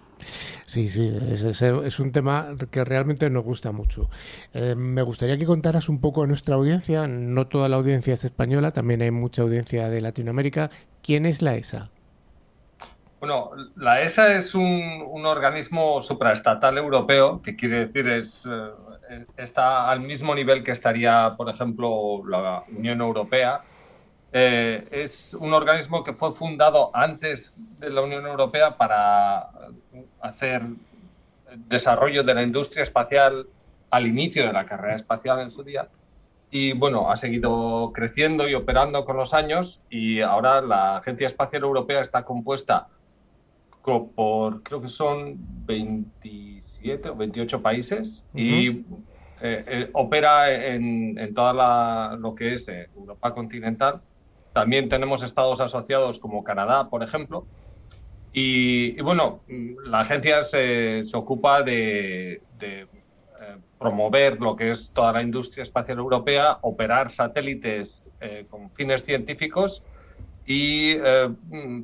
Sí, 0.66 0.88
sí, 0.88 1.14
es, 1.30 2.00
un 2.00 2.12
tema 2.12 2.54
que 2.70 2.84
realmente 2.84 3.28
nos 3.28 3.44
gusta 3.44 3.70
mucho. 3.70 4.08
Eh, 4.54 4.74
me 4.74 5.02
gustaría 5.02 5.36
que 5.36 5.44
contaras 5.44 5.88
un 5.88 6.00
poco 6.00 6.22
a 6.22 6.26
nuestra 6.26 6.54
audiencia, 6.54 7.06
no 7.06 7.46
toda 7.46 7.68
la 7.68 7.76
audiencia 7.76 8.14
es 8.14 8.24
española, 8.24 8.70
también 8.72 9.02
hay 9.02 9.10
mucha 9.10 9.42
audiencia 9.42 9.90
de 9.90 10.00
Latinoamérica. 10.00 10.70
¿Quién 11.02 11.26
es 11.26 11.42
la 11.42 11.56
ESA? 11.56 11.90
Bueno, 13.20 13.50
la 13.76 14.00
ESA 14.02 14.36
es 14.36 14.54
un, 14.54 15.24
organismo 15.24 16.02
supraestatal 16.02 16.76
europeo, 16.78 17.40
que 17.42 17.56
quiere 17.56 17.86
decir 17.86 18.08
es, 18.08 18.46
eh, 18.46 19.24
está 19.36 19.90
al 19.90 20.00
mismo 20.00 20.34
nivel 20.34 20.62
que 20.62 20.72
estaría, 20.72 21.34
por 21.36 21.48
ejemplo, 21.48 22.22
la 22.26 22.64
Unión 22.76 23.00
Europea 23.00 23.62
eh, 24.36 24.88
es 24.90 25.32
un 25.34 25.54
organismo 25.54 26.02
que 26.02 26.12
fue 26.12 26.32
fundado 26.32 26.90
antes 26.92 27.56
de 27.78 27.88
la 27.88 28.02
Unión 28.02 28.26
Europea 28.26 28.76
para 28.76 29.48
hacer 30.20 30.62
desarrollo 31.68 32.24
de 32.24 32.34
la 32.34 32.42
industria 32.42 32.82
espacial 32.82 33.46
al 33.90 34.08
inicio 34.08 34.44
de 34.44 34.52
la 34.52 34.66
carrera 34.66 34.96
espacial 34.96 35.38
en 35.38 35.52
su 35.52 35.62
día. 35.62 35.88
Y 36.50 36.72
bueno, 36.72 37.12
ha 37.12 37.16
seguido 37.16 37.92
creciendo 37.94 38.48
y 38.48 38.54
operando 38.54 39.04
con 39.04 39.16
los 39.16 39.34
años 39.34 39.82
y 39.88 40.20
ahora 40.20 40.60
la 40.60 40.96
Agencia 40.96 41.28
Espacial 41.28 41.62
Europea 41.62 42.00
está 42.00 42.24
compuesta 42.24 42.88
por, 43.84 44.64
creo 44.64 44.80
que 44.80 44.88
son 44.88 45.36
27 45.64 47.08
o 47.08 47.14
28 47.14 47.62
países 47.62 48.24
y 48.34 48.68
eh, 48.68 48.82
eh, 49.40 49.90
opera 49.92 50.52
en, 50.52 51.16
en 51.20 51.34
toda 51.34 52.16
lo 52.16 52.34
que 52.34 52.54
es 52.54 52.66
Europa 52.66 53.32
continental 53.32 54.00
también 54.54 54.88
tenemos 54.88 55.24
estados 55.24 55.60
asociados 55.60 56.20
como 56.20 56.44
Canadá, 56.44 56.88
por 56.88 57.02
ejemplo. 57.02 57.46
Y, 58.32 59.00
bueno, 59.02 59.42
la 59.84 60.00
agencia 60.00 60.42
se, 60.42 61.02
ocupa 61.12 61.62
de, 61.62 62.40
eh, 62.60 62.86
promover 63.78 64.40
lo 64.40 64.54
que 64.54 64.70
es 64.70 64.92
toda 64.92 65.12
la 65.12 65.22
industria 65.22 65.62
espacial 65.62 65.98
europea, 65.98 66.58
operar 66.62 67.10
satélites 67.10 68.08
eh, 68.20 68.46
con 68.48 68.70
fines 68.70 69.04
científicos 69.04 69.84
y 70.46 70.92
eh, 70.92 71.30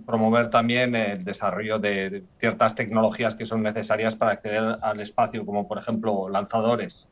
promover 0.06 0.48
también 0.48 0.94
el 0.94 1.24
desarrollo 1.24 1.80
de, 1.80 2.24
ciertas 2.38 2.76
tecnologías 2.76 3.34
que 3.34 3.46
son 3.46 3.64
necesarias 3.64 4.14
para 4.14 4.32
acceder 4.32 4.76
al 4.80 5.00
espacio, 5.00 5.44
como 5.44 5.66
por 5.66 5.78
ejemplo 5.78 6.28
lanzadores. 6.28 7.08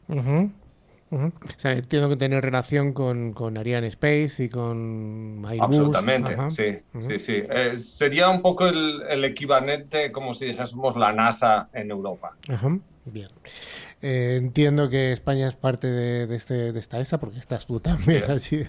O 1.11 1.33
sea, 1.57 1.73
entiendo 1.73 2.09
que 2.09 2.17
tiene 2.17 2.41
relación 2.41 2.93
con, 2.93 3.33
con 3.33 3.57
Ariane 3.57 3.87
Space 3.89 4.45
y 4.45 4.49
con 4.49 5.43
Airbus. 5.47 5.65
Absolutamente, 5.65 6.37
sí, 6.51 6.79
sí, 7.01 7.19
sí. 7.19 7.43
Eh, 7.49 7.77
sería 7.77 8.29
un 8.29 8.43
poco 8.43 8.69
el, 8.69 9.25
equivalente, 9.25 10.13
como 10.13 10.35
si 10.35 10.47
dijésemos, 10.47 10.97
la 10.97 11.13
NASA 11.13 11.69
en 11.73 11.91
Europa. 11.91 12.37
Ajá, 12.49 12.79
bien. 13.07 13.31
Eh, 14.03 14.37
entiendo 14.37 14.89
que 14.91 15.13
España 15.13 15.49
es 15.49 15.57
parte 15.57 15.87
de, 15.87 16.35
este, 16.35 16.73
de 16.73 16.79
esta 16.79 17.01
ESA, 17.01 17.19
porque 17.19 17.39
estás 17.39 17.67
tú 17.67 17.81
también 17.81 18.25
así. 18.31 18.65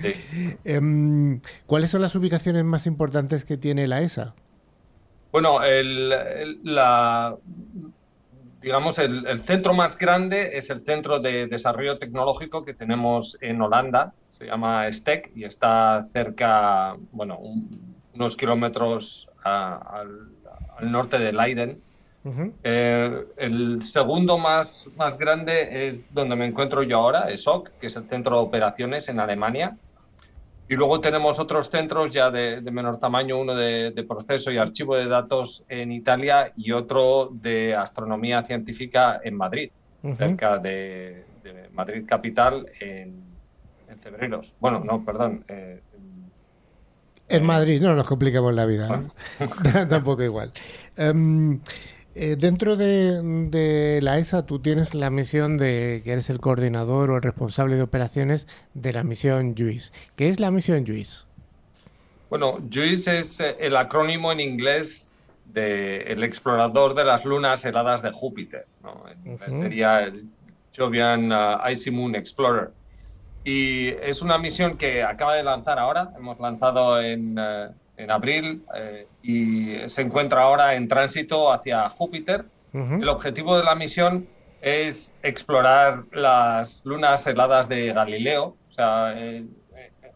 Sí. 0.00 0.14
Em, 0.64 1.40
¿Cuáles 1.66 1.90
son 1.90 2.02
las 2.02 2.14
ubicaciones 2.14 2.62
más 2.64 2.86
importantes 2.86 3.44
que 3.44 3.56
tiene 3.56 3.86
la 3.86 4.02
ESA? 4.02 4.34
Bueno, 5.32 5.64
el, 5.64 6.10
la, 6.62 7.36
digamos, 8.64 8.98
el, 8.98 9.40
centro 9.42 9.74
más 9.74 9.98
grande 9.98 10.56
es 10.56 10.70
el 10.70 10.82
centro 10.84 11.20
de 11.20 11.46
desarrollo 11.46 11.98
tecnológico 11.98 12.64
que 12.64 12.72
tenemos 12.72 13.36
en 13.42 13.60
Holanda, 13.60 14.14
se 14.30 14.46
llama 14.46 14.90
STEC 14.90 15.30
y 15.36 15.44
está 15.44 16.06
cerca, 16.12 16.96
bueno, 17.12 17.38
unos 18.14 18.36
kilómetros 18.36 19.28
al, 19.44 20.30
norte 20.80 21.18
de 21.18 21.32
Leiden. 21.32 21.82
Eh, 22.62 23.26
el 23.36 23.82
segundo 23.82 24.38
más, 24.38 24.86
más 24.96 25.18
grande 25.18 25.86
es 25.86 26.14
donde 26.14 26.34
me 26.34 26.46
encuentro 26.46 26.82
yo 26.82 26.96
ahora, 26.96 27.30
ESOC, 27.30 27.68
que 27.78 27.88
es 27.88 27.96
el 27.96 28.08
centro 28.08 28.36
de 28.36 28.42
operaciones 28.44 29.10
en 29.10 29.20
Alemania. 29.20 29.76
Y 30.74 30.76
luego 30.76 31.00
tenemos 31.00 31.38
otros 31.38 31.70
centros 31.70 32.12
ya 32.12 32.32
de, 32.32 32.60
menor 32.72 32.98
tamaño, 32.98 33.38
uno 33.38 33.54
de, 33.54 34.04
proceso 34.08 34.50
y 34.50 34.56
archivo 34.56 34.96
de 34.96 35.06
datos 35.06 35.64
en 35.68 35.92
Italia 35.92 36.52
y 36.56 36.72
otro 36.72 37.30
de 37.32 37.76
astronomía 37.76 38.42
científica 38.42 39.20
en 39.22 39.36
Madrid, 39.36 39.70
cerca 40.18 40.58
de, 40.58 41.26
Madrid 41.72 42.04
capital 42.04 42.66
en, 42.80 43.22
en 43.88 43.98
Cebreros. 44.00 44.56
Bueno, 44.58 44.80
no, 44.80 45.04
perdón. 45.04 45.44
Eh, 45.46 45.80
en, 47.28 47.44
Madrid, 47.44 47.80
no 47.80 47.94
nos 47.94 48.08
complicamos 48.08 48.52
la 48.52 48.66
vida. 48.66 49.00
Tampoco 49.88 50.24
igual. 50.24 50.52
Em, 50.96 51.60
eh, 52.14 52.36
dentro 52.36 52.76
de, 52.76 53.98
la 54.02 54.18
ESA 54.18 54.46
tú 54.46 54.60
tienes 54.60 54.94
la 54.94 55.10
misión 55.10 55.56
de 55.56 56.00
que 56.04 56.12
eres 56.12 56.30
el 56.30 56.40
coordinador 56.40 57.10
o 57.10 57.16
el 57.16 57.22
responsable 57.22 57.76
de 57.76 57.82
operaciones 57.82 58.46
de 58.74 58.92
la 58.92 59.02
misión 59.02 59.54
JUICE. 59.56 59.92
¿Qué 60.16 60.28
es 60.28 60.40
la 60.40 60.50
misión 60.50 60.86
JUICE? 60.86 61.24
Bueno, 62.30 62.58
JUICE 62.72 63.20
es 63.20 63.40
eh, 63.40 63.56
el 63.58 63.76
acrónimo 63.76 64.32
en 64.32 64.40
inglés 64.40 65.12
del 65.46 66.24
explorador 66.24 66.94
de 66.94 67.04
las 67.04 67.24
lunas 67.24 67.64
heladas 67.64 68.02
de 68.02 68.10
Júpiter. 68.10 68.66
Sería 69.48 70.04
el 70.04 70.26
Jovian 70.76 71.30
uh, 71.30 71.68
Icy 71.70 71.90
Moon 71.90 72.14
Explorer. 72.16 72.70
Y 73.44 73.88
es 73.88 74.22
una 74.22 74.38
misión 74.38 74.76
que 74.76 75.02
acaba 75.02 75.34
de 75.34 75.44
lanzar 75.44 75.78
ahora. 75.78 76.12
Hemos 76.16 76.40
lanzado 76.40 77.00
en... 77.00 77.38
Uh, 77.38 77.72
en 77.96 78.10
abril 78.10 78.64
eh, 78.74 79.06
y 79.22 79.88
se 79.88 80.02
encuentra 80.02 80.42
ahora 80.42 80.74
en 80.74 80.88
tránsito 80.88 81.52
hacia 81.52 81.88
Júpiter. 81.88 82.46
El 82.72 83.08
objetivo 83.08 83.56
de 83.56 83.62
la 83.62 83.76
misión 83.76 84.26
es 84.60 85.14
explorar 85.22 86.06
las 86.10 86.84
lunas 86.84 87.24
heladas 87.28 87.68
de 87.68 87.92
Galileo. 87.92 88.56
O 88.66 88.70
sea, 88.70 89.14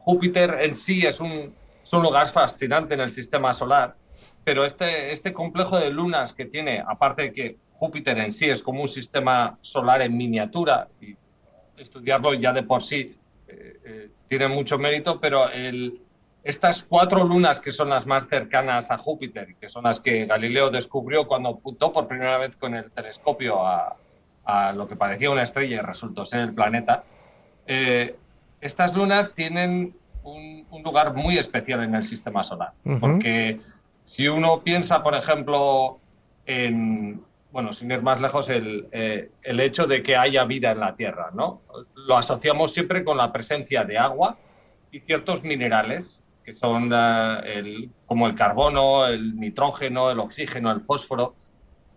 Júpiter 0.08 0.58
en 0.62 0.72
sí 0.72 1.06
es 1.06 1.20
un, 1.20 1.54
lugar 1.92 2.26
fascinante 2.28 2.94
en 2.94 3.00
el 3.00 3.10
sistema 3.10 3.52
solar, 3.52 3.94
pero 4.42 4.64
este, 4.64 5.12
este 5.12 5.34
complejo 5.34 5.78
de 5.78 5.90
lunas 5.90 6.32
que 6.32 6.46
tiene, 6.46 6.82
aparte 6.86 7.22
de 7.22 7.32
que 7.32 7.56
Júpiter 7.72 8.16
en 8.18 8.32
sí 8.32 8.48
es 8.48 8.62
como 8.62 8.80
un 8.80 8.88
sistema 8.88 9.58
solar 9.60 10.00
en 10.00 10.16
miniatura, 10.16 10.88
y 11.00 11.14
estudiarlo 11.76 12.32
ya 12.32 12.54
de 12.54 12.62
por 12.62 12.82
sí 12.82 13.18
eh, 13.48 13.80
eh, 13.84 14.10
tiene 14.26 14.48
mucho 14.48 14.78
mérito, 14.78 15.20
pero 15.20 15.50
el, 15.50 16.00
estas 16.48 16.82
cuatro 16.82 17.24
lunas 17.24 17.60
que 17.60 17.72
son 17.72 17.90
las 17.90 18.06
más 18.06 18.26
cercanas 18.26 18.90
a 18.90 18.96
Júpiter, 18.96 19.54
que 19.60 19.68
son 19.68 19.84
las 19.84 20.00
que 20.00 20.24
Galileo 20.24 20.70
descubrió 20.70 21.26
cuando 21.26 21.50
apuntó 21.50 21.92
por 21.92 22.08
primera 22.08 22.38
vez 22.38 22.56
con 22.56 22.74
el 22.74 22.90
telescopio 22.90 23.66
a, 23.66 23.96
lo 24.74 24.88
que 24.88 24.96
parecía 24.96 25.30
una 25.30 25.42
estrella 25.42 25.76
y 25.76 25.80
resultó 25.80 26.24
ser 26.24 26.40
el 26.40 26.54
planeta, 26.54 27.04
eh, 27.66 28.16
estas 28.62 28.94
lunas 28.94 29.34
tienen 29.34 29.94
un, 30.22 30.66
lugar 30.82 31.12
muy 31.12 31.36
especial 31.36 31.84
en 31.84 31.94
el 31.94 32.02
sistema 32.02 32.42
solar, 32.42 32.72
porque 32.98 33.60
si 34.04 34.26
uno 34.26 34.62
piensa, 34.62 35.02
por 35.02 35.14
ejemplo, 35.14 35.98
en, 36.46 37.20
bueno, 37.52 37.74
sin 37.74 37.90
ir 37.90 38.00
más 38.00 38.22
lejos, 38.22 38.48
el, 38.48 38.88
eh, 38.90 39.30
el, 39.42 39.60
hecho 39.60 39.86
de 39.86 40.02
que 40.02 40.16
haya 40.16 40.44
vida 40.44 40.70
en 40.70 40.80
la 40.80 40.94
Tierra, 40.94 41.28
¿no? 41.34 41.60
Lo 41.94 42.16
asociamos 42.16 42.72
siempre 42.72 43.04
con 43.04 43.18
la 43.18 43.32
presencia 43.32 43.84
de 43.84 43.98
agua 43.98 44.38
y 44.90 45.00
ciertos 45.00 45.44
minerales, 45.44 46.22
que 46.48 46.54
son 46.54 46.90
eh, 46.94 47.40
el, 47.44 47.90
como 48.06 48.26
el 48.26 48.34
carbono, 48.34 49.06
el 49.06 49.36
nitrógeno, 49.36 50.10
el 50.10 50.18
oxígeno, 50.18 50.72
el 50.72 50.80
fósforo. 50.80 51.34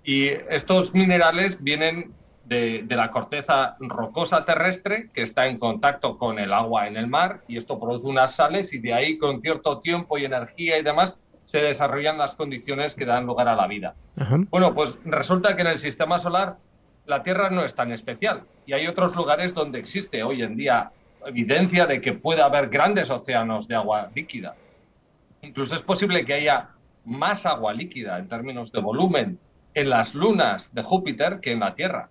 Y 0.04 0.28
estos 0.28 0.93
minerales 0.93 1.64
vienen 1.64 2.12
de, 2.43 2.84
de, 2.84 2.95
la 2.97 3.12
corteza 3.12 3.78
rocosa 3.80 4.43
terrestre 4.43 5.10
que 5.14 5.22
está 5.22 5.47
en 5.47 5.58
contacto 5.58 6.18
con 6.18 6.38
el 6.38 6.52
agua 6.52 6.86
en 6.88 6.97
el 6.97 7.08
mar 7.08 7.43
y 7.47 7.56
esto 7.56 7.80
produce 7.80 8.08
unas 8.08 8.36
sales 8.36 8.74
y 8.74 8.80
de 8.80 8.93
ahí 8.93 9.18
con 9.18 9.41
cierto 9.41 9.80
tiempo 9.80 10.18
y 10.18 10.26
energía 10.26 10.78
y 10.78 10.84
demás 10.84 11.18
se 11.45 11.62
desarrollan 11.62 12.18
las 12.18 12.36
condiciones 12.36 12.93
que 12.93 13.06
dan 13.06 13.26
lugar 13.26 13.47
a 13.47 13.56
la 13.56 13.68
vida. 13.68 13.95
Bueno, 14.49 14.74
pues 14.74 14.99
resulta 15.06 15.56
que 15.56 15.62
en 15.62 15.68
el 15.68 15.78
sistema 15.78 16.20
solar 16.20 16.58
la 17.06 17.24
Tierra 17.24 17.49
no 17.49 17.64
es 17.64 17.74
tan 17.74 17.93
especial 17.93 18.43
y 18.66 18.74
hay 18.74 18.88
otros 18.88 19.16
lugares 19.16 19.54
donde 19.54 19.80
existe 19.80 20.24
hoy 20.24 20.41
en 20.41 20.58
día 20.58 20.91
evidencia 21.26 21.86
de 21.86 22.01
que 22.01 22.13
puede 22.13 22.41
haber 22.41 22.69
grandes 22.69 23.09
océanos 23.09 23.67
de 23.67 23.76
agua 23.76 24.09
líquida. 24.15 24.55
Incluso 25.41 25.76
es 25.76 25.82
posible 25.82 26.26
que 26.26 26.34
haya 26.34 26.69
más 27.05 27.45
agua 27.45 27.74
líquida 27.74 28.19
en 28.19 28.28
términos 28.28 28.72
de 28.72 28.80
volumen 28.80 29.39
en 29.74 29.89
las 29.89 30.13
lunas 30.13 30.74
de 30.74 30.84
Júpiter 30.84 31.39
que 31.39 31.51
en 31.51 31.61
la 31.61 31.76
Tierra. 31.76 32.09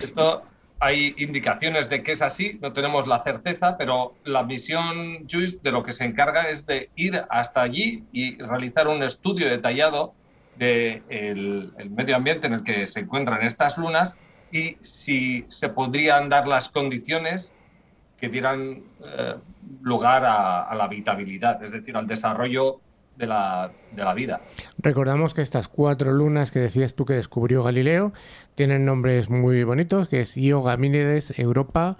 Esto 0.00 0.42
hay 0.78 1.14
indicaciones 1.18 1.90
de 1.90 2.02
que 2.02 2.12
es 2.12 2.22
así, 2.22 2.58
no 2.62 2.72
tenemos 2.72 3.06
la 3.06 3.22
certeza, 3.22 3.76
pero 3.76 4.14
la 4.24 4.42
misión 4.42 5.28
JUICE 5.28 5.60
de 5.62 5.72
lo 5.72 5.82
que 5.82 5.92
se 5.92 6.04
encarga 6.04 6.48
es 6.48 6.66
de 6.66 6.88
ir 6.96 7.22
hasta 7.28 7.60
allí 7.60 8.04
y 8.12 8.38
realizar 8.38 8.88
un 8.88 9.02
estudio 9.02 9.48
detallado 9.48 10.14
del 10.56 11.02
de 11.08 11.72
el 11.78 11.90
medio 11.90 12.16
ambiente 12.16 12.46
en 12.46 12.54
el 12.54 12.62
que 12.62 12.86
se 12.86 13.00
encuentran 13.00 13.42
estas 13.42 13.76
lunas 13.76 14.16
y 14.52 14.76
si 14.80 15.44
se 15.48 15.68
podrían 15.68 16.28
dar 16.28 16.48
las 16.48 16.68
condiciones 16.68 17.54
que 18.20 18.28
dieran 18.28 18.82
eh, 19.02 19.34
lugar 19.82 20.24
a 20.24 20.74
la 20.74 20.84
habitabilidad, 20.84 21.62
es 21.64 21.72
decir, 21.72 21.96
al 21.96 22.06
desarrollo 22.06 22.80
de 23.20 23.26
la, 23.26 23.70
de 23.92 24.02
la, 24.02 24.14
vida. 24.14 24.40
Recordamos 24.78 25.34
que 25.34 25.42
estas 25.42 25.68
cuatro 25.68 26.10
lunas 26.12 26.50
que 26.50 26.58
decías 26.58 26.94
tú 26.94 27.04
que 27.04 27.12
descubrió 27.14 27.62
Galileo 27.62 28.12
tienen 28.54 28.84
nombres 28.84 29.28
muy 29.28 29.62
bonitos, 29.62 30.08
que 30.08 30.22
es 30.22 30.36
Io, 30.36 30.62
Gamínides, 30.62 31.38
Europa 31.38 31.98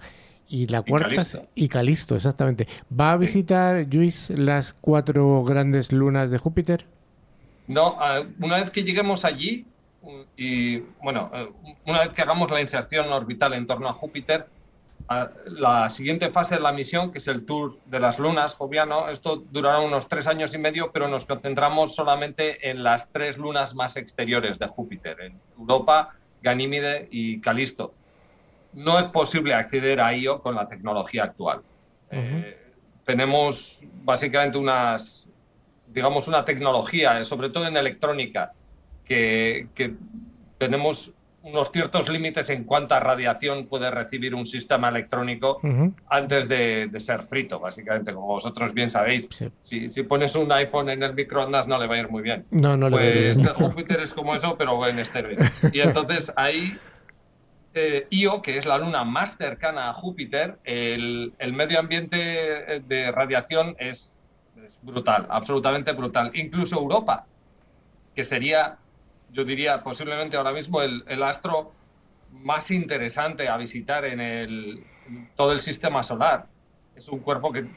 y 0.49 0.67
la 0.67 0.81
cuarta 0.81 1.23
y 1.55 1.69
Calisto. 1.69 2.15
exactamente. 2.15 2.67
¿Va 2.99 3.13
a 3.13 3.17
visitar 3.17 3.87
Luis 3.91 4.31
las 4.31 4.73
cuatro 4.73 5.43
grandes 5.43 5.91
lunas 5.91 6.29
de 6.31 6.39
Júpiter? 6.39 6.85
No, 7.67 7.97
una 8.39 8.57
vez 8.57 8.71
que 8.71 8.83
lleguemos 8.83 9.23
allí 9.23 9.65
y 10.35 10.79
bueno, 11.01 11.31
eh, 11.33 11.47
una 11.85 11.99
vez 11.99 12.13
que 12.13 12.23
hagamos 12.23 12.49
la 12.49 12.59
inserción 12.59 13.13
orbital 13.13 13.53
en 13.53 13.67
torno 13.67 13.87
a 13.87 13.91
Júpiter, 13.91 14.47
la 15.45 15.89
siguiente 15.89 16.29
fase 16.29 16.55
de 16.55 16.61
la 16.61 16.71
misión, 16.71 17.11
que 17.11 17.19
es 17.19 17.27
el 17.27 17.45
Tour 17.45 17.77
de 17.85 17.99
las 17.99 18.19
Lunas, 18.19 18.53
Joviano, 18.55 19.09
esto 19.09 19.43
durará 19.51 19.79
unos 19.79 20.07
tres 20.07 20.27
años 20.27 20.53
y 20.53 20.57
medio, 20.57 20.91
pero 20.91 21.07
nos 21.07 21.25
concentramos 21.25 21.95
solamente 21.95 22.69
en 22.69 22.83
las 22.83 23.11
tres 23.11 23.37
lunas 23.37 23.75
más 23.75 23.97
exteriores 23.97 24.59
de 24.59 24.67
Júpiter, 24.67 25.19
en 25.21 25.39
Europa, 25.57 26.15
Ganímide 26.41 27.07
y 27.11 27.39
Calisto. 27.41 27.93
No 28.73 28.99
es 28.99 29.07
posible 29.07 29.53
acceder 29.53 29.99
a 29.99 30.13
ello 30.13 30.41
con 30.41 30.55
la 30.55 30.67
tecnología 30.67 31.25
actual. 31.25 31.61
Eh, 32.09 32.57
tenemos 33.03 33.83
básicamente 34.03 34.57
unas, 34.57 35.27
digamos, 35.87 36.27
una 36.27 36.45
tecnología, 36.45 37.23
sobre 37.25 37.49
todo 37.49 37.67
en 37.67 37.77
electrónica, 37.77 38.53
que, 39.05 39.67
que 39.75 39.95
tenemos 40.57 41.13
unos 41.43 41.71
ciertos 41.71 42.07
límites 42.07 42.49
en 42.49 42.65
cuánta 42.65 42.99
radiación 42.99 43.65
puede 43.65 43.89
recibir 43.89 44.35
un 44.35 44.45
sistema 44.45 44.89
electrónico 44.89 45.59
antes 46.07 46.47
de, 46.47 46.89
ser 46.99 47.23
frito, 47.23 47.59
básicamente. 47.59 48.13
Como 48.13 48.27
vosotros 48.27 48.73
bien 48.73 48.89
sabéis, 48.89 49.27
si, 49.59 50.03
pones 50.03 50.35
un 50.35 50.51
iPhone 50.51 50.89
en 50.89 51.03
el 51.03 51.13
microondas 51.13 51.67
no 51.67 51.79
le 51.79 51.87
va 51.87 51.95
a 51.95 51.99
ir 51.99 52.09
muy 52.09 52.21
bien. 52.21 52.45
No, 52.51 52.77
no 52.77 52.89
le 52.89 53.33
pues 53.33 53.47
Júpiter 53.53 54.01
es 54.01 54.13
como 54.13 54.35
eso, 54.35 54.55
pero 54.57 54.85
en 54.85 54.99
esteroides. 54.99 55.61
Y 55.73 55.79
entonces 55.81 56.31
ahí 56.35 56.77
eh, 57.73 58.05
Io, 58.11 58.41
que 58.41 58.57
es 58.57 58.65
la 58.65 58.77
luna 58.77 59.03
más 59.03 59.37
cercana 59.37 59.89
a 59.89 59.93
Júpiter, 59.93 60.59
el, 60.63 61.33
medio 61.53 61.79
ambiente 61.79 62.81
de 62.87 63.11
radiación 63.11 63.75
es, 63.79 64.23
es, 64.63 64.79
brutal, 64.83 65.25
absolutamente 65.29 65.91
brutal. 65.93 66.31
Incluso 66.35 66.77
Europa, 66.77 67.25
que 68.13 68.23
sería 68.23 68.77
yo 69.31 69.45
diría 69.45 69.83
posiblemente 69.83 70.37
ahora 70.37 70.51
mismo 70.51 70.81
el, 70.81 71.23
astro 71.23 71.71
más 72.31 72.71
interesante 72.71 73.47
a 73.47 73.57
visitar 73.57 74.05
en 74.05 74.19
el, 74.19 74.83
todo 75.35 75.53
el 75.53 75.59
sistema 75.59 76.03
solar. 76.03 76.47
Es 76.95 77.07
un 77.07 77.19
cuerpo 77.19 77.51
que, 77.51 77.67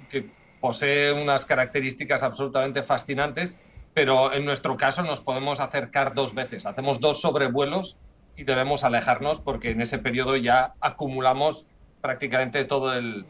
posee 0.61 1.13
unas 1.13 1.45
características 1.45 2.23
absolutamente 2.23 2.83
fascinantes, 2.83 3.61
pero 3.93 4.33
en 4.33 4.47
nuestro 4.47 4.79
caso 4.79 5.03
nos 5.03 5.21
podemos 5.21 5.61
acercar 5.61 6.15
dos 6.15 6.35
veces. 6.35 6.65
Hacemos 6.65 7.01
dos 7.01 7.21
sobrevuelos 7.21 7.99
y 8.35 8.45
debemos 8.45 8.83
alejarnos 8.83 9.41
porque 9.41 9.73
en 9.73 9.83
ese 9.83 9.99
periodo 9.99 10.37
ya 10.37 10.73
acumulamos 10.81 11.67
prácticamente 12.01 12.65
todo 12.65 12.95
el, 12.95 13.27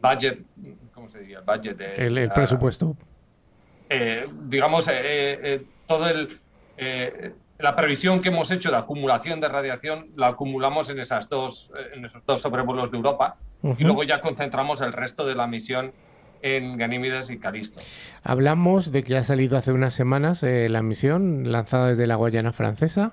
budget, 0.00 0.42
¿cómo 0.92 1.08
se 1.08 1.20
diría? 1.20 1.38
El 1.38 1.44
budget. 1.44 1.80
el, 1.80 2.30
presupuesto. 2.30 2.96
Eh, 3.88 4.26
digamos, 4.46 4.88
eh, 4.88 4.92
eh, 4.94 5.64
todo 5.86 6.08
el 6.08 6.40
la 7.62 7.76
previsión 7.76 8.20
que 8.20 8.28
hemos 8.28 8.50
hecho 8.50 8.70
de 8.70 8.76
acumulación 8.76 9.40
de 9.40 9.48
radiación 9.48 10.08
la 10.16 10.28
acumulamos 10.28 10.90
en, 10.90 10.98
esas 10.98 11.28
dos, 11.28 11.70
en 11.94 12.04
esos 12.04 12.26
dos 12.26 12.42
sobrevuelos 12.42 12.90
de 12.90 12.96
Europa 12.96 13.36
y 13.78 13.84
luego 13.84 14.02
ya 14.02 14.20
concentramos 14.20 14.80
el 14.80 14.92
resto 14.92 15.24
de 15.24 15.36
la 15.36 15.46
misión 15.46 15.92
en 16.42 16.76
Ganímedes 16.76 17.30
y 17.30 17.38
Calisto. 17.38 17.80
Hablamos 18.24 18.90
de 18.90 19.04
que 19.04 19.16
ha 19.16 19.22
salido 19.22 19.56
hace 19.56 19.70
unas 19.70 19.94
semanas 19.94 20.42
eh, 20.42 20.68
la 20.68 20.82
misión 20.82 21.52
lanzada 21.52 21.88
desde 21.88 22.08
la 22.08 22.16
Guayana 22.16 22.52
francesa. 22.52 23.12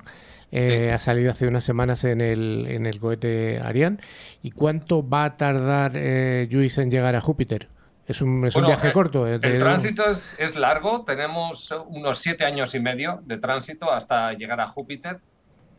Eh, 0.51 0.91
ha 0.91 0.97
salido 0.97 1.29
hace 1.29 1.47
unas 1.47 1.63
semanas 1.63 2.03
en 2.03 2.21
el, 2.21 2.65
en 2.67 2.87
el 2.87 2.99
cohete 2.99 3.59
Ariane. 3.59 3.97
¿Y 4.41 4.49
cuánto 4.49 5.07
va 5.07 5.25
a 5.25 5.37
tardar 5.37 5.91
eh, 5.93 6.49
en 6.49 6.89
llegar 6.89 7.15
a 7.15 7.21
Júpiter? 7.21 7.67
Es 8.10 8.24
un, 8.24 8.41
viaje 8.41 8.88
eh, 8.88 8.91
corto. 8.91 9.28
El 9.28 9.39
tránsito 9.39 10.03
es, 10.10 10.55
largo, 10.55 11.03
tenemos 11.03 11.72
unos 11.89 12.18
siete 12.18 12.43
años 12.43 12.74
y 12.74 12.80
medio 12.80 13.22
de 13.24 13.38
tránsito 13.38 13.93
hasta 13.93 14.34
llegar 14.34 14.60
a 14.60 14.66
Júpiter. 14.66 15.20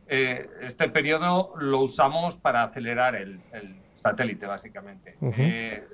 Eh, 0.06 0.48
este 0.62 0.88
periodo 0.90 1.52
lo 1.58 1.80
usamos 1.80 2.36
para 2.36 2.62
acelerar 2.62 3.16
el, 3.16 3.40
satélite, 3.94 4.46
básicamente. 4.46 5.16
Eh, 5.38 5.84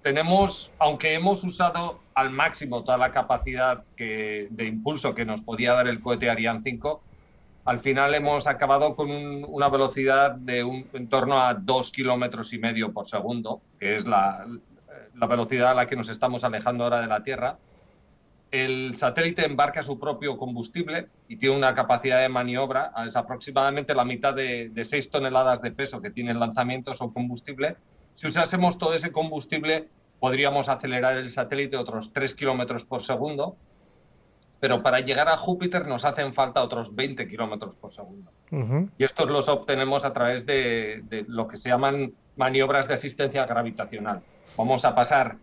tenemos, 0.00 0.70
aunque 0.78 1.14
hemos 1.14 1.42
usado 1.42 2.02
al 2.14 2.30
máximo 2.30 2.84
toda 2.84 2.96
la 2.96 3.10
capacidad 3.10 3.82
de 3.96 4.64
impulso 4.64 5.12
que 5.12 5.24
nos 5.24 5.42
podía 5.42 5.72
dar 5.72 5.88
el 5.88 5.98
cohete 6.00 6.30
Ariane 6.30 6.62
5, 6.62 7.02
al 7.64 7.80
final 7.80 8.14
hemos 8.14 8.46
acabado 8.46 8.94
con 8.94 9.10
una 9.10 9.68
velocidad 9.68 10.36
de 10.36 10.62
un, 10.62 10.86
en 10.92 11.08
torno 11.08 11.42
a 11.42 11.52
dos 11.52 11.90
kilómetros 11.90 12.52
y 12.52 12.58
medio 12.58 12.92
por 12.92 13.08
segundo, 13.08 13.60
que 13.78 13.96
es 13.96 14.06
la, 14.06 14.46
la 15.14 15.26
velocidad 15.26 15.70
a 15.70 15.74
la 15.74 15.86
que 15.86 15.96
nos 15.96 16.08
estamos 16.08 16.44
alejando 16.44 16.84
ahora 16.84 17.00
de 17.00 17.06
la 17.06 17.22
Tierra. 17.22 17.58
El 18.50 18.96
satélite 18.96 19.44
embarca 19.44 19.82
su 19.82 19.98
propio 19.98 20.38
combustible 20.38 21.08
y 21.28 21.36
tiene 21.36 21.56
una 21.56 21.74
capacidad 21.74 22.20
de 22.20 22.30
maniobra, 22.30 22.92
es 23.06 23.14
aproximadamente 23.14 23.94
la 23.94 24.04
mitad 24.04 24.34
de, 24.34 24.70
de 24.70 24.84
6 24.84 25.10
toneladas 25.10 25.60
de 25.60 25.70
peso 25.70 26.00
que 26.00 26.10
tiene 26.10 26.30
el 26.30 26.40
lanzamiento 26.40 26.94
son 26.94 27.12
combustible. 27.12 27.76
Si 28.14 28.26
usásemos 28.26 28.78
todo 28.78 28.94
ese 28.94 29.12
combustible, 29.12 29.88
podríamos 30.18 30.68
acelerar 30.68 31.16
el 31.16 31.30
satélite 31.30 31.76
otros 31.76 32.12
3 32.12 32.34
kilómetros 32.34 32.84
por 32.84 33.02
segundo, 33.02 33.56
pero 34.60 34.82
para 34.82 35.00
llegar 35.00 35.28
a 35.28 35.36
Júpiter 35.36 35.86
nos 35.86 36.04
hacen 36.04 36.34
falta 36.34 36.62
otros 36.62 36.94
20 36.94 37.28
kilómetros 37.28 37.76
por 37.76 37.92
segundo. 37.92 38.30
Y 38.98 39.04
estos 39.04 39.30
los 39.30 39.48
obtenemos 39.48 40.04
a 40.04 40.12
través 40.12 40.46
de, 40.46 41.02
de, 41.04 41.24
lo 41.28 41.46
que 41.46 41.56
se 41.56 41.68
llaman 41.68 42.12
maniobras 42.36 42.88
de 42.88 42.94
asistencia 42.94 43.46
gravitacional. 43.46 44.22
Vamos 44.56 44.84
a 44.84 44.94
pasar 44.94 45.36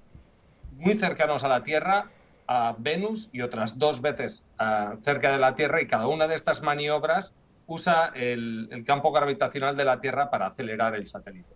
muy 0.77 0.95
cercanos 0.95 1.43
a 1.43 1.47
la 1.47 1.63
Tierra 1.63 2.07
a 2.47 2.75
Venus 2.77 3.29
y 3.31 3.41
otras 3.41 3.79
dos 3.79 4.01
veces 4.01 4.45
ah, 4.59 4.95
cerca 5.01 5.31
de 5.31 5.39
la 5.39 5.55
Tierra 5.55 5.81
y 5.81 5.87
cada 5.87 6.07
una 6.07 6.27
de 6.27 6.35
estas 6.35 6.61
maniobras 6.61 7.33
usa 7.67 8.11
el, 8.13 8.83
campo 8.85 9.11
gravitacional 9.11 9.75
de 9.75 9.85
la 9.85 9.99
Tierra 9.99 10.29
para 10.29 10.47
acelerar 10.47 10.95
el 10.95 11.07
satélite. 11.07 11.55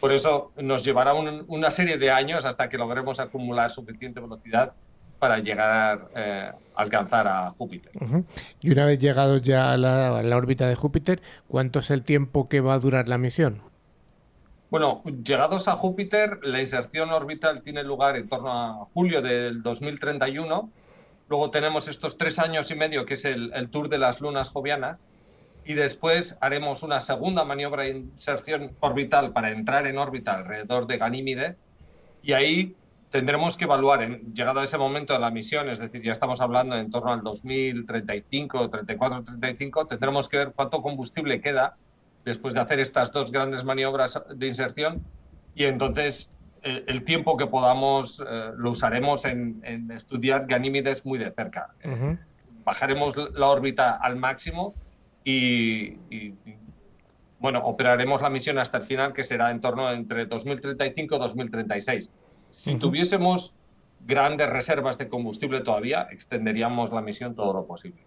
por 0.00 0.12
eso 0.12 0.52
nos 0.56 0.84
llevará 0.84 1.12
una 1.12 1.70
serie 1.70 1.98
de 1.98 2.10
años 2.10 2.46
hasta 2.46 2.68
que 2.68 2.78
logremos 2.78 3.20
acumular 3.20 3.70
suficiente 3.70 4.20
velocidad 4.20 4.72
para 5.18 5.38
llegar 5.38 6.08
eh, 6.14 6.50
a 6.74 6.82
alcanzar 6.82 7.26
a 7.26 7.50
Júpiter. 7.50 7.92
Y 8.60 8.70
una 8.70 8.84
vez 8.84 8.98
llegados 8.98 9.42
ya 9.42 9.72
a 9.72 9.76
la, 9.76 10.36
órbita 10.36 10.68
de 10.68 10.74
Júpiter, 10.74 11.22
¿cuánto 11.48 11.78
es 11.78 11.90
el 11.90 12.02
tiempo 12.02 12.48
que 12.48 12.60
va 12.60 12.74
a 12.74 12.78
durar 12.78 13.08
la 13.08 13.18
misión? 13.18 13.62
Bueno, 14.68 15.00
llegados 15.04 15.68
a 15.68 15.74
Júpiter, 15.74 16.40
la 16.42 16.60
inserción 16.60 17.10
orbital 17.10 17.62
tiene 17.62 17.84
lugar 17.84 18.16
en 18.16 18.28
torno 18.28 18.52
a 18.52 18.84
julio 18.86 19.22
del 19.22 19.62
2031. 19.62 20.70
Luego 21.28 21.50
tenemos 21.50 21.86
estos 21.86 22.18
tres 22.18 22.40
años 22.40 22.68
y 22.72 22.74
medio, 22.74 23.06
que 23.06 23.14
es 23.14 23.24
el, 23.24 23.68
tour 23.70 23.88
de 23.88 23.98
las 23.98 24.20
lunas 24.20 24.50
jovianas, 24.50 25.06
y 25.64 25.74
después 25.74 26.36
haremos 26.40 26.82
una 26.82 26.98
segunda 26.98 27.44
maniobra 27.44 27.84
de 27.84 27.90
inserción 27.90 28.72
orbital 28.80 29.32
para 29.32 29.52
entrar 29.52 29.86
en 29.86 29.98
órbita 29.98 30.34
alrededor 30.34 30.88
de 30.88 30.98
Ganímide 30.98 31.56
y 32.22 32.32
ahí 32.32 32.74
tendremos 33.10 33.56
que 33.56 33.64
evaluar, 33.64 34.02
en, 34.02 34.34
llegado 34.34 34.60
a 34.60 34.64
ese 34.64 34.78
momento 34.78 35.12
de 35.12 35.20
la 35.20 35.30
misión, 35.30 35.68
es 35.70 35.78
decir, 35.78 36.02
ya 36.02 36.12
estamos 36.12 36.40
hablando 36.40 36.76
en 36.76 36.90
torno 36.90 37.12
al 37.12 37.22
2035, 37.22 38.68
34, 38.68 39.22
35, 39.22 39.86
tendremos 39.86 40.28
que 40.28 40.38
ver 40.38 40.52
cuánto 40.54 40.82
combustible 40.82 41.40
queda 41.40 41.76
después 42.26 42.52
de 42.54 42.60
hacer 42.60 42.80
estas 42.80 43.12
dos 43.12 43.32
grandes 43.32 43.64
maniobras 43.64 44.20
de 44.34 44.46
inserción 44.48 45.02
y 45.54 45.64
entonces 45.64 46.32
el, 46.62 47.04
tiempo 47.04 47.36
que 47.36 47.46
podamos 47.46 48.20
eh, 48.20 48.50
lo 48.56 48.72
usaremos 48.72 49.24
en, 49.24 49.90
estudiar 49.92 50.46
Ganímides 50.46 51.06
muy 51.06 51.18
de 51.18 51.30
cerca. 51.30 51.74
bajaremos 52.64 53.14
la 53.16 53.46
órbita 53.46 53.94
al 53.94 54.16
máximo 54.16 54.74
y, 55.24 55.96
bueno, 57.38 57.60
operaremos 57.64 58.20
la 58.22 58.30
misión 58.30 58.58
hasta 58.58 58.78
el 58.78 58.84
final, 58.84 59.12
que 59.12 59.22
será 59.22 59.50
en 59.52 59.60
torno 59.60 59.90
entre 59.92 60.26
2035 60.26 61.14
y 61.14 61.18
2036. 61.18 62.10
Si 62.50 62.76
tuviésemos 62.76 63.54
grandes 64.04 64.50
reservas 64.50 64.98
de 64.98 65.08
combustible 65.08 65.60
todavía, 65.60 66.08
extenderíamos 66.10 66.92
la 66.92 67.02
misión 67.02 67.34
todo 67.36 67.52
lo 67.52 67.66
posible. 67.66 68.02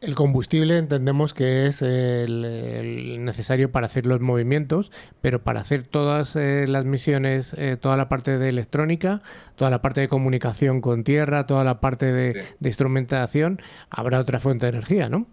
El 0.00 0.14
combustible 0.14 0.76
entendemos 0.76 1.32
que 1.32 1.66
es 1.66 1.80
el, 1.82 3.24
necesario 3.24 3.72
para 3.72 3.86
hacer 3.86 4.04
los 4.04 4.20
movimientos, 4.20 4.92
pero 5.22 5.42
para 5.42 5.60
hacer 5.60 5.84
todas 5.84 6.36
eh, 6.36 6.66
las 6.68 6.84
misiones, 6.84 7.54
eh, 7.54 7.78
toda 7.80 7.96
la 7.96 8.08
parte 8.08 8.38
de 8.38 8.48
electrónica, 8.48 9.22
toda 9.56 9.70
la 9.70 9.80
parte 9.80 10.02
de 10.02 10.08
comunicación 10.08 10.80
con 10.80 11.02
tierra, 11.02 11.46
toda 11.46 11.64
la 11.64 11.80
parte 11.80 12.12
de 12.12 12.44
instrumentación, 12.62 13.62
habrá 13.88 14.20
otra 14.20 14.38
fuente 14.38 14.66
de 14.66 14.70
energía, 14.70 15.08
¿no? 15.08 15.26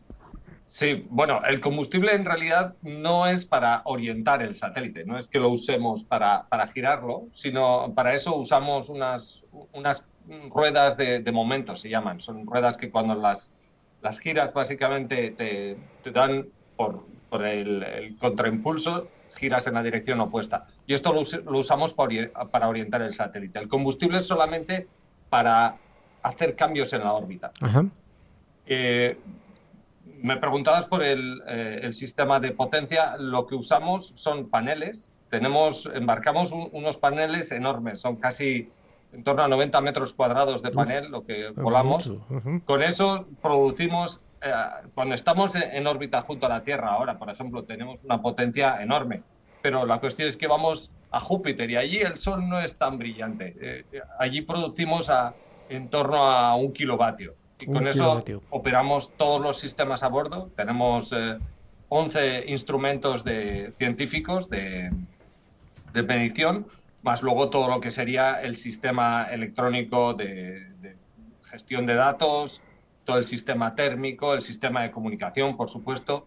Sí, 0.74 1.06
bueno, 1.12 1.40
el 1.48 1.62
combustible 1.62 2.16
en 2.16 2.26
realidad 2.26 2.74
no 2.82 3.28
es 3.28 3.46
para 3.46 3.84
orientar 3.86 4.42
el 4.42 4.56
satélite, 4.56 5.06
no 5.06 5.20
es 5.20 5.28
que 5.28 5.40
lo 5.40 5.50
usemos 5.50 6.04
para, 6.04 6.48
girarlo, 6.74 7.28
sino 7.32 7.94
para 7.94 8.16
eso 8.16 8.36
usamos 8.36 8.90
unas, 8.90 9.44
unas 9.72 10.08
ruedas 10.50 10.98
de, 10.98 11.32
momento, 11.32 11.76
se 11.76 11.90
llaman. 11.90 12.22
Son 12.22 12.48
ruedas 12.48 12.78
que 12.78 12.90
cuando 12.90 13.14
las, 13.14 13.52
las 14.04 14.20
giras 14.20 14.54
básicamente 14.54 15.32
te, 15.32 16.12
dan 16.12 16.46
por, 16.76 17.06
por 17.30 17.46
el, 17.46 18.16
contraimpulso, 18.20 19.08
giras 19.36 19.66
en 19.66 19.76
la 19.76 19.82
dirección 19.82 20.20
opuesta. 20.20 20.68
Y 20.86 20.94
esto 20.94 21.14
lo, 21.14 21.22
usamos 21.58 21.94
para, 21.94 22.68
orientar 22.68 23.02
el 23.02 23.14
satélite. 23.14 23.60
El 23.60 23.70
combustible 23.70 24.20
es 24.20 24.28
solamente 24.28 24.88
para 25.30 25.78
hacer 26.22 26.56
cambios 26.56 26.92
en 26.94 27.00
la 27.00 27.14
órbita. 27.14 27.52
Ajá. 27.62 27.86
Eh, 28.66 29.18
me 30.22 30.38
preguntabas 30.38 30.86
por 30.86 31.02
el, 31.02 31.42
eh, 31.48 31.80
el, 31.84 31.94
sistema 31.94 32.42
de 32.42 32.52
potencia. 32.52 33.16
Lo 33.18 33.48
que 33.48 33.56
usamos 33.56 34.06
son 34.08 34.50
paneles. 34.50 35.10
Tenemos, 35.30 35.90
embarcamos 35.94 36.52
unos 36.52 36.98
paneles 36.98 37.52
enormes, 37.52 38.02
son 38.02 38.18
casi 38.18 38.70
en 39.14 39.24
torno 39.24 39.44
a 39.44 39.48
90 39.48 39.80
metros 39.82 40.14
cuadrados 40.14 40.62
de 40.62 40.72
panel, 40.72 41.12
lo 41.12 41.26
que 41.26 41.50
volamos. 41.50 42.12
Con 42.66 42.84
eso 42.84 43.28
producimos, 43.42 44.22
eh, 44.42 44.52
cuando 44.94 45.16
estamos 45.16 45.56
en 45.56 45.88
órbita 45.88 46.22
junto 46.22 46.48
a 46.48 46.50
la 46.50 46.64
Tierra 46.64 46.90
ahora, 46.90 47.18
por 47.18 47.30
ejemplo, 47.30 47.64
tenemos 47.64 48.04
una 48.04 48.22
potencia 48.22 48.82
enorme. 48.82 49.24
Pero 49.62 49.86
la 49.86 50.00
cuestión 50.00 50.28
es 50.28 50.36
que 50.36 50.48
vamos 50.48 50.94
a 51.12 51.20
Júpiter 51.20 51.70
y 51.72 51.78
allí 51.78 51.98
el 51.98 52.18
Sol 52.18 52.50
no 52.50 52.60
es 52.60 52.78
tan 52.78 52.98
brillante. 52.98 53.56
Eh, 53.62 54.02
allí 54.20 54.42
producimos 54.42 55.10
a, 55.10 55.34
en 55.70 55.90
torno 55.90 56.26
a 56.30 56.56
un 56.56 56.74
kilovatio. 56.74 57.36
Y 57.60 57.66
con 57.68 57.88
eso 57.88 58.24
operamos 58.50 59.14
todos 59.16 59.40
los 59.40 59.58
sistemas 59.58 60.04
a 60.04 60.10
bordo. 60.10 60.50
Tenemos 60.56 61.14
11 61.88 62.20
eh, 62.20 62.46
instrumentos 62.48 63.24
de, 63.24 63.74
científicos 63.78 64.50
de, 64.50 64.92
de, 65.94 66.04
medición, 66.04 66.66
más 67.04 67.22
luego 67.22 67.50
todo 67.50 67.68
lo 67.68 67.80
que 67.80 67.92
sería 67.92 68.42
el 68.42 68.56
sistema 68.56 69.28
electrónico 69.32 70.14
de, 70.14 70.72
de 70.82 70.96
gestión 71.44 71.86
de 71.86 71.96
datos, 71.96 72.62
todo 73.06 73.18
el 73.18 73.24
sistema 73.24 73.76
térmico, 73.76 74.34
el 74.34 74.42
sistema 74.42 74.84
de 74.84 74.92
comunicación, 74.92 75.56
por 75.56 75.70
supuesto, 75.70 76.26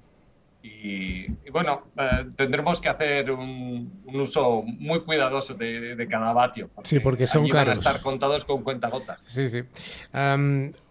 y, 0.67 1.51
bueno, 1.51 1.83
eh, 1.97 2.27
tendremos 2.35 2.81
que 2.81 2.89
hacer 2.89 3.31
un, 3.31 4.03
uso 4.07 4.63
muy 4.63 5.01
cuidadoso 5.01 5.55
de, 5.55 6.07
cada 6.11 6.33
vatio. 6.33 6.71
sí, 6.83 6.99
porque 6.99 7.27
son 7.27 7.49
caros. 7.49 7.55
Van 7.55 7.69
a 7.69 7.73
estar 7.73 8.01
contados 8.01 8.45
con 8.45 8.63
cuentagotas. 8.63 9.23
Sí, 9.25 9.49
sí. 9.49 9.63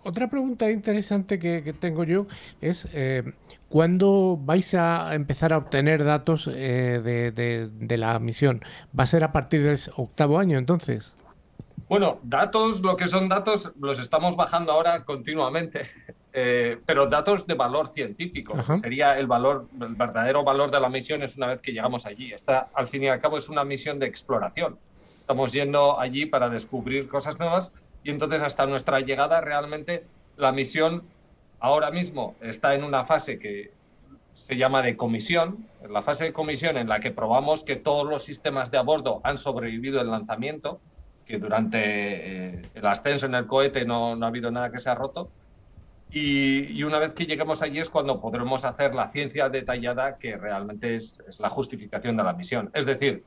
otra 0.03 0.29
pregunta 0.29 0.71
interesante 0.71 1.39
que, 1.39 1.73
tengo 1.73 2.03
yo 2.03 2.27
es, 2.61 2.87
eh, 2.93 3.33
¿cuándo 3.75 4.39
vais 4.39 4.73
a 4.73 5.13
empezar 5.15 5.51
a 5.51 5.57
obtener 5.57 6.05
datos 6.05 6.47
eh, 6.47 7.01
de, 7.03 7.69
de 7.69 7.97
la 7.97 8.17
misión? 8.19 8.63
¿Va 8.97 9.03
a 9.03 9.05
ser 9.05 9.21
a 9.25 9.33
partir 9.33 9.63
del 9.63 9.77
octavo 9.97 10.39
año 10.39 10.57
entonces? 10.57 11.13
Bueno, 11.89 12.19
datos, 12.23 12.79
lo 12.79 12.95
que 12.95 13.09
son 13.09 13.27
datos, 13.27 13.73
los 13.77 13.99
estamos 13.99 14.37
bajando 14.37 14.71
ahora 14.71 15.03
continuamente, 15.03 15.89
eh, 16.31 16.79
pero 16.85 17.07
datos 17.07 17.47
de 17.47 17.55
valor 17.55 17.89
científico. 17.89 18.53
Sería 18.81 19.19
el 19.19 19.27
valor, 19.27 19.67
el 19.81 19.95
verdadero 19.95 20.45
valor 20.45 20.71
de 20.71 20.79
la 20.79 20.87
misión 20.87 21.21
es 21.21 21.35
una 21.35 21.47
vez 21.47 21.61
que 21.61 21.73
llegamos 21.73 22.05
allí. 22.05 22.31
Esta, 22.31 22.69
al 22.75 22.87
fin 22.87 23.03
y 23.03 23.09
al 23.09 23.19
cabo, 23.19 23.37
es 23.37 23.49
una 23.49 23.65
misión 23.65 23.99
de 23.99 24.05
exploración. 24.05 24.79
Estamos 25.19 25.51
yendo 25.51 25.99
allí 25.99 26.25
para 26.25 26.47
descubrir 26.47 27.09
cosas 27.09 27.37
nuevas 27.39 27.73
y 28.05 28.09
entonces 28.09 28.41
hasta 28.41 28.67
nuestra 28.67 29.01
llegada 29.01 29.41
realmente 29.41 30.05
la 30.37 30.53
misión 30.53 31.03
ahora 31.65 31.89
mismo 31.89 32.35
está 32.41 32.75
en 32.75 32.83
una 32.83 33.03
fase 33.03 33.39
que 33.39 33.71
se 34.35 34.55
llama 34.55 34.83
de 34.83 34.95
comisión, 34.95 35.67
la 35.89 36.03
fase 36.03 36.25
de 36.25 36.33
comisión 36.33 36.77
en 36.77 36.87
la 36.87 36.99
que 36.99 37.09
probamos 37.09 37.63
que 37.63 37.75
todos 37.75 38.07
los 38.07 38.23
sistemas 38.23 38.69
de 38.69 38.77
a 38.77 38.81
bordo 38.81 39.19
han 39.23 39.39
sobrevivido 39.39 39.99
el 39.99 40.11
lanzamiento 40.11 40.79
que 41.25 41.39
durante 41.39 41.79
eh, 41.79 42.61
el 42.75 42.85
ascenso 42.85 43.25
en 43.25 43.33
el 43.33 43.47
cohete 43.47 43.83
no, 43.83 44.13
ha 44.13 44.27
habido 44.27 44.51
nada 44.51 44.71
que 44.71 44.79
se 44.79 44.91
ha 44.91 44.95
roto. 44.95 45.31
Y, 46.11 46.83
una 46.83 46.99
vez 46.99 47.15
que 47.15 47.25
lleguemos 47.25 47.63
allí 47.63 47.79
es 47.79 47.89
cuando 47.89 48.21
podremos 48.21 48.63
hacer 48.63 48.93
la 48.93 49.09
ciencia 49.09 49.49
detallada 49.49 50.19
que 50.19 50.37
realmente 50.37 50.93
es, 50.93 51.17
la 51.39 51.49
justificación 51.49 52.15
de 52.15 52.23
la 52.23 52.33
misión. 52.33 52.69
Es 52.75 52.85
decir, 52.85 53.23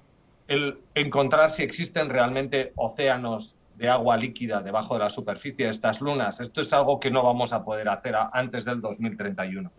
el 0.47 0.79
encontrar 0.95 1.51
si 1.51 1.65
existen 1.65 2.09
realmente 2.09 2.73
océanos 2.77 3.57
de 3.79 3.89
agua 3.89 4.17
líquida 4.17 4.61
debajo 4.61 4.95
de 4.95 5.01
la 5.01 5.11
superficie 5.11 5.67
de 5.67 5.71
estas 5.71 6.01
lunas. 6.01 6.41
Esto 6.41 6.61
es 6.61 6.73
algo 6.73 6.99
que 6.99 7.13
no 7.13 7.23
vamos 7.23 7.53
a 7.53 7.65
poder 7.65 7.89
hacer 7.89 8.17
antes 8.33 8.65
del 8.65 8.81
2031. 8.81 9.71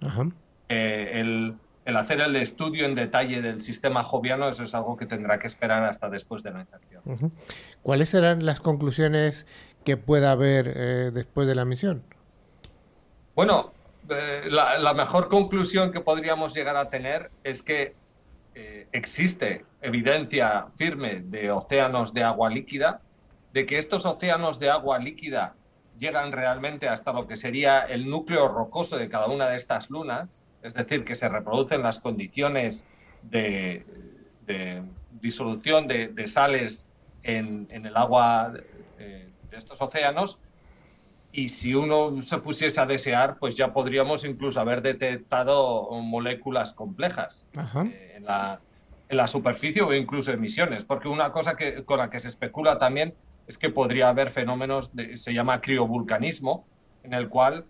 Eh, 0.69 1.11
el, 1.15 1.55
el 1.83 1.97
hacer 1.97 2.21
el 2.21 2.33
estudio 2.37 2.85
en 2.85 2.95
detalle 2.95 3.41
del 3.41 3.61
sistema 3.61 4.01
joviano, 4.01 4.47
eso 4.47 4.63
es 4.63 4.73
algo 4.73 4.95
que 4.95 5.05
tendrá 5.05 5.37
que 5.37 5.47
esperar 5.47 5.83
hasta 5.83 6.09
después 6.09 6.43
de 6.43 6.51
la 6.51 6.61
inserción. 6.61 7.33
¿Cuáles 7.81 8.09
serán 8.09 8.45
las 8.45 8.61
conclusiones 8.61 9.45
que 9.83 9.97
pueda 9.97 10.31
haber 10.31 10.73
eh, 10.77 11.11
después 11.13 11.45
de 11.45 11.55
la 11.55 11.65
misión? 11.65 12.01
Bueno, 13.35 13.73
eh, 14.09 14.47
la, 14.49 14.93
mejor 14.93 15.27
conclusión 15.27 15.91
que 15.91 15.99
podríamos 15.99 16.53
llegar 16.53 16.77
a 16.77 16.89
tener 16.89 17.31
es 17.43 17.61
que 17.61 17.99
existe 18.91 19.63
evidencia 19.81 20.65
firme 20.75 21.21
de 21.23 21.49
océanos 21.49 22.13
de 22.13 22.23
agua 22.23 22.49
líquida, 22.49 22.99
de 23.53 23.65
que 23.65 23.77
estos 23.77 24.05
océanos 24.05 24.59
de 24.59 24.69
agua 24.69 24.99
líquida 24.99 25.55
llegan 25.97 26.31
realmente 26.31 26.87
hasta 26.87 27.11
lo 27.11 27.27
que 27.27 27.37
sería 27.37 27.81
el 27.81 28.09
núcleo 28.09 28.47
rocoso 28.47 28.97
de 28.97 29.09
cada 29.09 29.27
una 29.27 29.49
de 29.49 29.57
estas 29.57 29.89
lunas, 29.89 30.45
es 30.63 30.73
decir, 30.73 31.03
que 31.03 31.15
se 31.15 31.27
reproducen 31.29 31.83
las 31.83 31.99
condiciones 31.99 32.85
de, 33.23 33.85
disolución 35.21 35.87
de, 35.87 36.27
sales 36.27 36.89
en, 37.23 37.67
el 37.69 37.95
agua 37.95 38.53
de, 38.97 39.29
estos 39.51 39.81
océanos. 39.81 40.39
Y 41.31 41.49
si 41.49 41.75
uno 41.75 42.21
se 42.23 42.39
pusiese 42.39 42.81
a 42.81 42.87
desear, 42.87 43.37
pues 43.37 43.55
ya 43.55 43.71
podríamos 43.71 44.25
incluso 44.25 44.59
haber 44.59 44.81
detectado 44.81 45.91
moléculas 46.01 46.73
complejas 46.73 47.47
eh, 47.53 48.15
en, 48.15 48.25
la, 48.25 49.27
superficie 49.27 49.83
o 49.83 49.93
incluso 49.93 50.31
emisiones. 50.31 50.85
Porque 50.85 51.07
una 51.07 51.31
cosa 51.31 51.55
que, 51.55 51.83
con 51.85 51.99
la 51.99 52.09
que 52.09 52.19
se 52.19 52.29
especula 52.29 52.79
también 52.79 53.13
es 53.49 53.57
que 53.57 53.71
podría 53.71 54.09
haber 54.09 54.29
fenómenos, 54.29 54.95
de, 54.95 55.17
se 55.17 55.33
llama 55.33 55.59
criovulcanismo, 55.59 56.67
en 57.01 57.15
el 57.15 57.29
cual, 57.29 57.65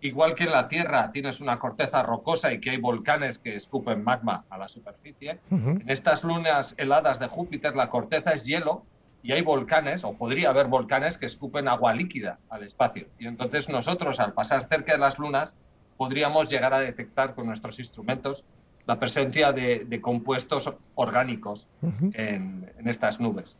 igual 0.00 0.34
que 0.34 0.44
en 0.44 0.52
la 0.52 0.66
Tierra 0.66 1.12
tienes 1.12 1.42
una 1.42 1.58
corteza 1.58 2.02
rocosa 2.02 2.54
y 2.54 2.58
que 2.58 2.70
hay 2.70 2.78
volcanes 2.78 3.38
que 3.38 3.54
escupen 3.54 4.02
magma 4.02 4.46
a 4.48 4.56
la 4.56 4.66
superficie, 4.66 5.38
en 5.50 5.84
estas 5.90 6.24
lunas 6.24 6.74
heladas 6.78 7.18
de 7.18 7.26
Júpiter 7.26 7.76
la 7.76 7.90
corteza 7.90 8.30
es 8.30 8.46
hielo 8.46 8.86
y 9.22 9.32
hay 9.32 9.42
volcanes, 9.42 10.04
o 10.04 10.14
podría 10.14 10.48
haber 10.48 10.68
volcanes 10.68 11.18
que 11.18 11.26
escupen 11.26 11.68
agua 11.68 11.92
líquida 11.92 12.38
al 12.48 12.62
espacio. 12.62 13.06
Y 13.18 13.26
entonces 13.26 13.68
nosotros, 13.68 14.20
al 14.20 14.32
pasar 14.32 14.66
cerca 14.68 14.92
de 14.92 14.98
las 14.98 15.18
lunas, 15.18 15.58
podríamos 15.98 16.48
llegar 16.48 16.72
a 16.72 16.80
detectar 16.80 17.34
con 17.34 17.46
nuestros 17.46 17.78
instrumentos 17.78 18.46
la 18.86 18.98
presencia 18.98 19.52
de, 19.52 20.00
compuestos 20.00 20.72
orgánicos 20.94 21.68
en, 22.14 22.72
estas 22.86 23.20
nubes. 23.20 23.58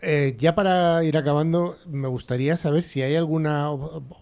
Eh, 0.00 0.36
ya 0.38 0.54
para 0.54 1.02
ir 1.02 1.16
acabando, 1.16 1.76
me 1.86 2.06
gustaría 2.06 2.56
saber 2.56 2.84
si 2.84 3.02
hay 3.02 3.16
alguna 3.16 3.68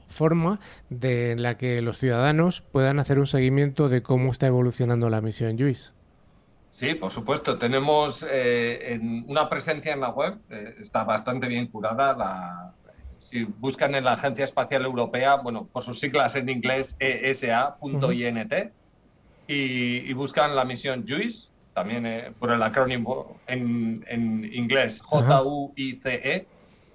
forma 0.08 0.58
de 0.88 1.36
la 1.36 1.58
que 1.58 1.82
los 1.82 1.98
ciudadanos 1.98 2.62
puedan 2.62 2.98
hacer 2.98 3.18
un 3.18 3.26
seguimiento 3.26 3.88
de 3.88 4.02
cómo 4.02 4.32
está 4.32 4.46
evolucionando 4.46 5.10
la 5.10 5.20
misión 5.20 5.58
JUICE. 5.58 5.90
Sí, 6.70 6.94
por 6.94 7.10
supuesto. 7.10 7.58
Tenemos 7.58 8.24
eh, 8.30 9.00
una 9.26 9.48
presencia 9.48 9.94
en 9.94 10.00
la 10.00 10.10
web, 10.10 10.38
eh, 10.50 10.76
está 10.80 11.04
bastante 11.04 11.46
bien 11.46 11.68
curada. 11.68 12.74
si 13.20 13.44
buscan 13.44 13.94
en 13.94 14.04
la 14.04 14.12
Agencia 14.12 14.44
Espacial 14.44 14.84
Europea, 14.84 15.36
bueno, 15.36 15.68
por 15.72 15.82
sus 15.82 15.98
siglas 15.98 16.36
en 16.36 16.48
inglés, 16.48 16.96
ESA.int, 17.00 18.54
y, 19.48 20.12
buscan 20.14 20.54
la 20.54 20.64
misión 20.64 21.04
JUICE, 21.06 21.48
también 21.76 22.06
eh, 22.06 22.32
por 22.38 22.50
el 22.50 22.62
acrónimo 22.62 23.36
en, 23.46 24.50
inglés, 24.50 25.02
J-U-I-C-E. 25.02 26.46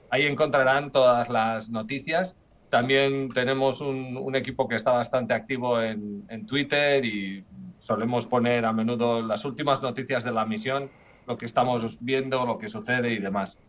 Ahí 0.10 0.26
encontrarán 0.26 0.92
todas 0.92 1.30
las 1.30 1.70
noticias. 1.70 2.36
También 2.72 3.30
tenemos 3.30 3.80
un, 3.80 4.36
equipo 4.36 4.68
que 4.68 4.76
está 4.76 4.92
bastante 4.92 5.36
activo 5.36 5.80
en, 5.80 6.26
en 6.30 6.48
Twitter 6.48 7.06
y 7.06 7.46
solemos 7.78 8.26
poner 8.26 8.66
a 8.66 8.74
menudo 8.74 9.22
las 9.22 9.46
últimas 9.46 9.84
noticias 9.84 10.24
de 10.24 10.32
la 10.32 10.48
misión, 10.48 10.90
lo 11.28 11.38
que 11.38 11.46
estamos 11.46 12.00
viendo, 12.00 12.44
lo 12.48 12.58
que 12.58 12.68
sucede 12.68 13.14
y 13.14 13.20
demás. 13.20 13.60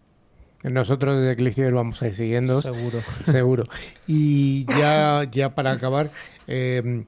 Nosotros 0.62 1.20
desde 1.20 1.36
Clickciber 1.36 1.74
vamos 1.74 2.00
a 2.02 2.06
ir 2.06 2.14
siguiendo. 2.14 2.62
Seguro. 2.62 3.00
Seguro. 3.24 3.64
Y 4.06 4.64
ya, 4.78 5.24
ya 5.30 5.54
para 5.54 5.72
acabar, 5.72 6.10
em, 6.46 7.04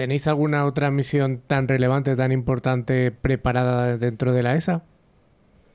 ¿tenéis 0.00 0.26
alguna 0.26 0.64
otra 0.64 0.90
misión 0.90 1.42
tan 1.46 1.68
relevante, 1.68 2.16
tan 2.16 2.32
importante 2.32 3.12
preparada 3.12 3.98
dentro 3.98 4.32
de 4.32 4.42
la 4.42 4.54
ESA? 4.54 4.82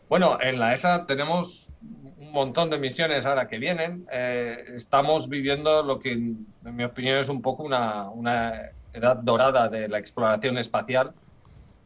Bueno, 0.09 0.39
en 0.41 0.57
la 0.57 0.73
ESA 0.73 1.05
tenemos 1.05 1.71
un 2.17 2.31
montón 2.31 2.71
de 2.71 2.79
misiones 2.79 3.27
ahora 3.27 3.47
que 3.47 3.59
vienen. 3.59 4.07
Eh, 4.11 4.65
estamos 4.73 5.29
viviendo 5.29 5.83
lo 5.83 5.99
que, 5.99 6.13
en 6.13 6.47
mi 6.63 6.83
opinión, 6.83 7.19
es 7.19 7.29
un 7.29 7.43
poco 7.43 7.61
una, 7.61 8.71
edad 8.93 9.17
dorada 9.17 9.69
de 9.69 9.87
la 9.89 9.99
exploración 9.99 10.57
espacial 10.57 11.13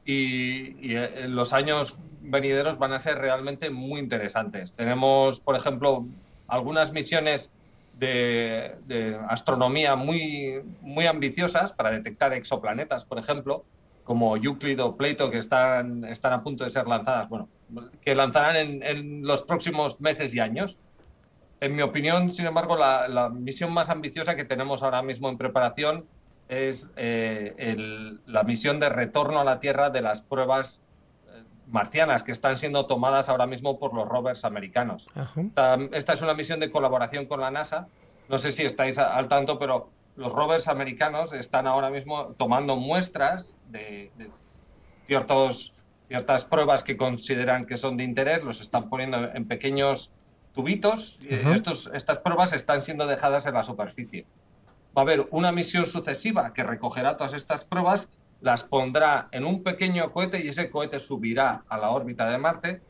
y, 0.05 0.95
eh, 0.95 1.25
los 1.27 1.51
años 1.51 2.05
venideros 2.21 2.77
van 2.77 2.93
a 2.93 2.99
ser 2.99 3.17
realmente 3.17 3.69
muy 3.69 3.99
interesantes. 3.99 4.75
Tenemos, 4.75 5.41
por 5.41 5.57
ejemplo, 5.57 6.05
algunas 6.47 6.93
misiones 6.93 7.51
de, 7.99 9.19
astronomía 9.27 9.95
muy, 9.95 10.61
muy 10.81 11.05
ambiciosas 11.05 11.73
para 11.73 11.91
detectar 11.91 12.33
exoplanetas, 12.33 13.05
por 13.05 13.19
ejemplo, 13.19 13.65
como 14.03 14.37
Euclid 14.37 14.81
o 14.81 14.95
Plato, 14.95 15.29
que 15.29 15.37
están, 15.37 16.03
están 16.05 16.33
a 16.33 16.43
punto 16.43 16.63
de 16.63 16.71
ser 16.71 16.87
lanzadas, 16.87 17.29
bueno, 17.29 17.49
que 18.01 18.15
lanzarán 18.15 18.81
en, 18.81 19.25
los 19.25 19.43
próximos 19.43 20.01
meses 20.01 20.33
y 20.33 20.39
años. 20.39 20.77
En 21.59 21.75
mi 21.75 21.81
opinión, 21.81 22.31
sin 22.31 22.47
embargo, 22.47 22.77
la, 22.77 23.29
misión 23.29 23.71
más 23.71 23.89
ambiciosa 23.89 24.35
que 24.35 24.45
tenemos 24.45 24.81
ahora 24.81 25.03
mismo 25.03 25.29
en 25.29 25.37
preparación 25.37 26.05
es 26.47 26.89
eh, 26.95 28.15
la 28.25 28.43
misión 28.43 28.79
de 28.79 28.89
retorno 28.89 29.39
a 29.41 29.43
la 29.43 29.59
Tierra 29.59 29.91
de 29.91 30.01
las 30.01 30.21
pruebas 30.21 30.81
marcianas 31.69 32.23
que 32.23 32.31
están 32.31 32.57
siendo 32.57 32.85
tomadas 32.85 33.29
ahora 33.29 33.47
mismo 33.47 33.79
por 33.79 33.93
los 33.93 34.07
rovers 34.07 34.45
americanos. 34.45 35.07
Esta, 35.91 36.13
es 36.13 36.21
una 36.21 36.33
misión 36.33 36.59
de 36.59 36.71
colaboración 36.71 37.25
con 37.25 37.39
la 37.39 37.51
NASA. 37.51 37.87
No 38.27 38.37
sé 38.37 38.51
si 38.51 38.63
estáis 38.63 38.97
al 38.97 39.27
tanto, 39.27 39.59
pero 39.59 39.89
los 40.15 40.31
rovers 40.31 40.67
americanos 40.67 41.33
están 41.33 41.67
ahora 41.67 41.89
mismo 41.89 42.35
tomando 42.37 42.75
muestras 42.75 43.61
de, 43.69 44.11
ciertos, 45.05 45.73
ciertas 46.07 46.45
pruebas 46.45 46.83
que 46.83 46.97
consideran 46.97 47.65
que 47.65 47.77
son 47.77 47.97
de 47.97 48.03
interés, 48.03 48.43
los 48.43 48.61
están 48.61 48.89
poniendo 48.89 49.31
en 49.33 49.47
pequeños 49.47 50.13
tubitos 50.53 51.19
y 51.21 51.35
estos, 51.53 51.89
estas 51.93 52.17
pruebas 52.19 52.53
están 52.53 52.81
siendo 52.81 53.07
dejadas 53.07 53.45
en 53.45 53.53
la 53.53 53.63
superficie 53.63 54.25
va 54.97 55.01
a 55.01 55.05
haber 55.05 55.27
una 55.31 55.51
misión 55.51 55.85
sucesiva 55.85 56.53
que 56.53 56.63
recogerá 56.63 57.17
todas 57.17 57.33
estas 57.33 57.63
pruebas, 57.63 58.11
las 58.41 58.63
pondrá 58.63 59.27
en 59.31 59.45
un 59.45 59.63
pequeño 59.63 60.11
cohete 60.11 60.43
y 60.43 60.47
ese 60.47 60.69
cohete 60.69 60.99
subirá 60.99 61.63
a 61.67 61.77
la 61.77 61.89
órbita 61.89 62.29
de 62.29 62.37
Marte. 62.37 62.81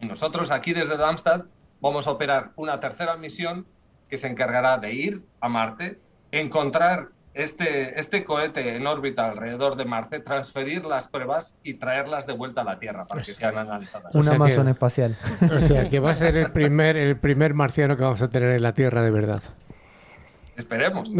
Y 0.00 0.06
nosotros 0.06 0.50
aquí 0.50 0.72
desde 0.72 0.96
Darmstadt 0.96 1.46
vamos 1.80 2.06
a 2.06 2.12
operar 2.12 2.52
una 2.56 2.80
tercera 2.80 3.16
misión 3.16 3.66
que 4.08 4.18
se 4.18 4.28
encargará 4.28 4.78
de 4.78 4.92
ir 4.92 5.22
a 5.40 5.48
Marte, 5.48 6.00
encontrar 6.30 7.08
este, 7.34 7.98
este 7.98 8.24
cohete 8.24 8.76
en 8.76 8.86
órbita 8.86 9.30
alrededor 9.30 9.76
de 9.76 9.84
Marte, 9.84 10.20
transferir 10.20 10.84
las 10.84 11.08
pruebas 11.08 11.56
y 11.62 11.74
traerlas 11.74 12.26
de 12.26 12.34
vuelta 12.34 12.60
a 12.60 12.64
la 12.64 12.78
Tierra 12.78 13.06
para 13.06 13.22
que 13.22 13.32
sean 13.32 13.56
analizadas. 13.56 14.14
Un 14.14 14.28
Amazon 14.28 14.68
espacial. 14.68 15.16
O 15.54 15.60
sea, 15.60 15.88
que 15.88 15.98
va 15.98 16.10
a 16.10 16.14
ser 16.14 16.36
el 16.36 16.52
primer, 16.52 16.96
el 16.96 17.16
primer 17.16 17.54
marciano 17.54 17.96
que 17.96 18.02
vamos 18.02 18.22
a 18.22 18.28
tener 18.28 18.50
en 18.50 18.62
la 18.62 18.74
Tierra 18.74 19.02
de 19.02 19.10
verdad. 19.10 19.42
Esperemos. 20.62 21.12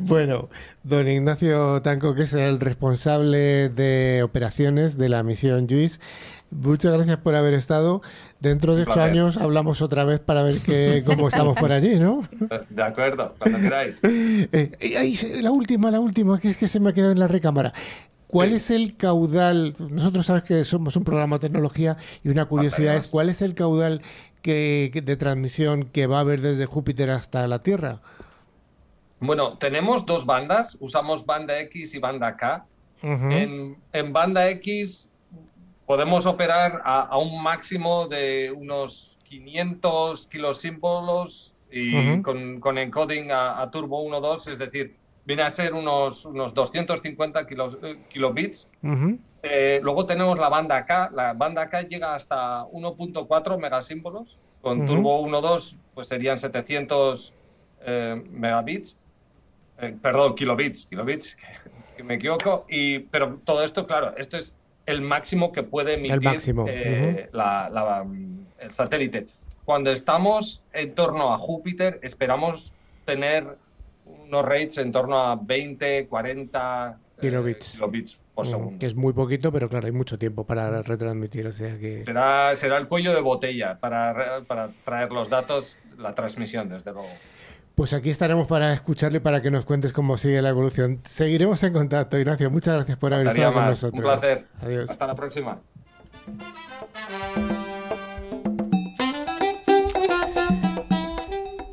bueno, 0.00 0.48
don 0.82 1.08
Ignacio 1.08 1.80
Tanco, 1.82 2.14
que 2.14 2.22
es 2.22 2.32
el 2.32 2.60
responsable 2.60 3.68
de 3.68 4.22
operaciones 4.22 4.98
de 4.98 5.08
la 5.08 5.22
misión 5.22 5.66
JUICE, 5.68 6.00
muchas 6.50 6.92
gracias 6.92 7.18
por 7.18 7.34
haber 7.34 7.54
estado. 7.54 8.02
Dentro 8.40 8.76
de 8.76 8.82
ocho 8.82 9.00
años 9.00 9.36
hablamos 9.36 9.82
otra 9.82 10.04
vez 10.04 10.20
para 10.20 10.42
ver 10.42 10.58
que, 10.60 11.02
cómo 11.06 11.28
estamos 11.28 11.56
por 11.56 11.72
allí, 11.72 11.98
¿no? 11.98 12.22
De 12.68 12.82
acuerdo, 12.82 13.34
cuando 13.38 13.58
queráis. 13.58 13.98
Eh, 14.02 15.40
la 15.42 15.50
última, 15.50 15.90
la 15.90 16.00
última, 16.00 16.38
que 16.38 16.48
es 16.48 16.56
que 16.56 16.68
se 16.68 16.80
me 16.80 16.90
ha 16.90 16.92
quedado 16.92 17.12
en 17.12 17.20
la 17.20 17.28
recámara. 17.28 17.72
¿Cuál 18.28 18.52
es 18.52 18.70
el 18.70 18.94
caudal? 18.94 19.74
Nosotros 19.90 20.26
sabes 20.26 20.42
que 20.42 20.62
somos 20.64 20.94
un 20.96 21.04
programa 21.04 21.36
de 21.36 21.48
tecnología 21.48 21.96
y 22.22 22.28
una 22.28 22.44
curiosidad 22.44 22.94
es 22.94 23.06
cuál 23.06 23.30
es 23.30 23.40
el 23.40 23.54
caudal 23.54 24.02
de 24.42 25.16
transmisión 25.18 25.84
que 25.84 26.06
va 26.06 26.18
a 26.18 26.20
haber 26.20 26.40
desde 26.40 26.66
Júpiter 26.66 27.10
hasta 27.10 27.46
la 27.48 27.62
Tierra? 27.62 28.00
Bueno, 29.20 29.58
tenemos 29.58 30.06
dos 30.06 30.26
bandas, 30.26 30.76
usamos 30.80 31.26
banda 31.26 31.58
X 31.60 31.94
y 31.94 31.98
banda 31.98 32.36
K. 32.36 32.64
en, 33.02 34.12
banda 34.12 34.48
X 34.50 35.10
podemos 35.86 36.26
operar 36.26 36.82
a, 36.84 37.16
un 37.18 37.42
máximo 37.42 38.06
de 38.08 38.52
unos 38.54 39.18
500 39.24 40.26
kilosímbolos 40.26 41.54
y 41.70 42.22
con, 42.22 42.78
encoding 42.78 43.30
a, 43.32 43.68
turbo 43.70 44.04
1.2, 44.04 44.52
es 44.52 44.58
decir, 44.58 44.94
viene 45.28 45.42
a 45.42 45.50
ser 45.50 45.74
unos, 45.74 46.24
unos 46.24 46.54
250 46.54 47.40
eh, 47.40 47.98
kilobits. 48.08 48.70
Eh, 49.42 49.78
luego 49.82 50.06
tenemos 50.06 50.38
la 50.38 50.48
banda 50.48 50.86
K. 50.86 51.10
La 51.12 51.34
banda 51.34 51.68
K 51.68 51.82
llega 51.82 52.14
hasta 52.14 52.64
1.4 52.64 53.58
megasímbolos. 53.58 54.40
Con 54.62 54.86
turbo 54.86 55.22
1.2 55.28 55.76
pues 55.94 56.08
serían 56.08 56.38
700 56.38 57.34
eh, 57.82 58.22
megabits. 58.30 58.98
perdón, 60.00 60.34
kilobits, 60.34 60.86
kilobits, 60.86 61.36
que, 61.96 62.02
me 62.02 62.14
equivoco. 62.14 62.64
Y, 62.66 63.00
pero 63.00 63.38
todo 63.44 63.62
esto, 63.62 63.86
claro, 63.86 64.14
esto 64.16 64.38
es 64.38 64.56
el 64.86 65.02
máximo 65.02 65.52
que 65.52 65.62
puede 65.62 65.94
emitir 65.94 66.54
el, 66.66 67.28
el 68.58 68.72
satélite. 68.72 69.26
Cuando 69.66 69.92
estamos 69.92 70.62
en 70.72 70.94
torno 70.94 71.34
a 71.34 71.36
Júpiter, 71.36 72.00
esperamos 72.02 72.72
tener 73.04 73.58
unos 74.28 74.44
rates 74.44 74.78
en 74.78 74.92
torno 74.92 75.18
a 75.18 75.36
20, 75.36 76.06
40 76.06 76.98
eh, 77.16 77.20
kilobits. 77.20 77.78
por 78.34 78.46
mm, 78.46 78.48
segundo. 78.48 78.78
Que 78.78 78.86
es 78.86 78.94
muy 78.94 79.12
poquito, 79.12 79.50
pero 79.52 79.68
claro, 79.68 79.86
hay 79.86 79.92
mucho 79.92 80.18
tiempo 80.18 80.44
para 80.44 80.82
retransmitir, 80.82 81.46
o 81.46 81.52
sea 81.52 81.78
que... 81.78 82.04
Será, 82.04 82.54
será 82.56 82.78
el 82.78 82.86
cuello 82.86 83.12
de 83.14 83.20
botella 83.20 83.78
para, 83.80 84.42
para 84.46 84.70
traer 84.84 85.10
los 85.10 85.28
datos, 85.28 85.78
la 85.98 86.14
transmisión, 86.14 86.68
desde 86.68 86.92
luego. 86.92 87.08
Pues 87.74 87.92
aquí 87.92 88.10
estaremos 88.10 88.48
para 88.48 88.72
escucharle 88.72 89.20
para 89.20 89.40
que 89.40 89.52
nos 89.52 89.64
cuentes 89.64 89.92
cómo 89.92 90.18
sigue 90.18 90.42
la 90.42 90.48
evolución. 90.48 91.00
Seguiremos 91.04 91.62
en 91.62 91.72
contacto, 91.72 92.18
Ignacio. 92.18 92.50
Muchas 92.50 92.74
gracias 92.74 92.98
por 92.98 93.14
haber 93.14 93.28
estado 93.28 93.52
con 93.52 93.66
nosotros. 93.66 93.94
Un 93.94 94.02
placer. 94.02 94.46
Adiós. 94.60 94.90
Hasta 94.90 95.06
la 95.06 95.14
próxima. 95.14 95.60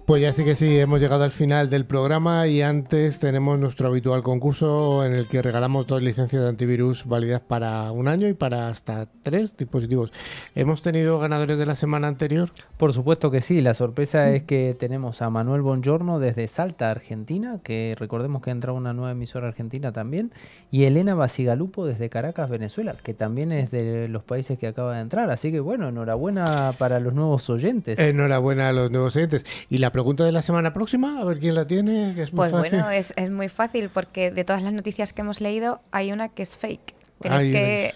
Pues 0.06 0.22
ya 0.22 0.32
sí 0.34 0.46
que 0.46 0.54
sí, 0.54 0.78
hemos 0.78 1.00
llegado 1.00 1.24
al 1.24 1.32
final 1.32 1.72
del 1.72 1.86
programa 1.86 2.46
y 2.46 2.62
antes 2.62 3.18
tenemos 3.18 3.58
nuestro 3.58 3.88
habitual 3.88 4.22
concurso 4.22 5.04
en 5.04 5.14
el 5.16 5.28
que 5.28 5.42
regalamos 5.42 5.88
dos 5.88 6.00
licencias 6.04 6.44
de 6.44 6.48
antivirus 6.48 7.08
válidas 7.08 7.42
para 7.42 7.92
un 7.92 8.08
año 8.08 8.28
y 8.28 8.36
para 8.36 8.68
hasta 8.68 9.08
tres 9.24 9.58
dispositivos. 9.58 10.12
¿Hemos 10.54 10.84
tenido 10.84 11.18
ganadores 11.18 11.58
de 11.58 11.66
la 11.66 11.74
semana 11.74 12.08
anterior? 12.08 12.52
Por 12.78 12.92
supuesto 12.92 13.32
que 13.32 13.40
sí, 13.40 13.62
la 13.62 13.74
sorpresa 13.74 14.30
es 14.32 14.44
que 14.44 14.76
tenemos 14.78 15.22
a 15.22 15.30
Manuel 15.30 15.62
Bongiorno 15.62 16.20
desde 16.20 16.46
Salta, 16.50 16.92
Argentina, 16.92 17.60
que 17.64 17.96
recordemos 17.98 18.42
que 18.42 18.50
ha 18.50 18.54
entrado 18.54 18.78
una 18.78 18.92
nueva 18.92 19.12
emisora 19.14 19.48
argentina 19.48 19.94
también, 19.94 20.34
y 20.72 20.84
Elena 20.84 21.16
Basigalupo 21.16 21.86
desde 21.86 22.10
Caracas, 22.10 22.50
Venezuela, 22.50 22.94
que 23.02 23.14
también 23.14 23.54
es 23.54 23.72
de 23.72 24.10
los 24.10 24.24
países 24.24 24.60
que 24.60 24.68
acaba 24.68 24.96
de 24.96 25.02
entrar. 25.02 25.32
Así 25.32 25.54
que 25.54 25.62
bueno, 25.62 25.88
enhorabuena 25.88 26.74
para 26.78 27.00
los 27.00 27.14
nuevos 27.14 27.50
oyentes. 27.50 27.98
Enhorabuena 27.98 28.68
a 28.68 28.74
los 28.74 28.92
nuevos 28.92 29.16
oyentes. 29.16 29.46
Y 29.70 29.78
la 29.78 29.94
pregunta 29.94 30.26
de 30.26 30.34
la 30.34 30.42
semana 30.42 30.74
próxima, 30.74 31.22
a 31.22 31.24
ver 31.24 31.40
quién 31.40 31.56
la 31.56 31.66
tiene, 31.66 32.12
que 32.14 32.24
es 32.24 32.34
muy 32.34 32.40
Pues 32.50 32.52
fácil. 32.52 32.80
bueno, 32.80 32.92
es, 32.92 33.14
es 33.16 33.32
muy 33.32 33.48
fácil 33.48 33.88
porque 33.94 34.32
de 34.32 34.44
todas 34.44 34.62
las 34.62 34.74
noticias 34.74 35.14
que 35.14 35.22
hemos 35.22 35.40
leído 35.40 35.80
hay 35.92 36.12
una 36.12 36.28
que 36.28 36.44
es 36.44 36.58
fake. 36.58 36.94
Tenéis 37.22 37.44
Ay, 37.44 37.52
que, 37.54 37.92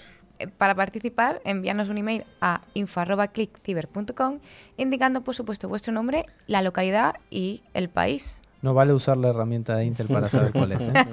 para 0.58 0.76
participar, 0.76 1.42
enviarnos 1.44 1.90
un 1.90 1.98
email 1.98 2.26
a 2.42 2.62
info.clickciber.com 2.74 4.40
indicando, 4.78 5.22
por 5.22 5.36
supuesto, 5.36 5.68
vuestro 5.68 5.94
nombre, 5.94 6.26
la 6.48 6.62
localidad 6.62 7.16
y 7.30 7.62
el 7.74 7.90
país. 7.90 8.40
No 8.62 8.74
vale 8.74 8.94
usar 8.94 9.18
la 9.18 9.30
herramienta 9.30 9.76
de 9.78 9.86
Intel 9.86 10.08
para 10.08 10.28
saber 10.28 10.52
cuál 10.52 10.74
es. 10.74 10.82
¿eh? 10.82 10.94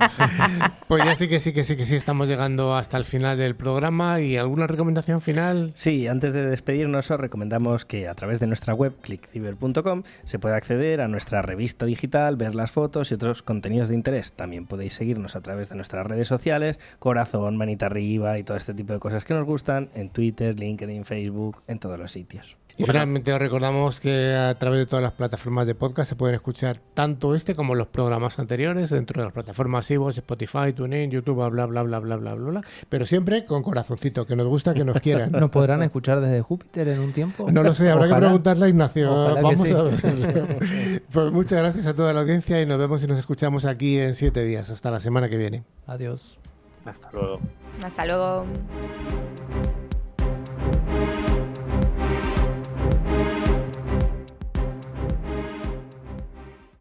Pues 0.88 1.05
ya 1.05 1.16
sí 1.16 1.28
que 1.28 1.40
sí 1.40 1.53
que 1.53 1.64
sí 1.64 1.76
que 1.76 1.84
sí, 1.84 1.97
estamos 1.97 2.28
llegando 2.28 2.76
hasta 2.76 2.97
el 2.97 3.05
final 3.05 3.36
del 3.36 3.57
programa 3.57 4.20
y 4.20 4.36
alguna 4.36 4.68
recomendación 4.68 5.20
final. 5.20 5.72
Sí, 5.74 6.07
antes 6.07 6.32
de 6.32 6.47
despedirnos 6.47 7.11
os 7.11 7.18
recomendamos 7.18 7.84
que 7.84 8.07
a 8.07 8.14
través 8.14 8.38
de 8.38 8.47
nuestra 8.47 8.72
web 8.72 8.94
clickciber.com 9.01 10.05
se 10.22 10.38
puede 10.38 10.55
acceder 10.55 11.01
a 11.01 11.09
nuestra 11.09 11.42
revista 11.42 11.86
digital, 11.86 12.36
ver 12.36 12.55
las 12.55 12.70
fotos 12.70 13.11
y 13.11 13.14
otros 13.14 13.42
contenidos 13.42 13.88
de 13.88 13.97
interés. 13.97 14.30
También 14.30 14.66
podéis 14.66 14.94
seguirnos 14.94 15.34
a 15.34 15.40
través 15.40 15.68
de 15.68 15.74
nuestras 15.74 16.07
redes 16.07 16.28
sociales, 16.28 16.78
corazón, 17.01 17.57
manita 17.57 17.86
arriba 17.86 18.38
y 18.38 18.44
todo 18.44 18.57
este 18.57 18.74
tipo 18.74 18.92
de 18.92 19.01
cosas 19.01 19.24
que 19.24 19.34
nos 19.34 19.44
gustan 19.44 19.88
en 19.94 20.11
Twitter, 20.11 20.59
LinkedIn, 20.59 21.05
Facebook, 21.05 21.62
en 21.66 21.80
todos 21.80 21.99
los 21.99 22.12
sitios. 22.12 22.57
Y 22.79 22.85
finalmente 22.85 23.33
os 23.33 23.39
recordamos 23.39 24.01
que 24.01 24.35
a 24.35 24.55
través 24.59 24.81
de 24.81 24.87
todas 24.87 25.03
las 25.03 25.12
plataformas 25.12 25.66
de 25.66 25.74
podcast 25.74 26.11
se 26.11 26.16
pueden 26.16 26.35
escuchar 26.35 26.79
tanto 26.95 27.35
este 27.35 27.55
como 27.55 27.74
los 27.74 27.87
programas 27.87 28.39
anteriores 28.39 28.91
dentro 28.91 29.20
de 29.20 29.27
las 29.27 29.33
plataformas 29.33 29.91
Evox, 29.91 30.18
Spotify, 30.18 30.72
TuneIn, 30.74 31.11
YouTube, 31.11 31.49
bla, 31.51 31.66
bla, 31.66 31.83
bla, 31.83 31.99
bla, 31.99 32.16
bla, 32.16 32.35
bla, 32.35 32.51
bla, 32.51 32.61
pero 32.89 33.07
siempre 33.07 33.47
con 33.47 33.62
corazoncito, 33.62 34.27
que 34.27 34.37
nos 34.37 34.47
gusta 34.47 34.74
que 34.74 34.85
nos 34.85 35.01
quieran. 35.01 35.33
¿Nos 35.33 35.51
podrán 35.51 35.83
escuchar 35.83 36.20
desde 36.20 36.43
Júpiter 36.43 36.89
en 36.89 37.01
un 37.01 37.12
tiempo? 37.12 37.51
No 37.51 37.62
lo 37.62 37.74
sé, 37.74 37.91
habrá 37.91 38.09
que 38.09 38.14
preguntarle 38.14 38.66
a 38.66 38.68
Ignacio. 38.68 39.11
Vamos 39.11 39.72
a 39.72 39.83
ver. 39.83 41.03
pues 41.12 41.33
muchas 41.33 41.59
gracias 41.61 41.87
a 41.87 41.95
toda 41.95 42.12
la 42.12 42.20
audiencia 42.20 42.61
y 42.61 42.66
nos 42.66 42.79
vemos 42.79 43.03
y 43.03 43.07
nos 43.07 43.18
escuchamos 43.18 43.64
aquí 43.64 43.99
en 43.99 44.14
siete 44.14 44.45
días. 44.45 44.70
Hasta 44.70 44.91
la 44.91 45.01
semana 45.01 45.29
que 45.29 45.37
viene. 45.37 45.64
Adiós. 45.87 46.39
Hasta 46.85 47.11
luego. 47.12 47.41
Hasta 47.83 48.07
luego. 48.07 48.47